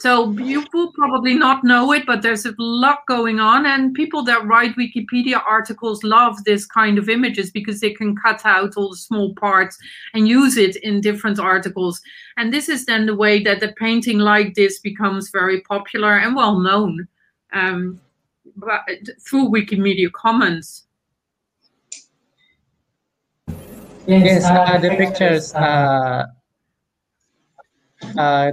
So 0.00 0.30
you 0.30 0.64
will 0.72 0.92
probably 0.92 1.34
not 1.34 1.62
know 1.62 1.92
it, 1.92 2.06
but 2.06 2.22
there's 2.22 2.46
a 2.46 2.54
lot 2.56 3.04
going 3.06 3.38
on. 3.38 3.66
And 3.66 3.92
people 3.92 4.22
that 4.24 4.46
write 4.46 4.74
Wikipedia 4.76 5.42
articles 5.46 6.02
love 6.02 6.42
this 6.44 6.64
kind 6.64 6.96
of 6.96 7.10
images 7.10 7.50
because 7.50 7.80
they 7.80 7.90
can 7.90 8.16
cut 8.16 8.46
out 8.46 8.78
all 8.78 8.88
the 8.88 8.96
small 8.96 9.34
parts 9.34 9.76
and 10.14 10.26
use 10.26 10.56
it 10.56 10.76
in 10.76 11.02
different 11.02 11.38
articles. 11.38 12.00
And 12.38 12.50
this 12.50 12.70
is 12.70 12.86
then 12.86 13.04
the 13.04 13.14
way 13.14 13.42
that 13.42 13.60
the 13.60 13.72
painting 13.72 14.18
like 14.18 14.54
this 14.54 14.78
becomes 14.78 15.28
very 15.28 15.60
popular 15.60 16.16
and 16.16 16.34
well 16.34 16.58
known 16.58 17.06
um, 17.52 18.00
through 19.20 19.50
Wikimedia 19.50 20.10
Commons. 20.12 20.86
Yes, 24.06 24.46
uh, 24.46 24.78
the 24.78 24.96
pictures 24.96 25.54
uh, 25.54 26.24
uh, 28.16 28.52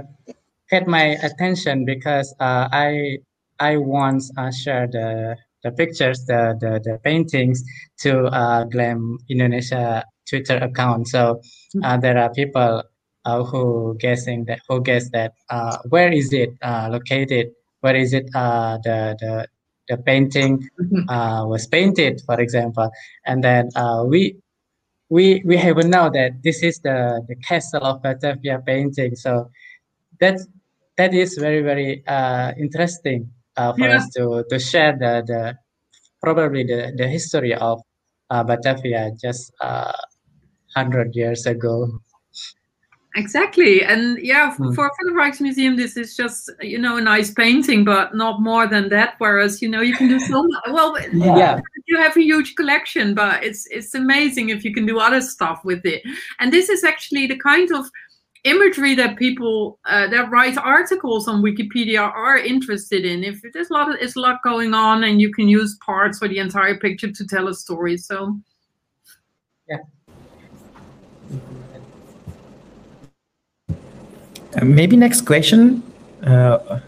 get 0.70 0.86
my 0.86 1.16
attention 1.22 1.84
because 1.84 2.34
uh, 2.40 2.68
I 2.72 3.18
I 3.60 3.76
once 3.76 4.30
uh, 4.36 4.50
shared 4.50 4.92
the 4.92 5.36
the 5.64 5.72
pictures, 5.72 6.24
the 6.26 6.56
the, 6.60 6.80
the 6.84 6.98
paintings 7.04 7.62
to 8.00 8.26
uh, 8.26 8.64
Glam 8.64 9.18
Indonesia 9.28 10.04
Twitter 10.28 10.56
account. 10.58 11.08
So 11.08 11.40
hmm. 11.72 11.84
uh, 11.84 11.96
there 11.96 12.18
are 12.18 12.32
people 12.32 12.82
uh, 13.24 13.42
who 13.44 13.96
guessing 13.98 14.44
that 14.46 14.60
who 14.68 14.80
guess 14.82 15.10
that 15.10 15.32
uh, 15.50 15.78
where 15.88 16.12
is 16.12 16.32
it 16.32 16.50
uh, 16.62 16.88
located? 16.90 17.50
Where 17.80 17.96
is 17.96 18.12
it 18.12 18.28
uh, 18.34 18.78
the 18.84 19.16
the 19.20 19.46
the 19.88 19.96
painting 19.96 20.58
mm-hmm. 20.80 21.08
uh, 21.08 21.46
was 21.46 21.66
painted, 21.66 22.20
for 22.26 22.40
example, 22.40 22.90
and 23.26 23.42
then 23.42 23.70
uh, 23.74 24.04
we 24.06 24.36
we 25.08 25.42
we 25.44 25.56
have 25.56 25.76
know 25.84 26.10
that 26.10 26.42
this 26.42 26.62
is 26.62 26.78
the 26.80 27.22
the 27.28 27.36
castle 27.36 27.82
of 27.82 28.02
Batavia 28.02 28.60
painting. 28.64 29.16
So 29.16 29.50
that's 30.20 30.46
that 30.98 31.14
is 31.14 31.38
very 31.38 31.62
very 31.62 32.04
uh, 32.06 32.52
interesting 32.58 33.30
uh, 33.56 33.72
for 33.72 33.88
yeah. 33.88 33.96
us 33.96 34.10
to 34.10 34.44
to 34.50 34.58
share 34.58 34.92
the 34.98 35.22
the 35.26 35.56
probably 36.20 36.64
the 36.64 36.92
the 36.96 37.08
history 37.08 37.54
of 37.54 37.80
uh, 38.30 38.42
Batavia 38.44 39.12
just 39.20 39.52
uh, 39.60 39.92
hundred 40.74 41.14
years 41.14 41.46
ago. 41.46 41.88
Exactly, 43.16 43.82
and 43.82 44.18
yeah, 44.18 44.54
hmm. 44.54 44.72
for, 44.74 44.90
the 45.00 45.12
Rijksmuseum, 45.12 45.76
this 45.76 45.96
is 45.96 46.14
just 46.14 46.50
you 46.60 46.78
know 46.78 46.98
a 46.98 47.00
nice 47.00 47.32
painting, 47.32 47.84
but 47.84 48.14
not 48.14 48.40
more 48.40 48.66
than 48.66 48.90
that. 48.90 49.14
Whereas 49.18 49.62
you 49.62 49.68
know 49.68 49.80
you 49.80 49.96
can 49.96 50.08
do 50.08 50.20
so. 50.20 50.46
Well, 50.70 50.96
yeah. 51.12 51.58
you 51.86 51.96
have 51.96 52.16
a 52.16 52.20
huge 52.20 52.54
collection, 52.54 53.14
but 53.14 53.42
it's 53.42 53.66
it's 53.70 53.94
amazing 53.94 54.50
if 54.50 54.64
you 54.64 54.74
can 54.74 54.86
do 54.86 54.98
other 55.00 55.20
stuff 55.20 55.64
with 55.64 55.84
it. 55.86 56.02
And 56.38 56.52
this 56.52 56.68
is 56.68 56.84
actually 56.84 57.26
the 57.26 57.38
kind 57.38 57.72
of 57.72 57.90
imagery 58.50 58.94
that 58.94 59.16
people 59.16 59.78
uh, 59.84 60.06
that 60.08 60.30
write 60.30 60.56
articles 60.56 61.28
on 61.28 61.42
Wikipedia 61.42 62.00
are 62.00 62.38
interested 62.38 63.04
in. 63.04 63.24
If 63.24 63.40
there's 63.52 63.70
a 63.70 63.72
lot, 63.72 63.90
of, 63.90 63.98
there's 63.98 64.16
a 64.16 64.20
lot 64.20 64.40
going 64.42 64.74
on, 64.74 65.04
and 65.04 65.20
you 65.20 65.32
can 65.32 65.48
use 65.48 65.76
parts 65.84 66.22
or 66.22 66.28
the 66.28 66.38
entire 66.38 66.76
picture 66.78 67.10
to 67.10 67.26
tell 67.26 67.48
a 67.48 67.54
story. 67.54 67.96
So, 67.96 68.38
yeah. 69.68 69.78
Uh, 74.56 74.64
maybe 74.64 74.96
next 74.96 75.22
question. 75.22 75.82
Uh, 76.22 76.80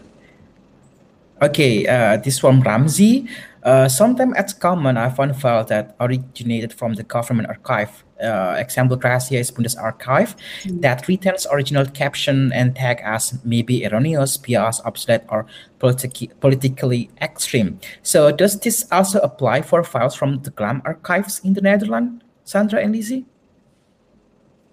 okay, 1.41 1.87
uh, 1.87 2.17
this 2.17 2.39
from 2.39 2.61
Ramsey. 2.61 3.27
Uh, 3.63 3.87
sometimes 3.87 4.33
it's 4.37 4.53
common 4.53 4.97
I 4.97 5.09
found 5.09 5.39
files 5.39 5.67
that 5.67 5.95
originated 5.99 6.73
from 6.73 6.95
the 6.95 7.03
government 7.03 7.47
archive 7.47 8.03
uh, 8.21 8.55
example 8.57 8.97
Gracia 8.97 9.37
is 9.37 9.51
Bundesarchiv 9.51 10.35
mm-hmm. 10.35 10.79
that 10.81 11.07
returns 11.07 11.47
original 11.51 11.85
caption 11.85 12.51
and 12.53 12.75
tag 12.75 13.01
as 13.03 13.39
maybe 13.43 13.85
erroneous, 13.85 14.37
biased, 14.37 14.81
obsolete, 14.85 15.23
or 15.29 15.45
politi- 15.79 16.31
politically 16.39 17.09
extreme. 17.21 17.79
So 18.03 18.31
does 18.31 18.59
this 18.59 18.85
also 18.91 19.19
apply 19.19 19.63
for 19.63 19.83
files 19.83 20.15
from 20.15 20.41
the 20.43 20.51
GLAM 20.51 20.81
archives 20.85 21.41
in 21.43 21.53
the 21.53 21.61
Netherlands, 21.61 22.23
Sandra 22.43 22.81
and 22.81 22.95
Lizzie? 22.95 23.25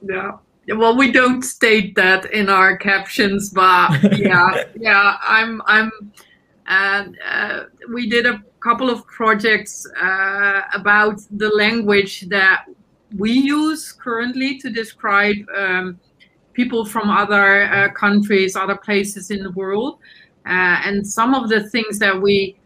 Yeah. 0.02 0.32
Well, 0.68 0.96
we 0.96 1.10
don't 1.10 1.42
state 1.42 1.94
that 1.94 2.30
in 2.32 2.50
our 2.50 2.76
captions, 2.76 3.50
but 3.50 4.18
yeah, 4.18 4.64
yeah, 4.76 5.16
I'm, 5.22 5.62
I'm, 5.64 5.90
and 6.66 7.16
uh, 7.26 7.64
we 7.90 8.08
did 8.08 8.26
a 8.26 8.42
couple 8.60 8.90
of 8.90 9.06
projects 9.06 9.86
uh, 10.00 10.62
about 10.74 11.20
the 11.30 11.48
language 11.48 12.28
that 12.28 12.66
we 13.16 13.32
use 13.32 13.92
currently 13.92 14.58
to 14.58 14.70
describe 14.70 15.36
um, 15.56 15.98
people 16.52 16.84
from 16.84 17.10
other 17.10 17.64
uh, 17.64 17.90
countries, 17.92 18.56
other 18.56 18.76
places 18.76 19.30
in 19.30 19.42
the 19.42 19.52
world. 19.52 19.98
Uh, 20.46 20.80
and 20.84 21.06
some 21.06 21.34
of 21.34 21.48
the 21.48 21.68
things 21.70 21.98
that 21.98 22.20
we 22.20 22.56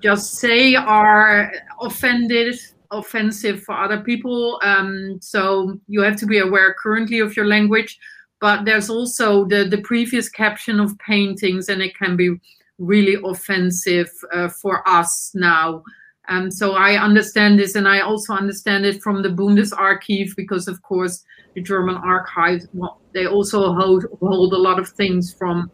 just 0.00 0.34
say 0.34 0.74
are 0.74 1.52
offended, 1.80 2.58
offensive 2.90 3.62
for 3.62 3.74
other 3.74 4.00
people. 4.00 4.60
Um, 4.62 5.18
so 5.20 5.78
you 5.88 6.02
have 6.02 6.16
to 6.16 6.26
be 6.26 6.38
aware 6.38 6.74
currently 6.82 7.20
of 7.20 7.36
your 7.36 7.46
language. 7.46 7.98
But 8.40 8.64
there's 8.64 8.90
also 8.90 9.44
the, 9.44 9.64
the 9.64 9.80
previous 9.82 10.28
caption 10.28 10.80
of 10.80 10.98
paintings, 10.98 11.68
and 11.68 11.80
it 11.80 11.96
can 11.96 12.16
be 12.16 12.40
really 12.78 13.16
offensive 13.24 14.10
uh, 14.32 14.48
for 14.48 14.86
us 14.88 15.30
now. 15.34 15.84
Um, 16.28 16.50
so 16.50 16.72
I 16.74 17.02
understand 17.02 17.58
this, 17.58 17.74
and 17.74 17.88
I 17.88 18.00
also 18.00 18.32
understand 18.32 18.86
it 18.86 19.02
from 19.02 19.22
the 19.22 19.28
Bundesarchiv 19.28 20.36
because, 20.36 20.68
of 20.68 20.80
course, 20.82 21.24
the 21.54 21.62
German 21.62 21.96
archives 21.96 22.66
well, 22.72 23.00
they 23.12 23.26
also 23.26 23.74
hold 23.74 24.06
hold 24.20 24.52
a 24.52 24.58
lot 24.58 24.78
of 24.78 24.88
things 24.88 25.34
from 25.34 25.70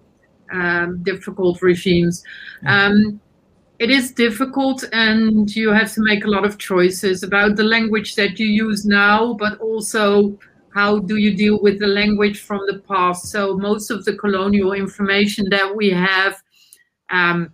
um, 0.53 1.03
difficult 1.03 1.62
regimes. 1.62 2.24
Um, 2.66 3.20
it 3.78 3.90
is 3.90 4.12
difficult, 4.12 4.84
and 4.92 5.55
you 5.55 5.70
have 5.70 5.92
to 5.94 6.03
make 6.03 6.24
a 6.24 6.28
lot 6.28 6.44
of 6.44 6.59
choices 6.59 7.22
about 7.22 7.57
the 7.57 7.62
language 7.62 8.16
that 8.16 8.38
you 8.38 8.46
use 8.46 8.84
now, 8.84 9.34
but 9.34 9.59
also 9.61 10.36
how 10.74 10.99
do 10.99 11.16
you 11.16 11.36
deal 11.36 11.61
with 11.61 11.78
the 11.78 11.86
language 11.86 12.40
from 12.40 12.61
the 12.66 12.80
past. 12.88 13.26
So 13.26 13.57
most 13.57 13.90
of 13.90 14.05
the 14.05 14.14
colonial 14.14 14.72
information 14.72 15.49
that 15.51 15.74
we 15.74 15.90
have 15.90 16.42
um, 17.11 17.53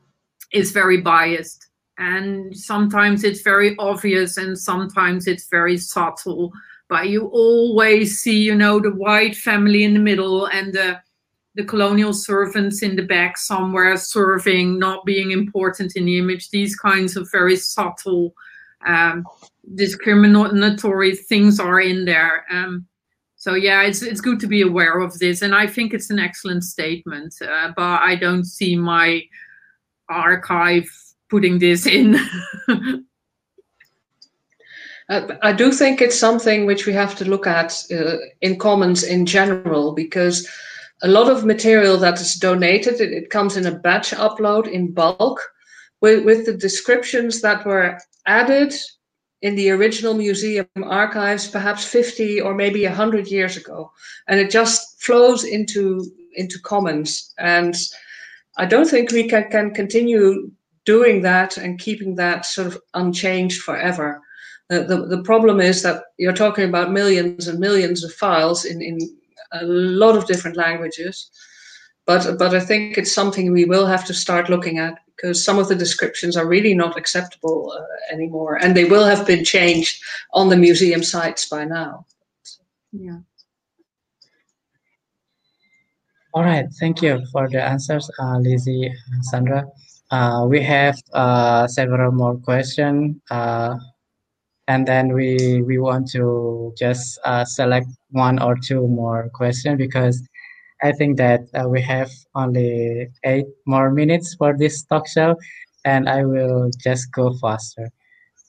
is 0.52 0.72
very 0.72 1.00
biased 1.00 1.68
and 1.98 2.56
sometimes 2.56 3.24
it's 3.24 3.42
very 3.42 3.76
obvious 3.78 4.36
and 4.36 4.58
sometimes 4.58 5.26
it's 5.26 5.48
very 5.48 5.76
subtle 5.78 6.52
but 6.88 7.08
you 7.08 7.26
always 7.26 8.20
see 8.20 8.42
you 8.42 8.54
know 8.54 8.80
the 8.80 8.90
white 8.90 9.36
family 9.36 9.84
in 9.84 9.94
the 9.94 10.00
middle 10.00 10.46
and 10.46 10.72
the 10.72 10.98
the 11.54 11.64
colonial 11.64 12.12
servants 12.12 12.82
in 12.82 12.96
the 12.96 13.02
back 13.02 13.38
somewhere 13.38 13.96
serving, 13.96 14.78
not 14.78 15.04
being 15.04 15.30
important 15.30 15.94
in 15.94 16.04
the 16.04 16.18
image. 16.18 16.50
These 16.50 16.76
kinds 16.76 17.16
of 17.16 17.28
very 17.30 17.56
subtle 17.56 18.34
um, 18.86 19.24
discriminatory 19.74 21.14
things 21.14 21.60
are 21.60 21.80
in 21.80 22.04
there. 22.04 22.44
Um, 22.50 22.86
so 23.36 23.54
yeah, 23.54 23.82
it's 23.82 24.02
it's 24.02 24.20
good 24.20 24.40
to 24.40 24.46
be 24.46 24.62
aware 24.62 25.00
of 25.00 25.18
this, 25.18 25.42
and 25.42 25.54
I 25.54 25.66
think 25.66 25.92
it's 25.92 26.10
an 26.10 26.18
excellent 26.18 26.64
statement. 26.64 27.34
Uh, 27.40 27.72
but 27.76 28.00
I 28.02 28.16
don't 28.16 28.44
see 28.44 28.74
my 28.74 29.22
archive 30.08 30.88
putting 31.34 31.58
this 31.58 31.84
in. 31.84 32.14
uh, 35.08 35.28
I 35.42 35.52
do 35.52 35.72
think 35.72 36.00
it's 36.00 36.16
something 36.16 36.64
which 36.64 36.86
we 36.86 36.92
have 36.92 37.16
to 37.16 37.24
look 37.24 37.48
at 37.48 37.74
uh, 37.90 38.18
in 38.40 38.56
commons 38.56 39.02
in 39.02 39.26
general 39.26 39.94
because 39.94 40.48
a 41.02 41.08
lot 41.08 41.28
of 41.28 41.44
material 41.44 41.96
that 41.98 42.20
is 42.20 42.34
donated 42.34 43.00
it, 43.00 43.12
it 43.12 43.30
comes 43.30 43.56
in 43.56 43.66
a 43.66 43.74
batch 43.86 44.12
upload 44.12 44.68
in 44.68 44.92
bulk 44.92 45.40
with, 46.00 46.24
with 46.24 46.46
the 46.46 46.56
descriptions 46.56 47.40
that 47.40 47.66
were 47.66 47.98
added 48.26 48.72
in 49.42 49.56
the 49.56 49.70
original 49.70 50.14
museum 50.14 50.68
archives 50.84 51.48
perhaps 51.48 51.84
50 51.84 52.40
or 52.42 52.54
maybe 52.54 52.84
100 52.84 53.26
years 53.26 53.56
ago 53.56 53.90
and 54.28 54.38
it 54.38 54.52
just 54.52 55.02
flows 55.02 55.42
into 55.42 56.06
into 56.36 56.60
commons 56.60 57.34
and 57.38 57.74
i 58.56 58.64
don't 58.64 58.88
think 58.88 59.10
we 59.10 59.28
can, 59.28 59.50
can 59.50 59.74
continue 59.74 60.52
doing 60.84 61.22
that 61.22 61.56
and 61.56 61.78
keeping 61.78 62.14
that 62.16 62.44
sort 62.46 62.66
of 62.66 62.78
unchanged 62.94 63.62
forever. 63.62 64.20
The, 64.68 64.84
the, 64.84 65.06
the 65.06 65.22
problem 65.22 65.60
is 65.60 65.82
that 65.82 66.04
you're 66.18 66.32
talking 66.32 66.68
about 66.68 66.92
millions 66.92 67.48
and 67.48 67.58
millions 67.58 68.02
of 68.02 68.12
files 68.12 68.64
in, 68.64 68.80
in 68.80 68.98
a 69.52 69.64
lot 69.64 70.16
of 70.16 70.26
different 70.26 70.56
languages 70.56 71.30
but 72.06 72.38
but 72.38 72.54
i 72.54 72.60
think 72.60 72.98
it's 72.98 73.12
something 73.12 73.52
we 73.52 73.64
will 73.64 73.86
have 73.86 74.04
to 74.04 74.14
start 74.14 74.50
looking 74.50 74.78
at 74.78 74.98
because 75.16 75.44
some 75.44 75.58
of 75.58 75.68
the 75.68 75.74
descriptions 75.74 76.36
are 76.36 76.46
really 76.46 76.74
not 76.74 76.96
acceptable 76.96 77.72
uh, 77.72 78.12
anymore 78.12 78.56
and 78.56 78.76
they 78.76 78.84
will 78.84 79.04
have 79.04 79.26
been 79.26 79.44
changed 79.44 80.02
on 80.32 80.48
the 80.48 80.56
museum 80.56 81.02
sites 81.02 81.48
by 81.48 81.64
now. 81.64 82.04
Yeah. 82.92 83.18
All 86.32 86.42
right. 86.42 86.66
Thank 86.80 87.00
you 87.00 87.24
for 87.30 87.48
the 87.48 87.62
answers 87.62 88.10
uh, 88.18 88.38
lizzie 88.38 88.86
and 88.86 89.24
sandra 89.24 89.64
uh, 90.10 90.46
we 90.48 90.62
have 90.62 90.96
uh, 91.12 91.66
several 91.66 92.12
more 92.12 92.36
questions 92.36 93.16
uh, 93.30 93.74
and 94.68 94.86
then 94.86 95.12
we 95.12 95.62
we 95.62 95.78
want 95.78 96.08
to 96.10 96.72
just 96.78 97.18
uh, 97.24 97.44
select 97.44 97.86
one 98.10 98.40
or 98.40 98.56
two 98.56 98.88
more 98.88 99.28
questions 99.34 99.76
because 99.78 100.22
I 100.82 100.92
think 100.92 101.16
that 101.16 101.48
uh, 101.54 101.68
we 101.68 101.80
have 101.82 102.10
only 102.34 103.08
eight 103.24 103.46
more 103.66 103.90
minutes 103.90 104.34
for 104.34 104.56
this 104.56 104.82
talk 104.84 105.08
show, 105.08 105.36
and 105.84 106.08
I 106.08 106.24
will 106.24 106.70
just 106.82 107.12
go 107.12 107.32
faster. 107.40 107.90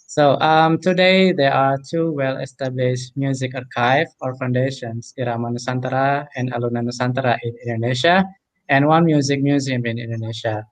So 0.08 0.40
um, 0.40 0.80
today 0.80 1.32
there 1.32 1.54
are 1.54 1.78
two 1.92 2.12
well-established 2.12 3.16
music 3.16 3.52
archive 3.56 4.08
or 4.22 4.36
foundations, 4.36 5.14
Irama 5.20 5.52
Nusantara 5.52 6.28
and 6.36 6.52
Aluna 6.54 6.84
Nusantara 6.84 7.38
in 7.44 7.56
Indonesia, 7.68 8.24
and 8.70 8.88
one 8.88 9.06
music 9.06 9.42
museum 9.42 9.86
in 9.86 10.00
Indonesia. 10.00 10.66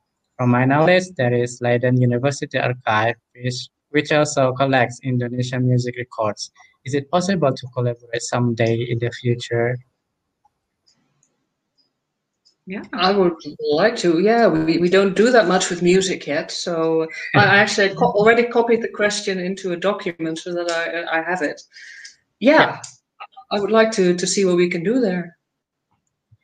From 0.43 0.51
my 0.51 0.65
knowledge, 0.65 1.05
there 1.15 1.33
is 1.33 1.61
Leiden 1.61 2.01
University 2.01 2.59
Archive, 2.59 3.15
which, 3.33 3.69
which 3.91 4.11
also 4.11 4.51
collects 4.51 4.99
Indonesian 5.01 5.65
music 5.65 5.95
records. 5.97 6.51
Is 6.83 6.93
it 6.93 7.09
possible 7.09 7.53
to 7.53 7.67
collaborate 7.73 8.21
someday 8.21 8.75
in 8.89 8.99
the 8.99 9.09
future? 9.09 9.77
Yeah. 12.65 12.83
I 12.91 13.13
would 13.13 13.35
like 13.71 13.95
to. 13.99 14.19
Yeah, 14.19 14.47
we, 14.47 14.79
we 14.79 14.89
don't 14.89 15.15
do 15.15 15.31
that 15.31 15.47
much 15.47 15.69
with 15.69 15.81
music 15.81 16.27
yet. 16.27 16.51
So 16.51 17.07
I 17.35 17.45
actually 17.45 17.95
co- 17.95 18.11
already 18.11 18.43
copied 18.43 18.81
the 18.81 18.89
question 18.89 19.39
into 19.39 19.71
a 19.71 19.77
document 19.77 20.39
so 20.39 20.53
that 20.55 20.69
I, 20.69 21.19
I 21.19 21.23
have 21.23 21.41
it. 21.41 21.61
Yeah, 22.41 22.51
yeah. 22.51 22.81
I 23.49 23.61
would 23.61 23.71
like 23.71 23.91
to, 23.91 24.13
to 24.13 24.27
see 24.27 24.43
what 24.43 24.57
we 24.57 24.67
can 24.67 24.83
do 24.83 24.99
there. 24.99 25.37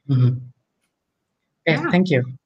Mm-hmm. 0.09 0.37
Okay, 1.67 1.83
yeah. 1.83 1.91
thank 1.91 2.09
you. 2.09 2.38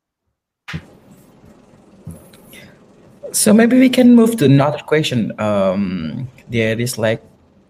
So 3.33 3.51
maybe 3.51 3.79
we 3.79 3.89
can 3.89 4.15
move 4.15 4.37
to 4.37 4.45
another 4.45 4.77
question. 4.85 5.33
Um, 5.41 6.29
there 6.49 6.79
is 6.79 6.99
like, 6.99 7.21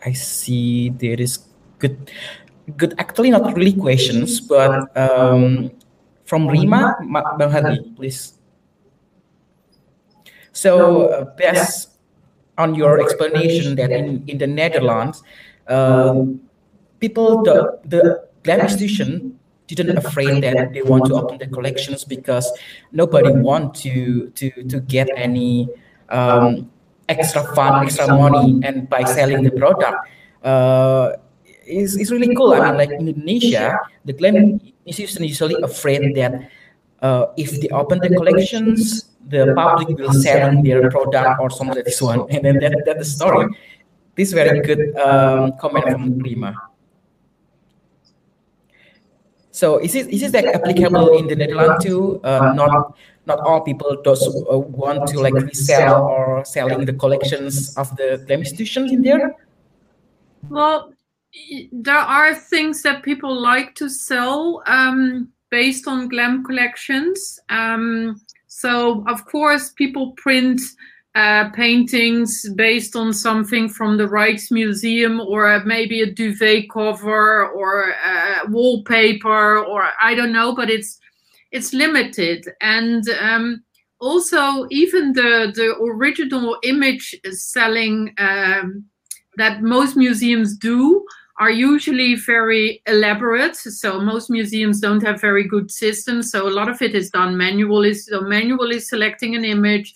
I 0.06 0.12
see 0.12 0.90
there 0.90 1.20
is 1.20 1.40
good, 1.80 2.12
good. 2.76 2.94
Actually, 3.00 3.32
not 3.32 3.56
really 3.56 3.72
questions, 3.72 4.42
but 4.42 4.92
um, 4.98 5.72
from 6.26 6.48
Rima, 6.50 7.00
Bang 7.40 7.50
Hadi, 7.50 7.80
please. 7.96 8.34
So, 10.52 11.08
uh, 11.08 11.26
based 11.40 11.96
on 12.58 12.76
your 12.76 13.00
explanation 13.00 13.76
that 13.78 13.92
in, 13.92 14.28
in 14.28 14.38
the 14.38 14.48
Netherlands, 14.48 15.24
uh, 15.68 16.26
people, 17.00 17.42
the, 17.42 17.80
the 17.86 18.28
Glam 18.44 18.60
institution 18.60 19.40
didn't 19.76 19.98
afraid 19.98 20.44
that 20.44 20.74
they 20.74 20.82
want 20.82 21.06
to 21.06 21.16
open 21.16 21.38
the 21.38 21.48
collections 21.48 22.04
because 22.04 22.50
nobody 22.92 23.32
want 23.32 23.76
to 23.86 24.30
to 24.32 24.50
to 24.64 24.80
get 24.80 25.10
any 25.16 25.70
um, 26.10 26.70
extra 27.10 27.44
fund, 27.56 27.86
extra 27.86 28.08
money, 28.08 28.62
and 28.64 28.90
by 28.90 29.04
selling 29.04 29.44
the 29.44 29.52
product. 29.52 30.08
Uh, 30.44 31.14
is, 31.66 31.96
is 31.96 32.12
really 32.12 32.36
cool. 32.36 32.54
I 32.54 32.60
mean, 32.60 32.78
like 32.78 32.92
in 32.92 33.08
Indonesia, 33.08 33.80
the 34.06 34.14
Glam 34.14 34.60
institution 34.86 35.24
is 35.24 35.30
usually 35.30 35.56
afraid 35.62 36.16
that 36.16 36.52
uh, 37.02 37.28
if 37.38 37.60
they 37.62 37.70
open 37.70 38.00
the 38.00 38.10
collections, 38.10 39.10
the 39.28 39.54
public 39.56 39.98
will 39.98 40.14
sell 40.14 40.62
their 40.62 40.90
product 40.92 41.40
or 41.40 41.50
something 41.50 41.76
like 41.76 41.86
this 41.86 42.02
one, 42.02 42.28
and 42.30 42.44
then 42.44 42.60
that, 42.60 42.84
that's 42.86 43.00
the 43.00 43.06
story. 43.06 43.48
This 44.16 44.32
very 44.32 44.62
good 44.62 44.96
um, 44.98 45.54
comment 45.58 45.90
from 45.90 46.20
Prima. 46.20 46.54
So 49.54 49.78
is 49.78 49.94
it 49.94 50.10
is 50.10 50.24
it 50.24 50.34
like 50.34 50.50
applicable 50.50 51.16
in 51.16 51.28
the 51.28 51.36
Netherlands 51.36 51.86
too? 51.86 52.20
Uh, 52.24 52.54
not 52.58 52.98
not 53.28 53.40
all 53.46 53.62
people 53.62 54.02
does 54.04 54.26
uh, 54.26 54.58
want 54.58 55.08
to 55.10 55.22
like 55.22 55.34
resell 55.34 56.10
or 56.10 56.44
selling 56.44 56.86
the 56.86 56.94
collections 56.94 57.78
of 57.78 57.96
the 57.96 58.24
Glam 58.26 58.40
institutions 58.40 58.92
in 58.92 59.04
there. 59.04 59.36
Well, 60.50 60.94
there 61.72 62.02
are 62.02 62.34
things 62.34 62.82
that 62.82 63.04
people 63.04 63.30
like 63.30 63.76
to 63.76 63.90
sell 63.90 64.64
um, 64.66 65.30
based 65.52 65.88
on 65.88 66.10
glam 66.10 66.44
collections. 66.44 67.40
Um, 67.50 68.20
so 68.48 69.06
of 69.08 69.24
course, 69.26 69.70
people 69.70 70.14
print 70.18 70.62
uh, 71.16 71.50
paintings 71.52 72.50
based 72.56 72.96
on 72.96 73.14
something 73.14 73.70
from 73.70 73.98
the 73.98 74.08
Rijksmuseum 74.08 75.26
or 75.26 75.64
maybe 75.66 76.02
a 76.02 76.12
duvet 76.12 76.70
cover 76.70 77.48
or 77.50 77.94
uh, 78.06 78.40
wallpaper 78.50 79.60
or 79.64 79.90
I 80.02 80.16
don't 80.16 80.34
know, 80.34 80.56
but 80.56 80.70
it's 80.70 81.00
it's 81.52 81.74
limited 81.74 82.48
and. 82.62 83.08
Um, 83.20 83.64
also, 84.00 84.68
even 84.70 85.14
the 85.14 85.54
the 85.56 85.78
original 85.82 86.58
image 86.64 87.16
selling 87.32 88.14
um, 88.18 88.84
that 89.38 89.62
most 89.62 89.96
museums 89.96 90.58
do 90.58 91.06
are 91.40 91.50
usually 91.50 92.16
very 92.16 92.82
elaborate. 92.86 93.56
So 93.56 94.00
most 94.00 94.30
museums 94.30 94.80
don't 94.80 95.02
have 95.04 95.22
very 95.22 95.48
good 95.48 95.72
systems. 95.72 96.32
So 96.32 96.48
a 96.48 96.54
lot 96.60 96.70
of 96.70 96.82
it 96.82 96.94
is 96.94 97.10
done 97.10 97.38
manually. 97.38 97.94
So 97.94 98.22
manually 98.22 98.80
selecting 98.80 99.36
an 99.36 99.46
image, 99.46 99.94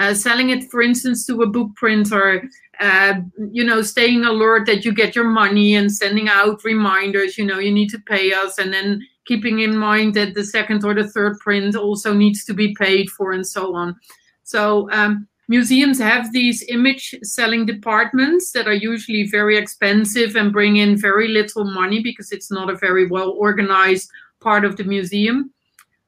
uh, 0.00 0.14
selling 0.14 0.48
it, 0.48 0.70
for 0.70 0.80
instance, 0.80 1.26
to 1.26 1.42
a 1.42 1.46
book 1.46 1.68
printer, 1.76 2.48
uh, 2.80 3.14
you 3.52 3.62
know, 3.62 3.82
staying 3.82 4.24
alert 4.24 4.64
that 4.64 4.82
you 4.82 4.92
get 4.94 5.14
your 5.14 5.28
money 5.28 5.74
and 5.74 5.92
sending 5.92 6.26
out 6.26 6.64
reminders, 6.64 7.36
you 7.36 7.44
know, 7.44 7.58
you 7.58 7.70
need 7.70 7.90
to 7.90 7.98
pay 7.98 8.32
us. 8.32 8.56
And 8.56 8.72
then 8.72 9.06
keeping 9.26 9.60
in 9.60 9.76
mind 9.76 10.14
that 10.14 10.32
the 10.32 10.42
second 10.42 10.84
or 10.84 10.94
the 10.94 11.06
third 11.06 11.38
print 11.40 11.76
also 11.76 12.14
needs 12.14 12.46
to 12.46 12.54
be 12.54 12.74
paid 12.74 13.10
for 13.10 13.32
and 13.32 13.46
so 13.46 13.74
on. 13.74 13.94
So 14.42 14.90
um, 14.90 15.28
museums 15.48 15.98
have 15.98 16.32
these 16.32 16.64
image 16.68 17.14
selling 17.22 17.66
departments 17.66 18.52
that 18.52 18.66
are 18.66 18.72
usually 18.72 19.28
very 19.28 19.58
expensive 19.58 20.34
and 20.34 20.50
bring 20.50 20.78
in 20.78 20.96
very 20.96 21.28
little 21.28 21.64
money 21.64 22.02
because 22.02 22.32
it's 22.32 22.50
not 22.50 22.70
a 22.70 22.76
very 22.78 23.06
well 23.06 23.32
organized 23.36 24.10
part 24.40 24.64
of 24.64 24.78
the 24.78 24.84
museum. 24.84 25.52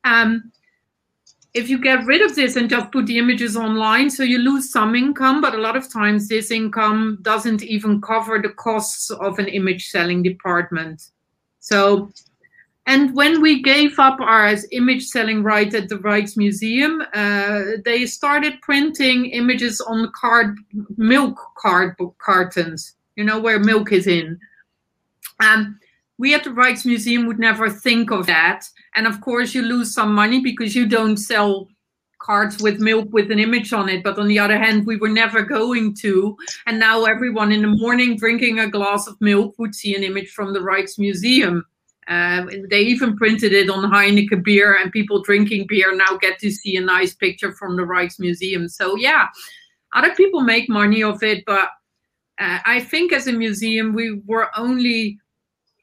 Um, 0.04 0.50
if 1.54 1.68
you 1.68 1.78
get 1.78 2.06
rid 2.06 2.22
of 2.22 2.34
this 2.34 2.56
and 2.56 2.70
just 2.70 2.90
put 2.92 3.06
the 3.06 3.18
images 3.18 3.56
online, 3.56 4.08
so 4.08 4.22
you 4.22 4.38
lose 4.38 4.70
some 4.70 4.94
income, 4.94 5.40
but 5.40 5.54
a 5.54 5.60
lot 5.60 5.76
of 5.76 5.92
times 5.92 6.28
this 6.28 6.50
income 6.50 7.18
doesn't 7.22 7.62
even 7.62 8.00
cover 8.00 8.40
the 8.40 8.50
costs 8.50 9.10
of 9.10 9.38
an 9.38 9.48
image 9.48 9.88
selling 9.88 10.22
department. 10.22 11.10
So 11.60 12.10
and 12.86 13.14
when 13.14 13.40
we 13.40 13.62
gave 13.62 13.98
up 13.98 14.20
our 14.20 14.54
image 14.72 15.04
selling 15.06 15.44
right 15.44 15.72
at 15.72 15.88
the 15.88 15.96
Rijksmuseum, 15.96 17.06
uh, 17.14 17.80
they 17.84 18.06
started 18.06 18.60
printing 18.60 19.26
images 19.26 19.80
on 19.80 20.10
card 20.16 20.58
milk 20.96 21.38
card 21.56 21.96
cartons, 22.18 22.96
you 23.14 23.22
know, 23.22 23.40
where 23.40 23.60
milk 23.60 23.92
is 23.92 24.08
in. 24.08 24.38
Um, 25.38 25.78
we 26.18 26.34
at 26.34 26.44
the 26.44 26.50
Rijksmuseum 26.50 27.26
would 27.26 27.38
never 27.38 27.68
think 27.70 28.10
of 28.10 28.26
that. 28.26 28.64
And 28.94 29.06
of 29.06 29.20
course, 29.20 29.54
you 29.54 29.62
lose 29.62 29.92
some 29.92 30.14
money 30.14 30.40
because 30.40 30.74
you 30.74 30.86
don't 30.86 31.16
sell 31.16 31.68
cards 32.20 32.62
with 32.62 32.78
milk 32.78 33.08
with 33.12 33.30
an 33.30 33.38
image 33.38 33.72
on 33.72 33.88
it. 33.88 34.02
But 34.02 34.18
on 34.18 34.28
the 34.28 34.38
other 34.38 34.58
hand, 34.58 34.86
we 34.86 34.96
were 34.96 35.08
never 35.08 35.42
going 35.42 35.94
to. 35.96 36.36
And 36.66 36.78
now 36.78 37.04
everyone 37.04 37.52
in 37.52 37.62
the 37.62 37.68
morning 37.68 38.16
drinking 38.16 38.60
a 38.60 38.70
glass 38.70 39.06
of 39.08 39.20
milk 39.20 39.54
would 39.58 39.74
see 39.74 39.94
an 39.94 40.04
image 40.04 40.30
from 40.30 40.52
the 40.52 40.60
Rijksmuseum. 40.60 41.62
Uh, 42.08 42.46
they 42.68 42.80
even 42.80 43.16
printed 43.16 43.52
it 43.52 43.70
on 43.70 43.90
Heineken 43.90 44.42
beer, 44.42 44.76
and 44.76 44.90
people 44.90 45.22
drinking 45.22 45.66
beer 45.68 45.94
now 45.94 46.16
get 46.16 46.38
to 46.40 46.50
see 46.50 46.76
a 46.76 46.80
nice 46.80 47.14
picture 47.14 47.52
from 47.52 47.76
the 47.76 47.84
Rijksmuseum. 47.84 48.68
So, 48.70 48.96
yeah, 48.96 49.28
other 49.94 50.14
people 50.14 50.40
make 50.40 50.68
money 50.68 51.02
of 51.02 51.22
it, 51.22 51.44
but 51.46 51.68
uh, 52.40 52.58
I 52.64 52.80
think 52.80 53.12
as 53.12 53.28
a 53.28 53.32
museum, 53.32 53.94
we 53.94 54.20
were 54.26 54.48
only 54.56 55.18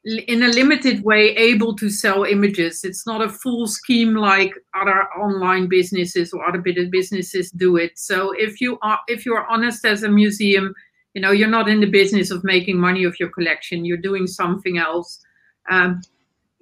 in 0.04 0.42
a 0.42 0.48
limited 0.48 1.04
way 1.04 1.36
able 1.36 1.76
to 1.76 1.90
sell 1.90 2.24
images. 2.24 2.84
It's 2.84 3.06
not 3.06 3.20
a 3.20 3.28
full 3.28 3.66
scheme 3.66 4.14
like 4.14 4.54
other 4.74 5.04
online 5.18 5.68
businesses 5.68 6.32
or 6.32 6.46
other 6.48 6.62
businesses 6.90 7.50
do 7.50 7.76
it. 7.76 7.98
So 7.98 8.32
if 8.32 8.60
you 8.60 8.78
are 8.82 8.98
if 9.08 9.26
you're 9.26 9.46
honest 9.48 9.84
as 9.84 10.02
a 10.02 10.08
museum, 10.08 10.74
you 11.14 11.20
know 11.20 11.32
you're 11.32 11.48
not 11.48 11.68
in 11.68 11.80
the 11.80 11.90
business 11.90 12.30
of 12.30 12.44
making 12.44 12.78
money 12.78 13.04
of 13.04 13.20
your 13.20 13.28
collection. 13.28 13.84
You're 13.84 13.98
doing 13.98 14.26
something 14.26 14.78
else. 14.78 15.20
Um, 15.68 16.00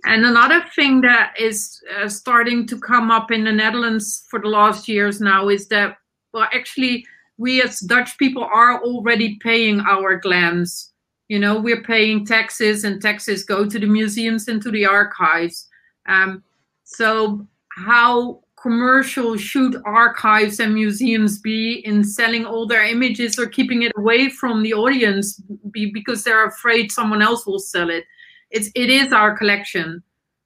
and 0.05 0.25
another 0.25 0.65
thing 0.75 1.01
that 1.03 1.35
is 1.39 1.81
uh, 1.97 2.09
starting 2.09 2.67
to 2.69 2.79
come 2.79 3.11
up 3.11 3.31
in 3.31 3.45
the 3.45 3.53
Netherlands 3.53 4.25
for 4.31 4.41
the 4.41 4.49
last 4.49 4.89
years 4.89 5.21
now 5.21 5.49
is 5.49 5.69
that 5.69 5.97
well 6.33 6.49
actually 6.53 7.07
we 7.37 7.63
as 7.63 7.79
Dutch 7.81 8.19
people 8.19 8.43
are 8.43 8.83
already 8.83 9.39
paying 9.41 9.81
our 9.81 10.21
glams 10.21 10.91
you 11.29 11.39
know, 11.39 11.61
we're 11.61 11.83
paying 11.83 12.25
taxes, 12.25 12.85
and 12.85 13.01
taxes 13.01 13.45
go 13.45 13.67
to 13.67 13.79
the 13.79 13.87
museums 13.87 14.49
and 14.49 14.63
to 14.63 14.71
the 14.71 14.87
archives. 14.87 15.69
Um, 16.07 16.43
so, 16.85 17.47
how 17.69 18.41
commercial 18.61 19.37
should 19.37 19.77
archives 19.85 20.59
and 20.59 20.75
museums 20.75 21.39
be 21.39 21.75
in 21.85 22.03
selling 22.03 22.45
all 22.45 22.67
their 22.67 22.85
images 22.85 23.39
or 23.39 23.47
keeping 23.47 23.83
it 23.83 23.93
away 23.97 24.29
from 24.29 24.63
the 24.63 24.75
audience 24.75 25.41
be, 25.71 25.93
because 25.93 26.25
they're 26.25 26.47
afraid 26.47 26.91
someone 26.91 27.23
else 27.23 27.47
will 27.47 27.59
sell 27.59 27.91
it? 27.91 28.05
It's 28.51 28.71
it 28.75 28.89
is 28.89 29.13
our 29.13 29.37
collection, 29.37 30.03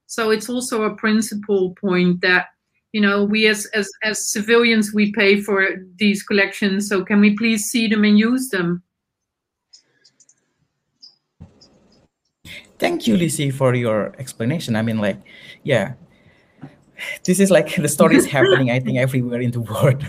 so 0.07 0.30
it's 0.30 0.51
also 0.51 0.83
a 0.83 0.97
principal 0.97 1.76
point 1.80 2.20
that 2.22 2.47
you 2.91 3.01
know 3.01 3.22
we 3.22 3.47
as 3.47 3.66
as 3.66 3.89
as 4.03 4.28
civilians 4.28 4.93
we 4.93 5.12
pay 5.12 5.41
for 5.41 5.68
these 5.95 6.24
collections. 6.24 6.89
So 6.89 7.05
can 7.05 7.20
we 7.20 7.37
please 7.37 7.66
see 7.66 7.87
them 7.87 8.03
and 8.03 8.18
use 8.18 8.49
them? 8.49 8.83
Thank 12.83 13.07
you, 13.07 13.16
Lizzie, 13.16 13.53
for 13.53 13.76
your 13.76 14.12
explanation. 14.18 14.74
I 14.74 14.83
mean, 14.83 14.99
like, 14.99 15.18
yeah, 15.62 15.95
this 17.22 17.39
is 17.39 17.49
like 17.49 17.76
the 17.76 17.87
story 17.87 18.16
is 18.16 18.26
happening, 18.26 18.72
I 18.72 18.80
think, 18.80 18.99
everywhere 18.99 19.41
in 19.41 19.53
the 19.53 19.61
world, 19.70 20.03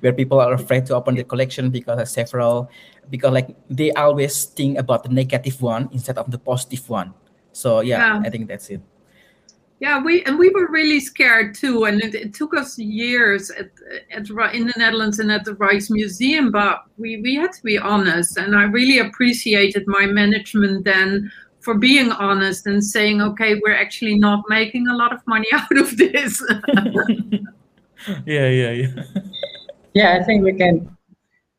where 0.00 0.14
people 0.14 0.40
are 0.40 0.54
afraid 0.54 0.86
to 0.86 0.96
open 0.96 1.16
the 1.16 1.24
collection 1.24 1.68
because 1.68 2.00
of 2.00 2.08
several, 2.08 2.70
because 3.10 3.32
like 3.32 3.54
they 3.68 3.92
always 3.92 4.46
think 4.46 4.78
about 4.78 5.02
the 5.02 5.10
negative 5.10 5.60
one 5.60 5.90
instead 5.92 6.16
of 6.16 6.30
the 6.30 6.38
positive 6.38 6.88
one. 6.88 7.12
So 7.52 7.80
yeah, 7.80 7.98
yeah. 7.98 8.22
I 8.24 8.30
think 8.30 8.48
that's 8.48 8.70
it. 8.70 8.80
Yeah, 9.78 10.02
we 10.02 10.24
and 10.24 10.38
we 10.38 10.48
were 10.48 10.68
really 10.70 11.00
scared 11.00 11.54
too, 11.54 11.84
and 11.84 12.02
it, 12.02 12.14
it, 12.14 12.32
took 12.32 12.56
us 12.56 12.78
years 12.78 13.50
at, 13.50 13.68
at 14.10 14.54
in 14.54 14.68
the 14.68 14.74
Netherlands 14.78 15.18
and 15.18 15.30
at 15.30 15.44
the 15.44 15.52
Rijksmuseum, 15.52 16.50
but 16.50 16.84
we 16.96 17.20
we 17.20 17.34
had 17.34 17.52
to 17.52 17.62
be 17.62 17.76
honest, 17.76 18.38
and 18.38 18.56
I 18.56 18.62
really 18.62 19.00
appreciated 19.00 19.84
my 19.86 20.06
management 20.06 20.84
then 20.86 21.30
for 21.66 21.74
being 21.74 22.12
honest 22.12 22.64
and 22.68 22.82
saying, 22.82 23.20
okay, 23.20 23.60
we're 23.62 23.74
actually 23.74 24.16
not 24.16 24.44
making 24.48 24.86
a 24.86 24.94
lot 24.94 25.12
of 25.12 25.20
money 25.26 25.48
out 25.52 25.76
of 25.76 25.96
this. 25.96 26.40
yeah, 28.24 28.48
yeah, 28.60 28.70
yeah. 28.70 28.92
yeah, 29.92 30.08
I 30.16 30.22
think 30.22 30.44
we 30.44 30.52
can 30.52 30.96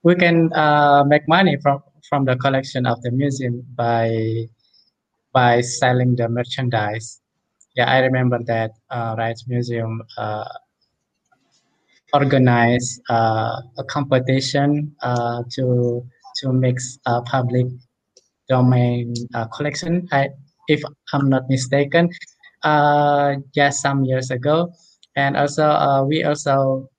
we 0.04 0.16
can 0.16 0.38
uh, 0.54 1.04
make 1.04 1.28
money 1.28 1.58
from 1.62 1.84
from 2.08 2.24
the 2.24 2.38
collection 2.38 2.86
of 2.86 3.02
the 3.02 3.12
museum 3.12 3.56
by 3.76 4.48
by 5.34 5.60
selling 5.60 6.16
the 6.16 6.30
merchandise. 6.30 7.20
Yeah, 7.76 7.92
I 7.92 8.00
remember 8.00 8.40
that 8.48 8.72
uh, 8.90 9.34
Museum 9.48 10.02
uh, 10.18 10.48
organized 12.14 13.02
uh, 13.10 13.60
a 13.78 13.84
competition 13.90 14.96
uh, 15.02 15.44
to 15.56 16.02
to 16.40 16.54
mix 16.54 16.98
uh, 17.06 17.22
public 17.24 17.68
domain 18.50 19.14
uh, 19.34 19.46
collection, 19.48 20.08
I, 20.12 20.30
if 20.68 20.82
I'm 21.14 21.30
not 21.30 21.50
mistaken, 21.50 22.10
uh, 22.64 23.36
just 23.54 23.82
some 23.82 24.04
years 24.04 24.32
ago. 24.32 24.74
And 25.16 25.36
also, 25.36 25.66
uh, 25.66 26.04
we 26.04 26.24
also 26.24 26.90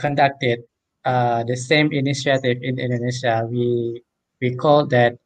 conducted 0.00 0.60
the 1.04 1.56
same 1.56 1.92
initiative 1.92 2.58
in 2.62 2.78
Indonesia. 2.78 3.46
We 3.50 4.02
we 4.40 4.54
call 4.54 4.86
that 4.86 5.18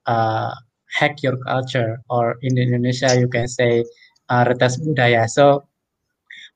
hack 0.92 1.22
your 1.22 1.36
culture, 1.44 2.00
or 2.08 2.36
in 2.42 2.56
Indonesia 2.56 3.18
you 3.18 3.28
can 3.28 3.48
say 3.48 3.84
uh, 4.28 4.44
retas 4.44 4.80
budaya. 4.80 5.28
So 5.28 5.68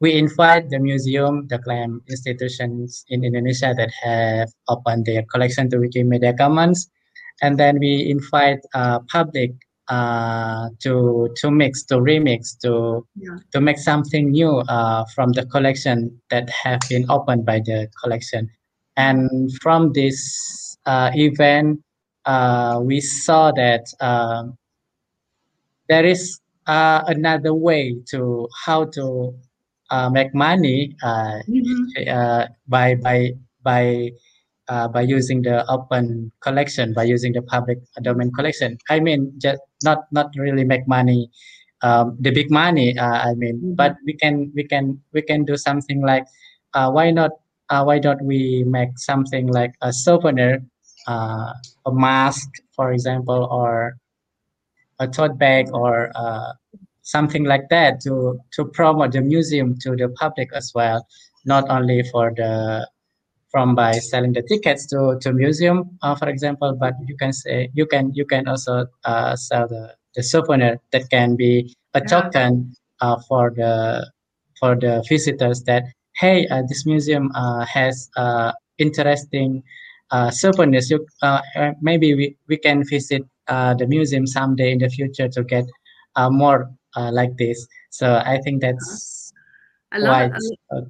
we 0.01 0.13
invite 0.17 0.69
the 0.69 0.79
museum, 0.79 1.49
the 1.49 1.59
GLAM 1.59 2.01
institutions 2.09 3.05
in 3.09 3.25
Indonesia 3.25 3.73
that 3.77 3.91
have 4.05 4.49
opened 4.69 5.07
their 5.07 5.25
collection 5.33 5.69
to 5.71 5.77
Wikimedia 5.77 6.37
Commons 6.37 6.89
and 7.43 7.59
then 7.59 7.79
we 7.79 8.11
invite 8.11 8.61
uh, 8.75 9.01
public 9.11 9.53
uh, 9.89 10.69
to 10.81 11.29
to 11.37 11.51
mix 11.51 11.85
to 11.85 11.97
remix 11.97 12.59
to 12.59 13.07
yeah. 13.15 13.37
to 13.53 13.61
make 13.61 13.79
something 13.79 14.31
new 14.31 14.59
uh, 14.69 15.05
from 15.15 15.33
the 15.33 15.47
collection 15.47 16.21
that 16.31 16.51
have 16.51 16.81
been 16.89 17.09
opened 17.09 17.47
by 17.47 17.61
the 17.61 17.89
collection 18.03 18.51
and 18.97 19.31
from 19.63 19.93
this 19.93 20.77
uh, 20.87 21.11
event 21.15 21.81
uh, 22.25 22.81
we 22.83 23.01
saw 23.01 23.53
that 23.53 23.85
um, 24.01 24.57
there 25.89 26.05
is 26.05 26.41
uh, 26.67 27.05
another 27.07 27.55
way 27.55 27.95
to 28.11 28.49
how 28.65 28.85
to 28.85 29.33
make 30.11 30.35
money 30.35 30.97
mm-hmm. 31.05 32.53
by 32.67 32.97
by 32.97 33.31
by 33.63 34.11
uh, 34.69 34.89
by 34.89 35.03
using 35.03 35.43
the 35.43 35.69
open 35.71 36.33
collection, 36.41 36.93
by 36.93 37.05
using 37.05 37.33
the 37.33 37.43
public 37.43 37.79
domain 38.03 38.33
collection. 38.33 38.79
I 38.91 39.01
mean, 39.01 39.33
just 39.39 39.61
not 39.85 40.07
not 40.13 40.31
really 40.37 40.65
make 40.65 40.87
money, 40.89 41.31
um, 41.83 42.17
the 42.21 42.31
big 42.31 42.51
money. 42.51 42.99
Uh, 42.99 43.31
I 43.31 43.35
mean, 43.35 43.57
mm-hmm. 43.57 43.75
but 43.75 43.97
we 44.05 44.15
can 44.15 44.53
we 44.55 44.65
can 44.65 45.01
we 45.13 45.23
can 45.23 45.45
do 45.45 45.57
something 45.57 46.03
like, 46.03 46.25
uh, 46.75 46.91
why 46.91 47.11
not? 47.11 47.31
Uh, 47.69 47.83
why 47.83 47.99
don't 47.99 48.23
we 48.23 48.65
make 48.65 48.97
something 48.97 49.49
like 49.49 49.75
a 49.83 49.93
souvenir, 49.93 50.63
uh, 51.09 51.53
a 51.87 51.93
mask, 51.93 52.49
for 52.75 52.93
example, 52.93 53.49
or 53.51 53.97
a 55.01 55.09
tote 55.09 55.37
bag, 55.37 55.67
or 55.73 56.13
uh, 56.15 56.53
something 57.03 57.45
like 57.45 57.69
that 57.71 58.01
to 58.03 58.39
to 58.55 58.65
promote 58.67 59.13
the 59.13 59.21
museum 59.21 59.77
to 59.81 59.97
the 59.97 60.09
public 60.21 60.49
as 60.55 60.73
well, 60.75 61.07
not 61.45 61.69
only 61.71 62.03
for 62.11 62.33
the 62.37 62.87
from 63.57 63.75
by 63.75 63.93
selling 63.93 64.35
the 64.35 64.43
tickets 64.43 64.85
to 64.85 65.17
to 65.23 65.33
museum, 65.33 65.79
uh, 66.03 66.15
for 66.15 66.29
example. 66.29 66.77
But 66.79 66.93
you 67.09 67.17
can 67.17 67.33
say 67.33 67.71
you 67.73 67.87
can 67.87 68.13
you 68.13 68.27
can 68.27 68.47
also 68.53 68.85
uh, 69.07 69.35
sell 69.35 69.67
the, 69.67 69.95
the 70.15 70.23
souvenir 70.23 70.77
that 70.93 71.09
can 71.09 71.37
be 71.37 71.75
a 71.95 72.03
token 72.03 72.77
uh, 73.01 73.17
for 73.27 73.45
the 73.57 73.73
for 74.61 74.77
the 74.77 75.03
visitors 75.09 75.63
that 75.63 75.85
hey 76.21 76.47
uh, 76.53 76.65
this 76.69 76.85
museum 76.85 77.33
uh, 77.35 77.65
has 77.65 78.11
uh, 78.19 78.53
interesting 78.77 79.63
souvenirs. 80.31 80.91
You, 80.91 81.07
maybe 81.81 82.15
we, 82.15 82.37
we 82.49 82.59
can 82.59 82.85
visit 82.85 83.23
the 83.49 83.87
museum 83.89 84.27
someday 84.27 84.71
in 84.73 84.81
the 84.85 84.91
future 84.91 85.29
to 85.29 85.43
get 85.45 85.65
more 86.29 86.69
like 86.95 87.39
this. 87.39 87.67
So 87.89 88.21
I 88.33 88.37
think 88.45 88.61
that's 88.61 89.33
I 89.93 89.99
love 89.99 90.31
why 90.71 90.83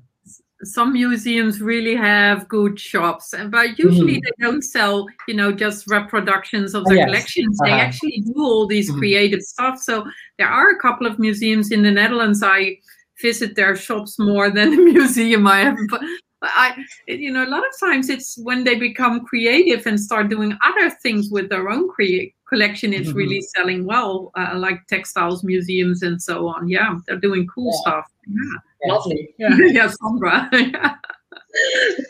some 0.65 0.93
museums 0.93 1.61
really 1.61 1.95
have 1.95 2.49
good 2.49 2.81
shops 2.81 3.35
but 3.51 3.79
usually 3.79 4.15
mm. 4.17 4.23
they 4.23 4.45
don't 4.45 4.63
sell 4.63 5.07
you 5.29 5.35
know 5.35 5.53
just 5.53 5.87
reproductions 5.87 6.75
of 6.75 6.85
the 6.85 6.95
yes. 6.95 7.05
collections 7.07 7.61
uh-huh. 7.61 7.77
they 7.77 7.81
actually 7.81 8.21
do 8.21 8.35
all 8.39 8.67
these 8.67 8.91
mm. 8.91 8.99
creative 8.99 9.43
stuff 9.43 9.79
so 9.79 10.05
there 10.39 10.49
are 10.49 10.71
a 10.71 10.79
couple 10.79 11.07
of 11.07 11.19
museums 11.19 11.73
in 11.73 11.83
the 11.83 11.91
netherlands 11.91 12.43
i 12.43 12.77
visit 13.21 13.55
their 13.55 13.77
shops 13.77 14.19
more 14.19 14.51
than 14.51 14.71
the 14.71 14.83
museum 14.93 15.47
i 15.47 15.61
have 15.61 15.77
but 15.91 16.01
i 16.43 16.75
you 17.07 17.31
know 17.31 17.45
a 17.45 17.51
lot 17.51 17.63
of 17.67 17.79
times 17.79 18.09
it's 18.09 18.39
when 18.39 18.65
they 18.65 18.77
become 18.77 19.27
creative 19.27 19.87
and 19.87 20.01
start 20.01 20.31
doing 20.31 20.57
other 20.65 20.89
things 21.03 21.29
with 21.31 21.51
their 21.51 21.69
own 21.69 21.87
create 21.89 22.35
collection 22.49 22.95
it's 22.95 23.09
mm-hmm. 23.09 23.19
really 23.19 23.41
selling 23.43 23.85
well 23.85 24.31
uh, 24.37 24.55
like 24.57 24.87
textiles 24.87 25.45
museums 25.45 26.03
and 26.03 26.21
so 26.21 26.49
on 26.49 26.67
yeah 26.67 26.97
they're 27.07 27.19
doing 27.19 27.47
cool 27.49 27.73
yeah. 27.75 27.81
stuff 27.81 28.13
yeah 28.27 28.59
Lovely. 28.87 29.35
Yeah, 29.39 29.57
yeah 29.59 29.89
Sandra. 29.89 30.51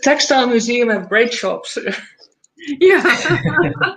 Textile 0.02 0.46
museum 0.48 0.90
and 0.90 1.08
great 1.08 1.32
shops. 1.32 1.78
yeah. 2.80 3.02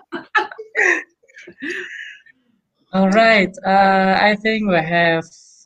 All 2.94 3.10
right. 3.10 3.54
Uh, 3.66 4.18
I 4.20 4.36
think 4.36 4.70
we 4.70 4.76
have 4.76 5.24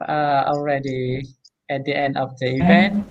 uh, 0.08 0.44
already 0.48 1.24
at 1.70 1.86
the 1.86 1.96
end 1.96 2.18
of 2.18 2.38
the 2.40 2.56
event. 2.56 3.06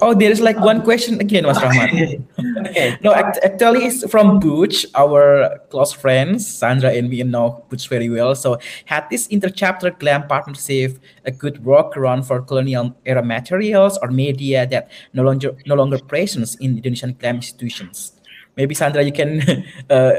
Oh, 0.00 0.14
there 0.14 0.30
is 0.30 0.40
like 0.40 0.58
one 0.58 0.82
question 0.82 1.20
again, 1.20 1.44
Mas 1.44 1.58
Rahmat. 1.58 2.22
Okay. 2.68 2.98
No, 3.02 3.14
act- 3.14 3.38
actually, 3.42 3.86
it's 3.86 4.04
from 4.10 4.40
Butch, 4.40 4.84
our 4.94 5.58
close 5.70 5.92
friends. 5.92 6.46
Sandra 6.46 6.90
and 6.90 7.08
me 7.08 7.22
know 7.22 7.64
Butch 7.68 7.88
very 7.88 8.10
well. 8.10 8.34
So, 8.34 8.58
had 8.86 9.06
this 9.10 9.28
interchapter 9.28 9.96
GLAM 9.98 10.26
partnership 10.26 10.98
a 11.24 11.30
good 11.30 11.62
workaround 11.64 12.26
for 12.26 12.42
colonial 12.42 12.94
era 13.06 13.22
materials 13.22 13.98
or 14.02 14.10
media 14.10 14.66
that 14.66 14.90
no 15.14 15.22
longer 15.22 15.56
no 15.66 15.74
longer 15.74 15.98
present 15.98 16.56
in 16.60 16.76
Indonesian 16.76 17.14
GLAM 17.14 17.36
institutions? 17.36 18.12
Maybe 18.56 18.74
Sandra, 18.74 19.02
you 19.02 19.12
can 19.12 19.42
uh, 19.90 20.12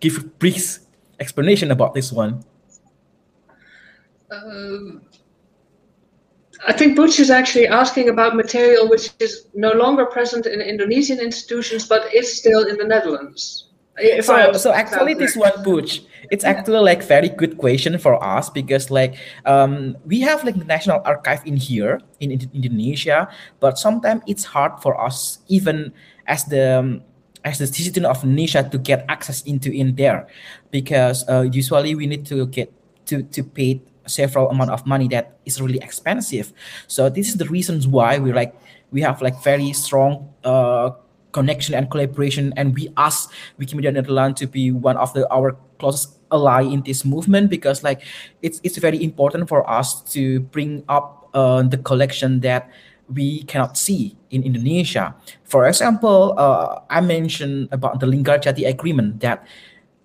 give 0.00 0.18
a 0.18 0.24
brief 0.24 0.78
explanation 1.18 1.70
about 1.70 1.94
this 1.94 2.12
one. 2.12 2.44
Um, 4.30 5.02
I 6.66 6.72
think 6.72 6.96
Butch 6.96 7.20
is 7.20 7.30
actually 7.30 7.66
asking 7.66 8.08
about 8.08 8.34
material 8.34 8.88
which 8.88 9.10
is 9.20 9.46
no 9.54 9.72
longer 9.72 10.06
present 10.06 10.46
in 10.46 10.60
Indonesian 10.60 11.20
institutions 11.20 11.86
but 11.86 12.12
is 12.14 12.36
still 12.36 12.66
in 12.66 12.76
the 12.76 12.84
Netherlands. 12.84 13.66
If 13.98 14.30
I 14.30 14.52
so 14.52 14.58
so 14.58 14.72
actually 14.72 15.14
this 15.14 15.34
one 15.34 15.62
Butch, 15.62 16.02
it's 16.30 16.44
actually 16.44 16.78
like 16.80 17.02
very 17.02 17.28
good 17.28 17.58
question 17.58 17.98
for 17.98 18.22
us 18.22 18.50
because 18.50 18.90
like 18.90 19.16
um 19.46 19.96
we 20.06 20.20
have 20.20 20.44
like 20.44 20.58
the 20.58 20.64
national 20.64 21.02
archive 21.04 21.42
in 21.46 21.56
here 21.56 22.00
in, 22.20 22.30
in 22.30 22.50
indonesia 22.52 23.28
but 23.60 23.78
sometimes 23.78 24.22
it's 24.26 24.44
hard 24.44 24.72
for 24.82 24.98
us 25.00 25.38
even 25.48 25.92
as 26.26 26.44
the 26.46 26.78
um, 26.78 27.02
as 27.44 27.58
the 27.58 27.66
citizen 27.66 28.04
of 28.04 28.22
indonesia 28.22 28.62
to 28.62 28.78
get 28.78 29.04
access 29.08 29.42
into 29.42 29.70
in 29.70 29.94
there 29.96 30.26
because 30.70 31.24
uh, 31.28 31.42
usually 31.50 31.94
we 31.94 32.06
need 32.06 32.26
to 32.26 32.46
get 32.46 32.72
to 33.06 33.22
to 33.34 33.42
pay 33.42 33.80
several 34.08 34.50
amount 34.50 34.70
of 34.70 34.86
money 34.86 35.08
that 35.08 35.38
is 35.44 35.60
really 35.60 35.78
expensive. 35.78 36.52
So 36.86 37.08
this 37.08 37.28
is 37.28 37.36
the 37.36 37.46
reasons 37.46 37.86
why 37.86 38.18
we 38.18 38.32
like 38.32 38.54
we 38.90 39.02
have 39.02 39.20
like 39.20 39.42
very 39.44 39.72
strong 39.72 40.32
uh 40.44 40.90
connection 41.32 41.74
and 41.74 41.90
collaboration 41.90 42.52
and 42.56 42.74
we 42.74 42.88
ask 42.96 43.30
wikimedia 43.60 43.92
netherlands 43.92 44.40
to 44.40 44.46
be 44.46 44.72
one 44.72 44.96
of 44.96 45.12
the 45.12 45.28
our 45.28 45.56
closest 45.78 46.18
ally 46.32 46.62
in 46.62 46.80
this 46.82 47.04
movement 47.04 47.50
because 47.50 47.84
like 47.84 48.00
it's 48.40 48.60
it's 48.64 48.78
very 48.78 49.02
important 49.02 49.48
for 49.48 49.68
us 49.68 50.00
to 50.02 50.40
bring 50.50 50.82
up 50.88 51.28
uh, 51.34 51.62
the 51.62 51.76
collection 51.76 52.40
that 52.40 52.70
we 53.12 53.42
cannot 53.44 53.76
see 53.76 54.16
in 54.30 54.42
indonesia. 54.42 55.14
For 55.44 55.68
example 55.68 56.34
uh, 56.36 56.80
i 56.88 57.00
mentioned 57.00 57.68
about 57.72 58.00
the 58.00 58.06
linggarjati 58.06 58.64
agreement 58.66 59.20
that 59.20 59.44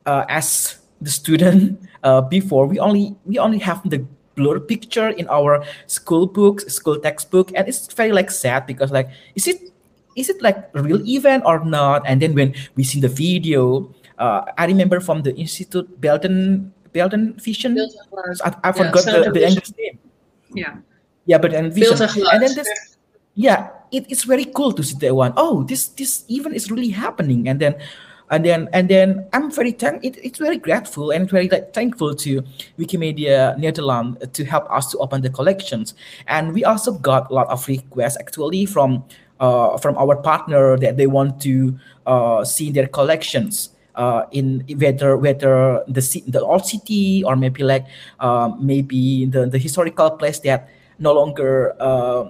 uh, 0.05 0.25
as 0.27 0.79
the 1.03 1.11
student 1.11 1.79
uh, 2.03 2.21
before 2.21 2.65
we 2.65 2.79
only 2.79 3.15
we 3.25 3.37
only 3.37 3.59
have 3.59 3.81
the 3.89 3.99
blur 4.35 4.59
picture 4.59 5.09
in 5.09 5.27
our 5.29 5.63
school 5.85 6.25
books 6.25 6.65
school 6.73 6.97
textbook 6.99 7.51
and 7.55 7.67
it's 7.67 7.91
very 7.93 8.11
like 8.11 8.31
sad 8.31 8.65
because 8.65 8.91
like 8.91 9.09
is 9.35 9.45
it 9.47 9.61
is 10.15 10.29
it 10.29 10.41
like 10.41 10.57
a 10.73 10.81
real 10.81 11.01
event 11.05 11.43
or 11.45 11.63
not 11.65 12.01
and 12.07 12.21
then 12.21 12.33
when 12.33 12.53
we 12.75 12.83
see 12.83 12.99
the 12.99 13.09
video 13.09 13.85
uh, 14.17 14.41
i 14.57 14.65
remember 14.65 14.99
from 14.99 15.21
the 15.21 15.35
institute 15.35 15.85
belton 16.01 16.71
belton 16.93 17.33
vision 17.37 17.73
Beeld 17.75 17.93
en 17.93 18.05
geluid. 18.09 18.37
So 18.37 18.45
I, 18.45 18.49
I 18.49 18.69
Yeah, 18.69 18.71
forgot 18.73 19.03
Sound 19.03 19.25
the, 19.25 19.29
the 19.29 19.39
Vision. 19.39 19.49
english 19.49 19.71
name 19.77 19.95
Yeah. 20.53 20.73
yeah 21.25 21.37
but 21.37 21.51
then 21.51 21.69
vision 21.69 21.93
Beeld 21.97 22.01
en 22.01 22.09
geluid. 22.09 22.31
and 22.33 22.39
then 22.41 22.53
this 22.57 22.69
yeah 23.35 23.69
it, 23.93 24.05
it's 24.09 24.25
very 24.25 24.45
cool 24.57 24.73
to 24.73 24.81
see 24.81 24.97
that 25.05 25.13
one. 25.13 25.33
Oh, 25.37 25.61
this 25.69 25.93
this 25.93 26.25
event 26.25 26.55
is 26.57 26.73
really 26.73 26.89
happening 26.89 27.45
and 27.47 27.61
then 27.61 27.77
and 28.31 28.45
then 28.45 28.69
and 28.73 28.89
then 28.89 29.25
i'm 29.33 29.51
very 29.51 29.71
thank 29.71 30.03
it, 30.03 30.17
it's 30.23 30.39
very 30.39 30.57
grateful 30.57 31.11
and 31.11 31.29
very 31.29 31.49
like 31.49 31.73
thankful 31.73 32.15
to 32.15 32.41
wikimedia 32.79 33.57
netherlands 33.57 34.17
to 34.33 34.45
help 34.45 34.69
us 34.71 34.91
to 34.91 34.97
open 34.99 35.21
the 35.21 35.29
collections. 35.29 35.93
And 36.27 36.53
we 36.53 36.63
also 36.63 36.93
got 36.93 37.29
a 37.29 37.33
lot 37.33 37.47
of 37.49 37.67
requests 37.67 38.17
actually 38.17 38.65
from 38.65 39.03
uh, 39.39 39.77
from 39.77 39.97
our 39.97 40.15
partner 40.15 40.77
that 40.77 40.97
they 40.97 41.07
want 41.07 41.41
to 41.41 41.77
uh, 42.05 42.45
see 42.45 42.71
their 42.71 42.87
collections 42.87 43.69
uh, 43.95 44.23
in 44.31 44.63
whether 44.77 45.17
whether 45.17 45.83
the 45.87 46.01
the 46.27 46.41
old 46.41 46.65
city 46.65 47.23
or 47.23 47.35
maybe 47.35 47.63
like 47.63 47.85
uh, 48.19 48.51
maybe 48.59 49.25
the, 49.25 49.45
the 49.47 49.57
historical 49.57 50.11
place 50.11 50.39
that 50.39 50.69
no 50.99 51.13
longer 51.13 51.75
uh, 51.79 52.29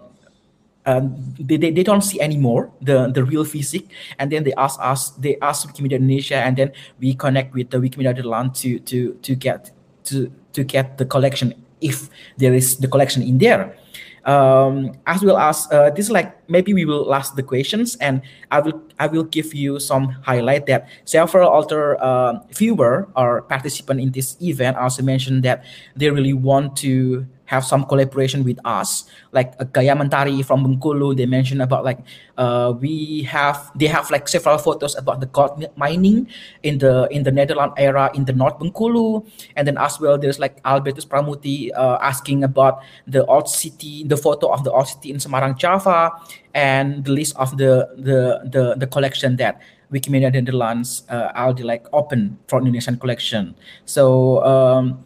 um, 0.85 1.15
they, 1.39 1.57
they, 1.57 1.71
they 1.71 1.83
don't 1.83 2.01
see 2.01 2.19
anymore 2.19 2.71
the, 2.81 3.07
the 3.07 3.23
real 3.23 3.45
physics 3.45 3.87
and 4.19 4.31
then 4.31 4.43
they 4.43 4.53
ask 4.53 4.79
us 4.81 5.11
they 5.11 5.37
ask 5.41 5.67
Wikimedia 5.67 5.95
Indonesia 5.95 6.37
and 6.37 6.57
then 6.57 6.71
we 6.99 7.13
connect 7.13 7.53
with 7.53 7.69
the 7.69 7.77
Wikimedia 7.77 8.15
Netherlands 8.15 8.61
to 8.61 8.79
to 8.79 9.13
to 9.21 9.35
get 9.35 9.71
to 10.05 10.31
to 10.53 10.63
get 10.63 10.97
the 10.97 11.05
collection 11.05 11.53
if 11.81 12.09
there 12.37 12.53
is 12.53 12.77
the 12.77 12.87
collection 12.87 13.21
in 13.21 13.37
there. 13.37 13.75
Um, 14.23 14.95
as 15.05 15.21
well 15.21 15.35
as 15.35 15.67
uh, 15.69 15.89
this 15.89 16.09
like 16.09 16.31
maybe 16.47 16.73
we 16.73 16.85
will 16.85 17.13
ask 17.13 17.35
the 17.35 17.43
questions 17.43 17.97
and 17.99 18.21
I 18.51 18.61
will 18.61 18.81
I 18.97 19.07
will 19.07 19.27
give 19.27 19.53
you 19.53 19.81
some 19.81 20.15
highlight 20.23 20.65
that 20.67 20.87
several 21.03 21.51
other 21.51 21.99
uh, 21.99 22.39
viewer 22.55 23.09
or 23.17 23.41
participant 23.41 23.99
in 23.99 24.11
this 24.11 24.39
event. 24.41 24.77
Also 24.77 25.03
mentioned 25.03 25.43
that 25.43 25.65
they 25.97 26.09
really 26.09 26.31
want 26.31 26.77
to 26.87 27.27
have 27.45 27.65
some 27.65 27.83
collaboration 27.85 28.43
with 28.43 28.59
us. 28.65 29.05
Like 29.31 29.53
uh, 29.59 29.65
Gaya 29.65 29.95
Mentari 29.95 30.43
from 30.45 30.63
Bengkulu 30.63 31.15
they 31.17 31.25
mentioned 31.25 31.61
about 31.61 31.83
like 31.83 31.99
uh, 32.37 32.73
we 32.79 33.23
have 33.23 33.71
they 33.75 33.87
have 33.87 34.09
like 34.11 34.27
several 34.27 34.57
photos 34.57 34.95
about 34.95 35.19
the 35.19 35.27
gold 35.27 35.65
mining 35.75 36.27
in 36.63 36.77
the 36.79 37.07
in 37.11 37.23
the 37.23 37.31
Netherlands 37.31 37.75
era 37.77 38.11
in 38.13 38.25
the 38.25 38.33
North 38.33 38.59
Bengkulu. 38.59 39.27
And 39.55 39.67
then 39.67 39.77
as 39.77 39.99
well 39.99 40.17
there's 40.17 40.39
like 40.39 40.59
Albertus 40.65 41.05
Pramuti 41.05 41.71
uh, 41.75 41.97
asking 42.01 42.43
about 42.43 42.81
the 43.07 43.25
old 43.25 43.49
city 43.49 44.03
the 44.03 44.17
photo 44.17 44.47
of 44.47 44.63
the 44.63 44.71
old 44.71 44.87
city 44.87 45.11
in 45.11 45.17
Semarang 45.17 45.57
Java 45.57 46.11
and 46.53 47.03
the 47.05 47.11
list 47.11 47.35
of 47.35 47.57
the 47.57 47.89
the 47.97 48.47
the, 48.49 48.75
the 48.75 48.87
collection 48.87 49.35
that 49.37 49.59
Wikimedia 49.91 50.33
Netherlands 50.33 51.03
uh, 51.09 51.53
like 51.61 51.85
open 51.93 52.37
for 52.47 52.59
Indonesian 52.59 52.97
collection. 52.97 53.53
So 53.85 54.43
um, 54.43 55.05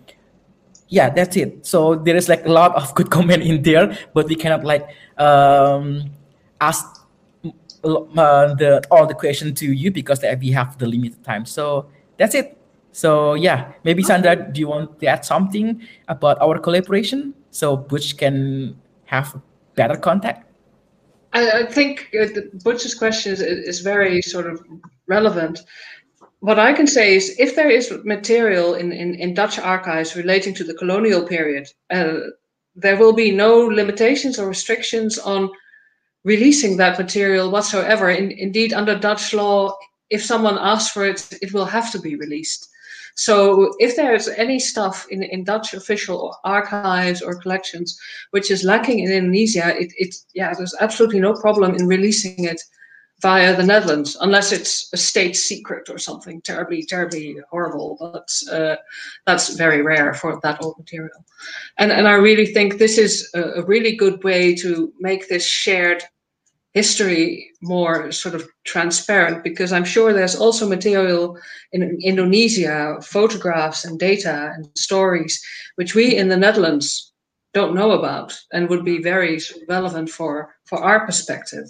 yeah 0.89 1.09
that's 1.09 1.35
it. 1.35 1.65
So 1.65 1.95
there 1.95 2.15
is 2.15 2.29
like 2.29 2.45
a 2.45 2.51
lot 2.51 2.75
of 2.75 2.93
good 2.95 3.09
comment 3.15 3.43
in 3.43 3.61
there 3.63 3.97
but 4.13 4.27
we 4.27 4.35
cannot 4.35 4.63
like 4.63 4.87
um 5.17 6.09
ask 6.61 6.85
uh, 7.83 8.53
the 8.55 8.81
all 8.91 9.05
the 9.05 9.13
question 9.13 9.53
to 9.55 9.71
you 9.71 9.91
because 9.91 10.19
that 10.19 10.39
we 10.39 10.51
have 10.51 10.77
the 10.77 10.87
limited 10.87 11.23
time. 11.23 11.45
So 11.45 11.87
that's 12.17 12.35
it. 12.35 12.57
So 12.91 13.33
yeah. 13.35 13.73
Maybe 13.83 14.03
sandra 14.03 14.35
do 14.35 14.59
you 14.59 14.67
want 14.67 14.99
to 14.99 15.07
add 15.07 15.25
something 15.25 15.81
about 16.07 16.41
our 16.41 16.59
collaboration 16.59 17.33
so 17.51 17.77
butch 17.77 18.17
can 18.17 18.75
have 19.05 19.39
better 19.75 19.95
contact? 19.95 20.47
I, 21.33 21.51
I 21.59 21.65
think 21.65 22.09
uh, 22.19 22.25
the 22.25 22.49
Butch's 22.63 22.95
question 22.95 23.33
is, 23.33 23.41
is 23.41 23.81
very 23.81 24.21
sort 24.21 24.47
of 24.47 24.63
relevant. 25.07 25.59
What 26.39 26.59
I 26.59 26.73
can 26.73 26.87
say 26.87 27.15
is 27.15 27.35
if 27.39 27.55
there 27.55 27.69
is 27.69 27.91
material 28.03 28.75
in, 28.75 28.91
in, 28.91 29.15
in 29.15 29.33
Dutch 29.33 29.57
archives 29.57 30.15
relating 30.15 30.53
to 30.55 30.63
the 30.63 30.75
colonial 30.75 31.25
period, 31.25 31.67
uh, 31.89 32.17
there 32.75 32.97
will 32.97 33.13
be 33.13 33.31
no 33.31 33.57
limitations 33.59 34.37
or 34.37 34.47
restrictions 34.47 35.17
on 35.17 35.49
releasing 36.23 36.77
that 36.77 36.99
material 36.99 37.49
whatsoever. 37.49 38.09
In, 38.11 38.31
indeed, 38.31 38.71
under 38.71 38.97
Dutch 38.97 39.33
law, 39.33 39.75
if 40.09 40.23
someone 40.23 40.57
asks 40.59 40.91
for 40.91 41.05
it, 41.05 41.27
it 41.41 41.53
will 41.53 41.65
have 41.65 41.91
to 41.91 41.99
be 41.99 42.15
released. 42.15 42.69
So 43.15 43.73
if 43.79 43.95
there's 43.95 44.27
any 44.27 44.59
stuff 44.59 45.07
in, 45.09 45.23
in 45.23 45.43
Dutch 45.43 45.73
official 45.73 46.37
archives 46.43 47.19
or 47.23 47.41
collections 47.41 47.99
which 48.29 48.51
is 48.51 48.63
lacking 48.63 48.99
in 48.99 49.11
Indonesia, 49.11 49.75
it, 49.75 49.91
it 49.97 50.15
yeah, 50.35 50.53
there's 50.53 50.75
absolutely 50.79 51.19
no 51.19 51.33
problem 51.33 51.73
in 51.73 51.87
releasing 51.87 52.43
it 52.43 52.61
via 53.21 53.55
the 53.55 53.63
Netherlands, 53.63 54.15
unless 54.21 54.51
it's 54.51 54.89
a 54.93 54.97
state 54.97 55.35
secret 55.35 55.89
or 55.89 55.97
something 55.97 56.39
terribly, 56.41 56.83
terribly 56.83 57.37
horrible. 57.49 57.97
But 57.99 58.29
uh, 58.51 58.75
that's 59.25 59.55
very 59.55 59.81
rare 59.81 60.13
for 60.13 60.39
that 60.43 60.61
old 60.61 60.77
material. 60.77 61.25
And 61.77 61.91
and 61.91 62.07
I 62.07 62.13
really 62.13 62.45
think 62.45 62.77
this 62.77 62.97
is 62.97 63.29
a, 63.33 63.61
a 63.61 63.65
really 63.65 63.95
good 63.95 64.23
way 64.23 64.55
to 64.55 64.93
make 64.99 65.29
this 65.29 65.45
shared 65.45 66.03
history 66.73 67.49
more 67.61 68.11
sort 68.11 68.35
of 68.35 68.47
transparent 68.63 69.43
because 69.43 69.73
I'm 69.73 69.85
sure 69.85 70.13
there's 70.13 70.35
also 70.35 70.69
material 70.69 71.35
in 71.71 71.97
Indonesia, 72.03 72.97
photographs 73.01 73.83
and 73.83 73.97
data 73.97 74.51
and 74.53 74.69
stories, 74.75 75.41
which 75.75 75.95
we 75.95 76.15
in 76.15 76.27
the 76.27 76.37
Netherlands 76.37 77.13
don't 77.53 77.73
know 77.73 77.91
about 77.91 78.37
and 78.51 78.69
would 78.69 78.85
be 78.85 79.01
very 79.01 79.39
relevant 79.67 80.09
for, 80.11 80.55
for 80.65 80.77
our 80.77 81.03
perspective. 81.07 81.65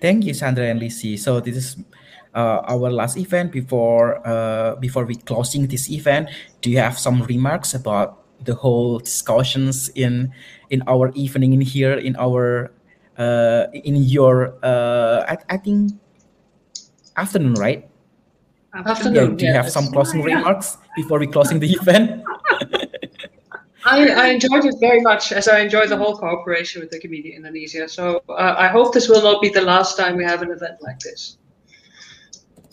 Thank 0.00 0.24
you, 0.26 0.34
Sandra 0.34 0.66
and 0.66 0.80
Lizzie. 0.80 1.16
So 1.16 1.38
this 1.38 1.56
is 1.56 1.76
uh, 2.34 2.66
our 2.66 2.90
last 2.90 3.16
event 3.16 3.52
before 3.52 4.18
uh, 4.26 4.74
before 4.76 5.04
we 5.04 5.14
closing 5.14 5.68
this 5.68 5.90
event. 5.90 6.28
Do 6.60 6.70
you 6.70 6.78
have 6.78 6.98
some 6.98 7.22
remarks 7.22 7.72
about 7.74 8.18
the 8.42 8.54
whole 8.54 8.98
discussions 8.98 9.90
in 9.94 10.34
in 10.70 10.82
our 10.88 11.12
evening 11.14 11.52
in 11.52 11.60
here 11.60 11.94
in 11.94 12.16
our 12.16 12.72
uh, 13.16 13.66
in 13.72 13.94
your 13.96 14.58
uh, 14.64 15.22
I, 15.28 15.38
I 15.54 15.56
think 15.58 15.92
afternoon, 17.16 17.54
right? 17.54 17.88
Afternoon. 18.74 19.14
Yeah, 19.14 19.36
do 19.36 19.46
you 19.46 19.52
have 19.52 19.70
some 19.70 19.92
closing 19.92 20.22
remarks 20.26 20.78
before 20.96 21.20
we 21.20 21.28
closing 21.28 21.60
the 21.60 21.70
event? 21.70 22.24
I, 23.84 24.08
I 24.08 24.26
enjoyed 24.28 24.64
it 24.64 24.76
very 24.80 25.00
much, 25.00 25.32
as 25.32 25.48
I 25.48 25.60
enjoyed 25.60 25.88
the 25.88 25.96
whole 25.96 26.16
cooperation 26.16 26.80
with 26.80 26.90
Wikimedia 26.92 27.34
Indonesia. 27.34 27.88
So 27.88 28.22
uh, 28.28 28.54
I 28.56 28.68
hope 28.68 28.94
this 28.94 29.08
will 29.08 29.22
not 29.22 29.42
be 29.42 29.48
the 29.48 29.62
last 29.62 29.96
time 29.96 30.16
we 30.16 30.24
have 30.24 30.42
an 30.42 30.50
event 30.50 30.80
like 30.82 31.00
this. 31.00 31.38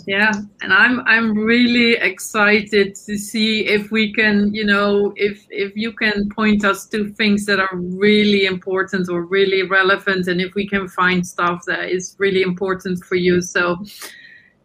Yeah, 0.05 0.31
and 0.61 0.73
I'm 0.73 1.01
I'm 1.01 1.37
really 1.37 1.93
excited 1.93 2.95
to 2.95 3.17
see 3.17 3.67
if 3.67 3.91
we 3.91 4.11
can, 4.13 4.53
you 4.53 4.65
know, 4.65 5.13
if 5.15 5.45
if 5.49 5.75
you 5.75 5.91
can 5.91 6.29
point 6.29 6.65
us 6.65 6.87
to 6.87 7.09
things 7.13 7.45
that 7.45 7.59
are 7.59 7.75
really 7.75 8.45
important 8.45 9.09
or 9.09 9.25
really 9.25 9.63
relevant, 9.63 10.27
and 10.27 10.41
if 10.41 10.55
we 10.55 10.67
can 10.67 10.87
find 10.87 11.25
stuff 11.25 11.63
that 11.67 11.89
is 11.89 12.15
really 12.17 12.41
important 12.41 13.03
for 13.03 13.15
you. 13.15 13.41
So, 13.41 13.77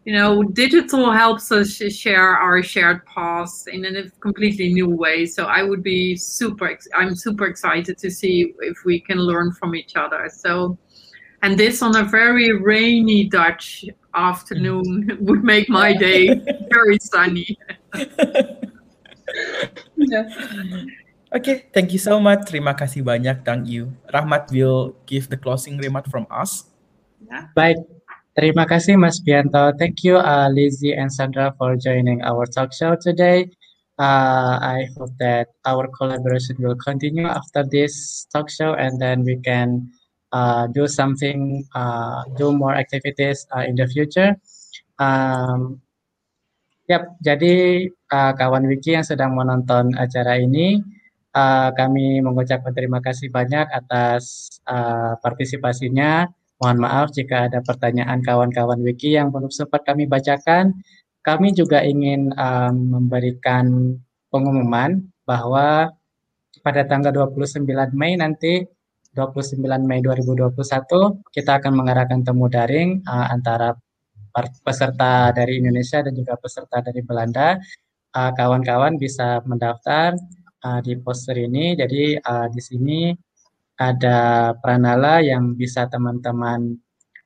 you 0.05 0.13
know, 0.13 0.43
digital 0.43 1.11
helps 1.11 1.51
us 1.51 1.81
share 1.89 2.37
our 2.37 2.61
shared 2.61 3.03
past 3.07 3.67
in 3.67 3.83
a 3.85 4.09
completely 4.21 4.71
new 4.71 4.87
way. 4.87 5.25
So 5.25 5.45
I 5.45 5.63
would 5.63 5.81
be 5.81 6.15
super. 6.15 6.77
I'm 6.93 7.15
super 7.15 7.45
excited 7.45 7.97
to 7.97 8.11
see 8.11 8.53
if 8.59 8.85
we 8.85 9.01
can 9.01 9.17
learn 9.17 9.51
from 9.51 9.73
each 9.73 9.95
other. 9.95 10.29
So, 10.29 10.77
and 11.41 11.57
this 11.57 11.81
on 11.81 11.95
a 11.97 12.03
very 12.03 12.53
rainy 12.53 13.25
Dutch 13.25 13.85
afternoon 14.13 15.09
mm. 15.09 15.19
would 15.25 15.43
make 15.43 15.69
my 15.69 15.93
day 15.93 16.29
very 16.69 16.99
sunny. 17.01 17.57
Yeah. 19.97 20.29
Okay, 21.33 21.67
thank 21.73 21.91
you 21.91 21.99
so 21.99 22.21
much. 22.21 22.47
Terima 22.47 22.71
kasih 22.77 23.03
banyak, 23.03 23.43
thank 23.43 23.67
you. 23.67 23.91
Rahmat 24.07 24.47
will 24.53 24.95
give 25.03 25.27
the 25.27 25.35
closing 25.35 25.75
remark 25.81 26.07
from 26.07 26.23
us. 26.31 26.69
Baik, 27.57 27.81
terima 28.35 28.67
kasih 28.67 28.99
Mas 28.99 29.23
Bianto. 29.23 29.71
Thank 29.79 30.05
you 30.05 30.19
uh, 30.19 30.51
Lizzie 30.51 30.93
and 30.93 31.09
Sandra 31.09 31.55
for 31.57 31.73
joining 31.79 32.21
our 32.21 32.45
talk 32.45 32.75
show 32.75 32.93
today. 32.99 33.49
Uh, 33.95 34.59
I 34.59 34.91
hope 34.99 35.15
that 35.23 35.55
our 35.63 35.87
collaboration 35.95 36.59
will 36.59 36.75
continue 36.75 37.25
after 37.25 37.63
this 37.63 38.27
talk 38.29 38.51
show 38.51 38.75
and 38.75 38.99
then 38.99 39.23
we 39.23 39.39
can 39.39 39.87
uh, 40.35 40.67
do 40.67 40.85
something, 40.85 41.63
uh, 41.71 42.27
do 42.35 42.51
more 42.51 42.75
activities 42.75 43.47
uh, 43.55 43.63
in 43.63 43.79
the 43.79 43.87
future. 43.87 44.35
Um, 44.99 45.79
Yap, 46.85 47.17
jadi 47.17 47.89
uh, 47.89 48.31
kawan 48.37 48.69
Wiki 48.69 48.93
yang 48.93 49.01
sedang 49.01 49.33
menonton 49.33 49.97
acara 49.97 50.37
ini, 50.37 50.77
uh, 51.33 51.73
kami 51.73 52.21
mengucapkan 52.21 52.77
terima 52.77 53.01
kasih 53.01 53.33
banyak 53.33 53.65
atas 53.73 54.45
uh, 54.69 55.17
partisipasinya. 55.17 56.29
Mohon 56.61 56.77
maaf 56.87 57.07
jika 57.11 57.51
ada 57.51 57.59
pertanyaan 57.59 58.23
kawan-kawan 58.23 58.79
Wiki 58.79 59.19
yang 59.19 59.27
belum 59.31 59.51
sempat 59.51 59.83
kami 59.83 60.07
bacakan. 60.07 60.71
Kami 61.19 61.51
juga 61.51 61.83
ingin 61.83 62.31
um, 62.37 62.95
memberikan 62.95 63.97
pengumuman 64.31 65.03
bahwa 65.27 65.91
pada 66.63 66.81
tanggal 66.87 67.11
29 67.11 67.65
Mei 67.97 68.15
nanti 68.15 68.63
29 69.15 69.59
Mei 69.83 69.99
2021 69.99 70.55
kita 71.31 71.51
akan 71.59 71.73
mengadakan 71.75 72.23
temu 72.23 72.45
daring 72.47 73.03
uh, 73.03 73.31
antara 73.31 73.75
peserta 74.63 75.31
dari 75.31 75.63
Indonesia 75.63 76.03
dan 76.03 76.11
juga 76.11 76.35
peserta 76.35 76.83
dari 76.83 76.99
Belanda. 77.03 77.55
Uh, 78.15 78.31
Kawan-kawan 78.31 78.95
bisa 78.95 79.43
mendaftar 79.43 80.15
uh, 80.63 80.79
di 80.83 80.95
poster 80.99 81.35
ini. 81.39 81.75
Jadi 81.75 82.15
uh, 82.19 82.47
di 82.51 82.61
sini 82.63 82.99
ada 83.75 84.51
Pranala 84.59 85.19
yang 85.19 85.55
bisa 85.59 85.87
teman-teman 85.91 86.79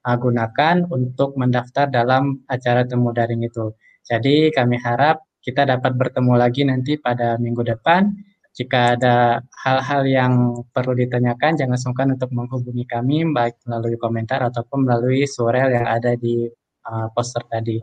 uh, 0.06 0.18
gunakan 0.18 0.86
untuk 0.90 1.38
mendaftar 1.38 1.90
dalam 1.90 2.42
acara 2.50 2.86
temu 2.86 3.14
daring 3.14 3.46
itu. 3.46 3.74
Jadi 4.06 4.50
kami 4.50 4.82
harap 4.82 5.22
kita 5.40 5.64
dapat 5.66 5.96
bertemu 5.96 6.34
lagi 6.36 6.62
nanti 6.66 6.98
pada 6.98 7.38
minggu 7.38 7.62
depan. 7.64 8.10
Jika 8.50 8.98
ada 8.98 9.40
hal-hal 9.64 10.04
yang 10.10 10.34
perlu 10.74 10.98
ditanyakan, 10.98 11.56
jangan 11.56 11.80
sungkan 11.80 12.08
untuk 12.18 12.34
menghubungi 12.34 12.84
kami 12.90 13.24
baik 13.32 13.56
melalui 13.70 13.96
komentar 13.96 14.42
ataupun 14.44 14.84
melalui 14.84 15.24
surel 15.30 15.70
yang 15.70 15.86
ada 15.88 16.18
di 16.18 16.50
uh, 16.90 17.08
poster 17.14 17.46
tadi. 17.48 17.80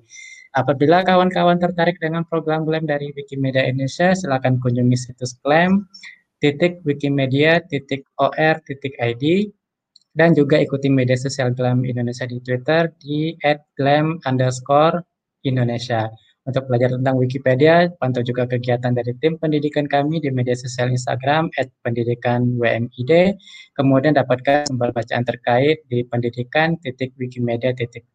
Apabila 0.57 1.05
kawan-kawan 1.05 1.61
tertarik 1.61 2.01
dengan 2.01 2.25
program 2.25 2.64
GLAM 2.64 2.89
dari 2.89 3.12
Wikimedia 3.12 3.69
Indonesia, 3.69 4.17
silakan 4.17 4.57
kunjungi 4.57 4.97
situs 4.97 5.37
GLAM 5.45 5.85
titik 6.43 6.84
wikimedia 6.84 7.61
titik 7.66 8.05
or 8.20 8.32
titik 8.64 8.95
id 9.01 9.53
dan 10.16 10.32
juga 10.32 10.57
ikuti 10.57 10.89
media 10.89 11.16
sosial 11.16 11.53
GLAM 11.53 11.84
Indonesia 11.84 12.24
di 12.24 12.41
Twitter 12.41 12.89
di 12.97 13.37
@glam. 13.76 14.20
Untuk 16.47 16.62
belajar 16.70 16.95
tentang 16.95 17.18
Wikipedia, 17.18 17.91
pantau 17.99 18.22
juga 18.22 18.47
kegiatan 18.47 18.95
dari 18.95 19.18
tim 19.18 19.34
pendidikan 19.34 19.82
kami 19.82 20.22
di 20.22 20.30
media 20.30 20.55
sosial 20.55 20.95
Instagram 20.95 21.51
pendidikan 21.82 22.55
WMID. 22.55 23.34
Kemudian 23.74 24.14
dapatkan 24.14 24.70
sumber 24.70 24.95
bacaan 24.95 25.26
terkait 25.26 25.82
di 25.91 26.07
pendidikan 26.07 26.78
titik 26.78 27.11
wikimedia 27.18 27.74
titik 27.74 28.07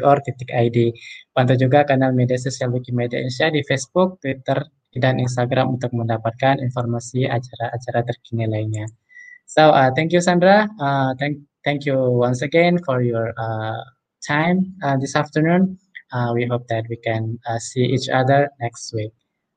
or 0.00 0.16
titik 0.24 0.48
id. 0.48 0.96
Pantau 1.36 1.60
juga 1.60 1.84
kanal 1.84 2.16
media 2.16 2.40
sosial 2.40 2.72
Wikimedia 2.72 3.20
Indonesia 3.20 3.52
di 3.52 3.60
Facebook, 3.68 4.16
Twitter, 4.24 4.64
dan 4.98 5.20
Instagram 5.20 5.76
untuk 5.76 5.92
mendapatkan 5.92 6.58
informasi 6.60 7.28
acara-acara 7.28 8.04
terkini 8.06 8.48
lainnya. 8.48 8.86
So 9.46 9.70
uh, 9.70 9.94
thank 9.94 10.10
you 10.10 10.20
Sandra. 10.20 10.66
Uh, 10.82 11.14
thank 11.18 11.38
thank 11.62 11.86
you 11.86 11.96
once 11.96 12.42
again 12.42 12.82
for 12.82 13.00
your 13.02 13.30
uh, 13.38 13.82
time 14.26 14.74
uh, 14.82 14.98
this 14.98 15.14
afternoon. 15.14 15.78
Uh, 16.12 16.30
we 16.34 16.46
hope 16.46 16.66
that 16.68 16.86
we 16.88 16.96
can 16.96 17.38
uh, 17.46 17.58
see 17.58 17.82
each 17.82 18.08
other 18.08 18.50
next 18.60 18.94
week. 18.94 19.12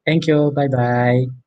Thank 0.06 0.28
you. 0.28 0.52
Bye 0.56 0.70
bye. 0.70 1.39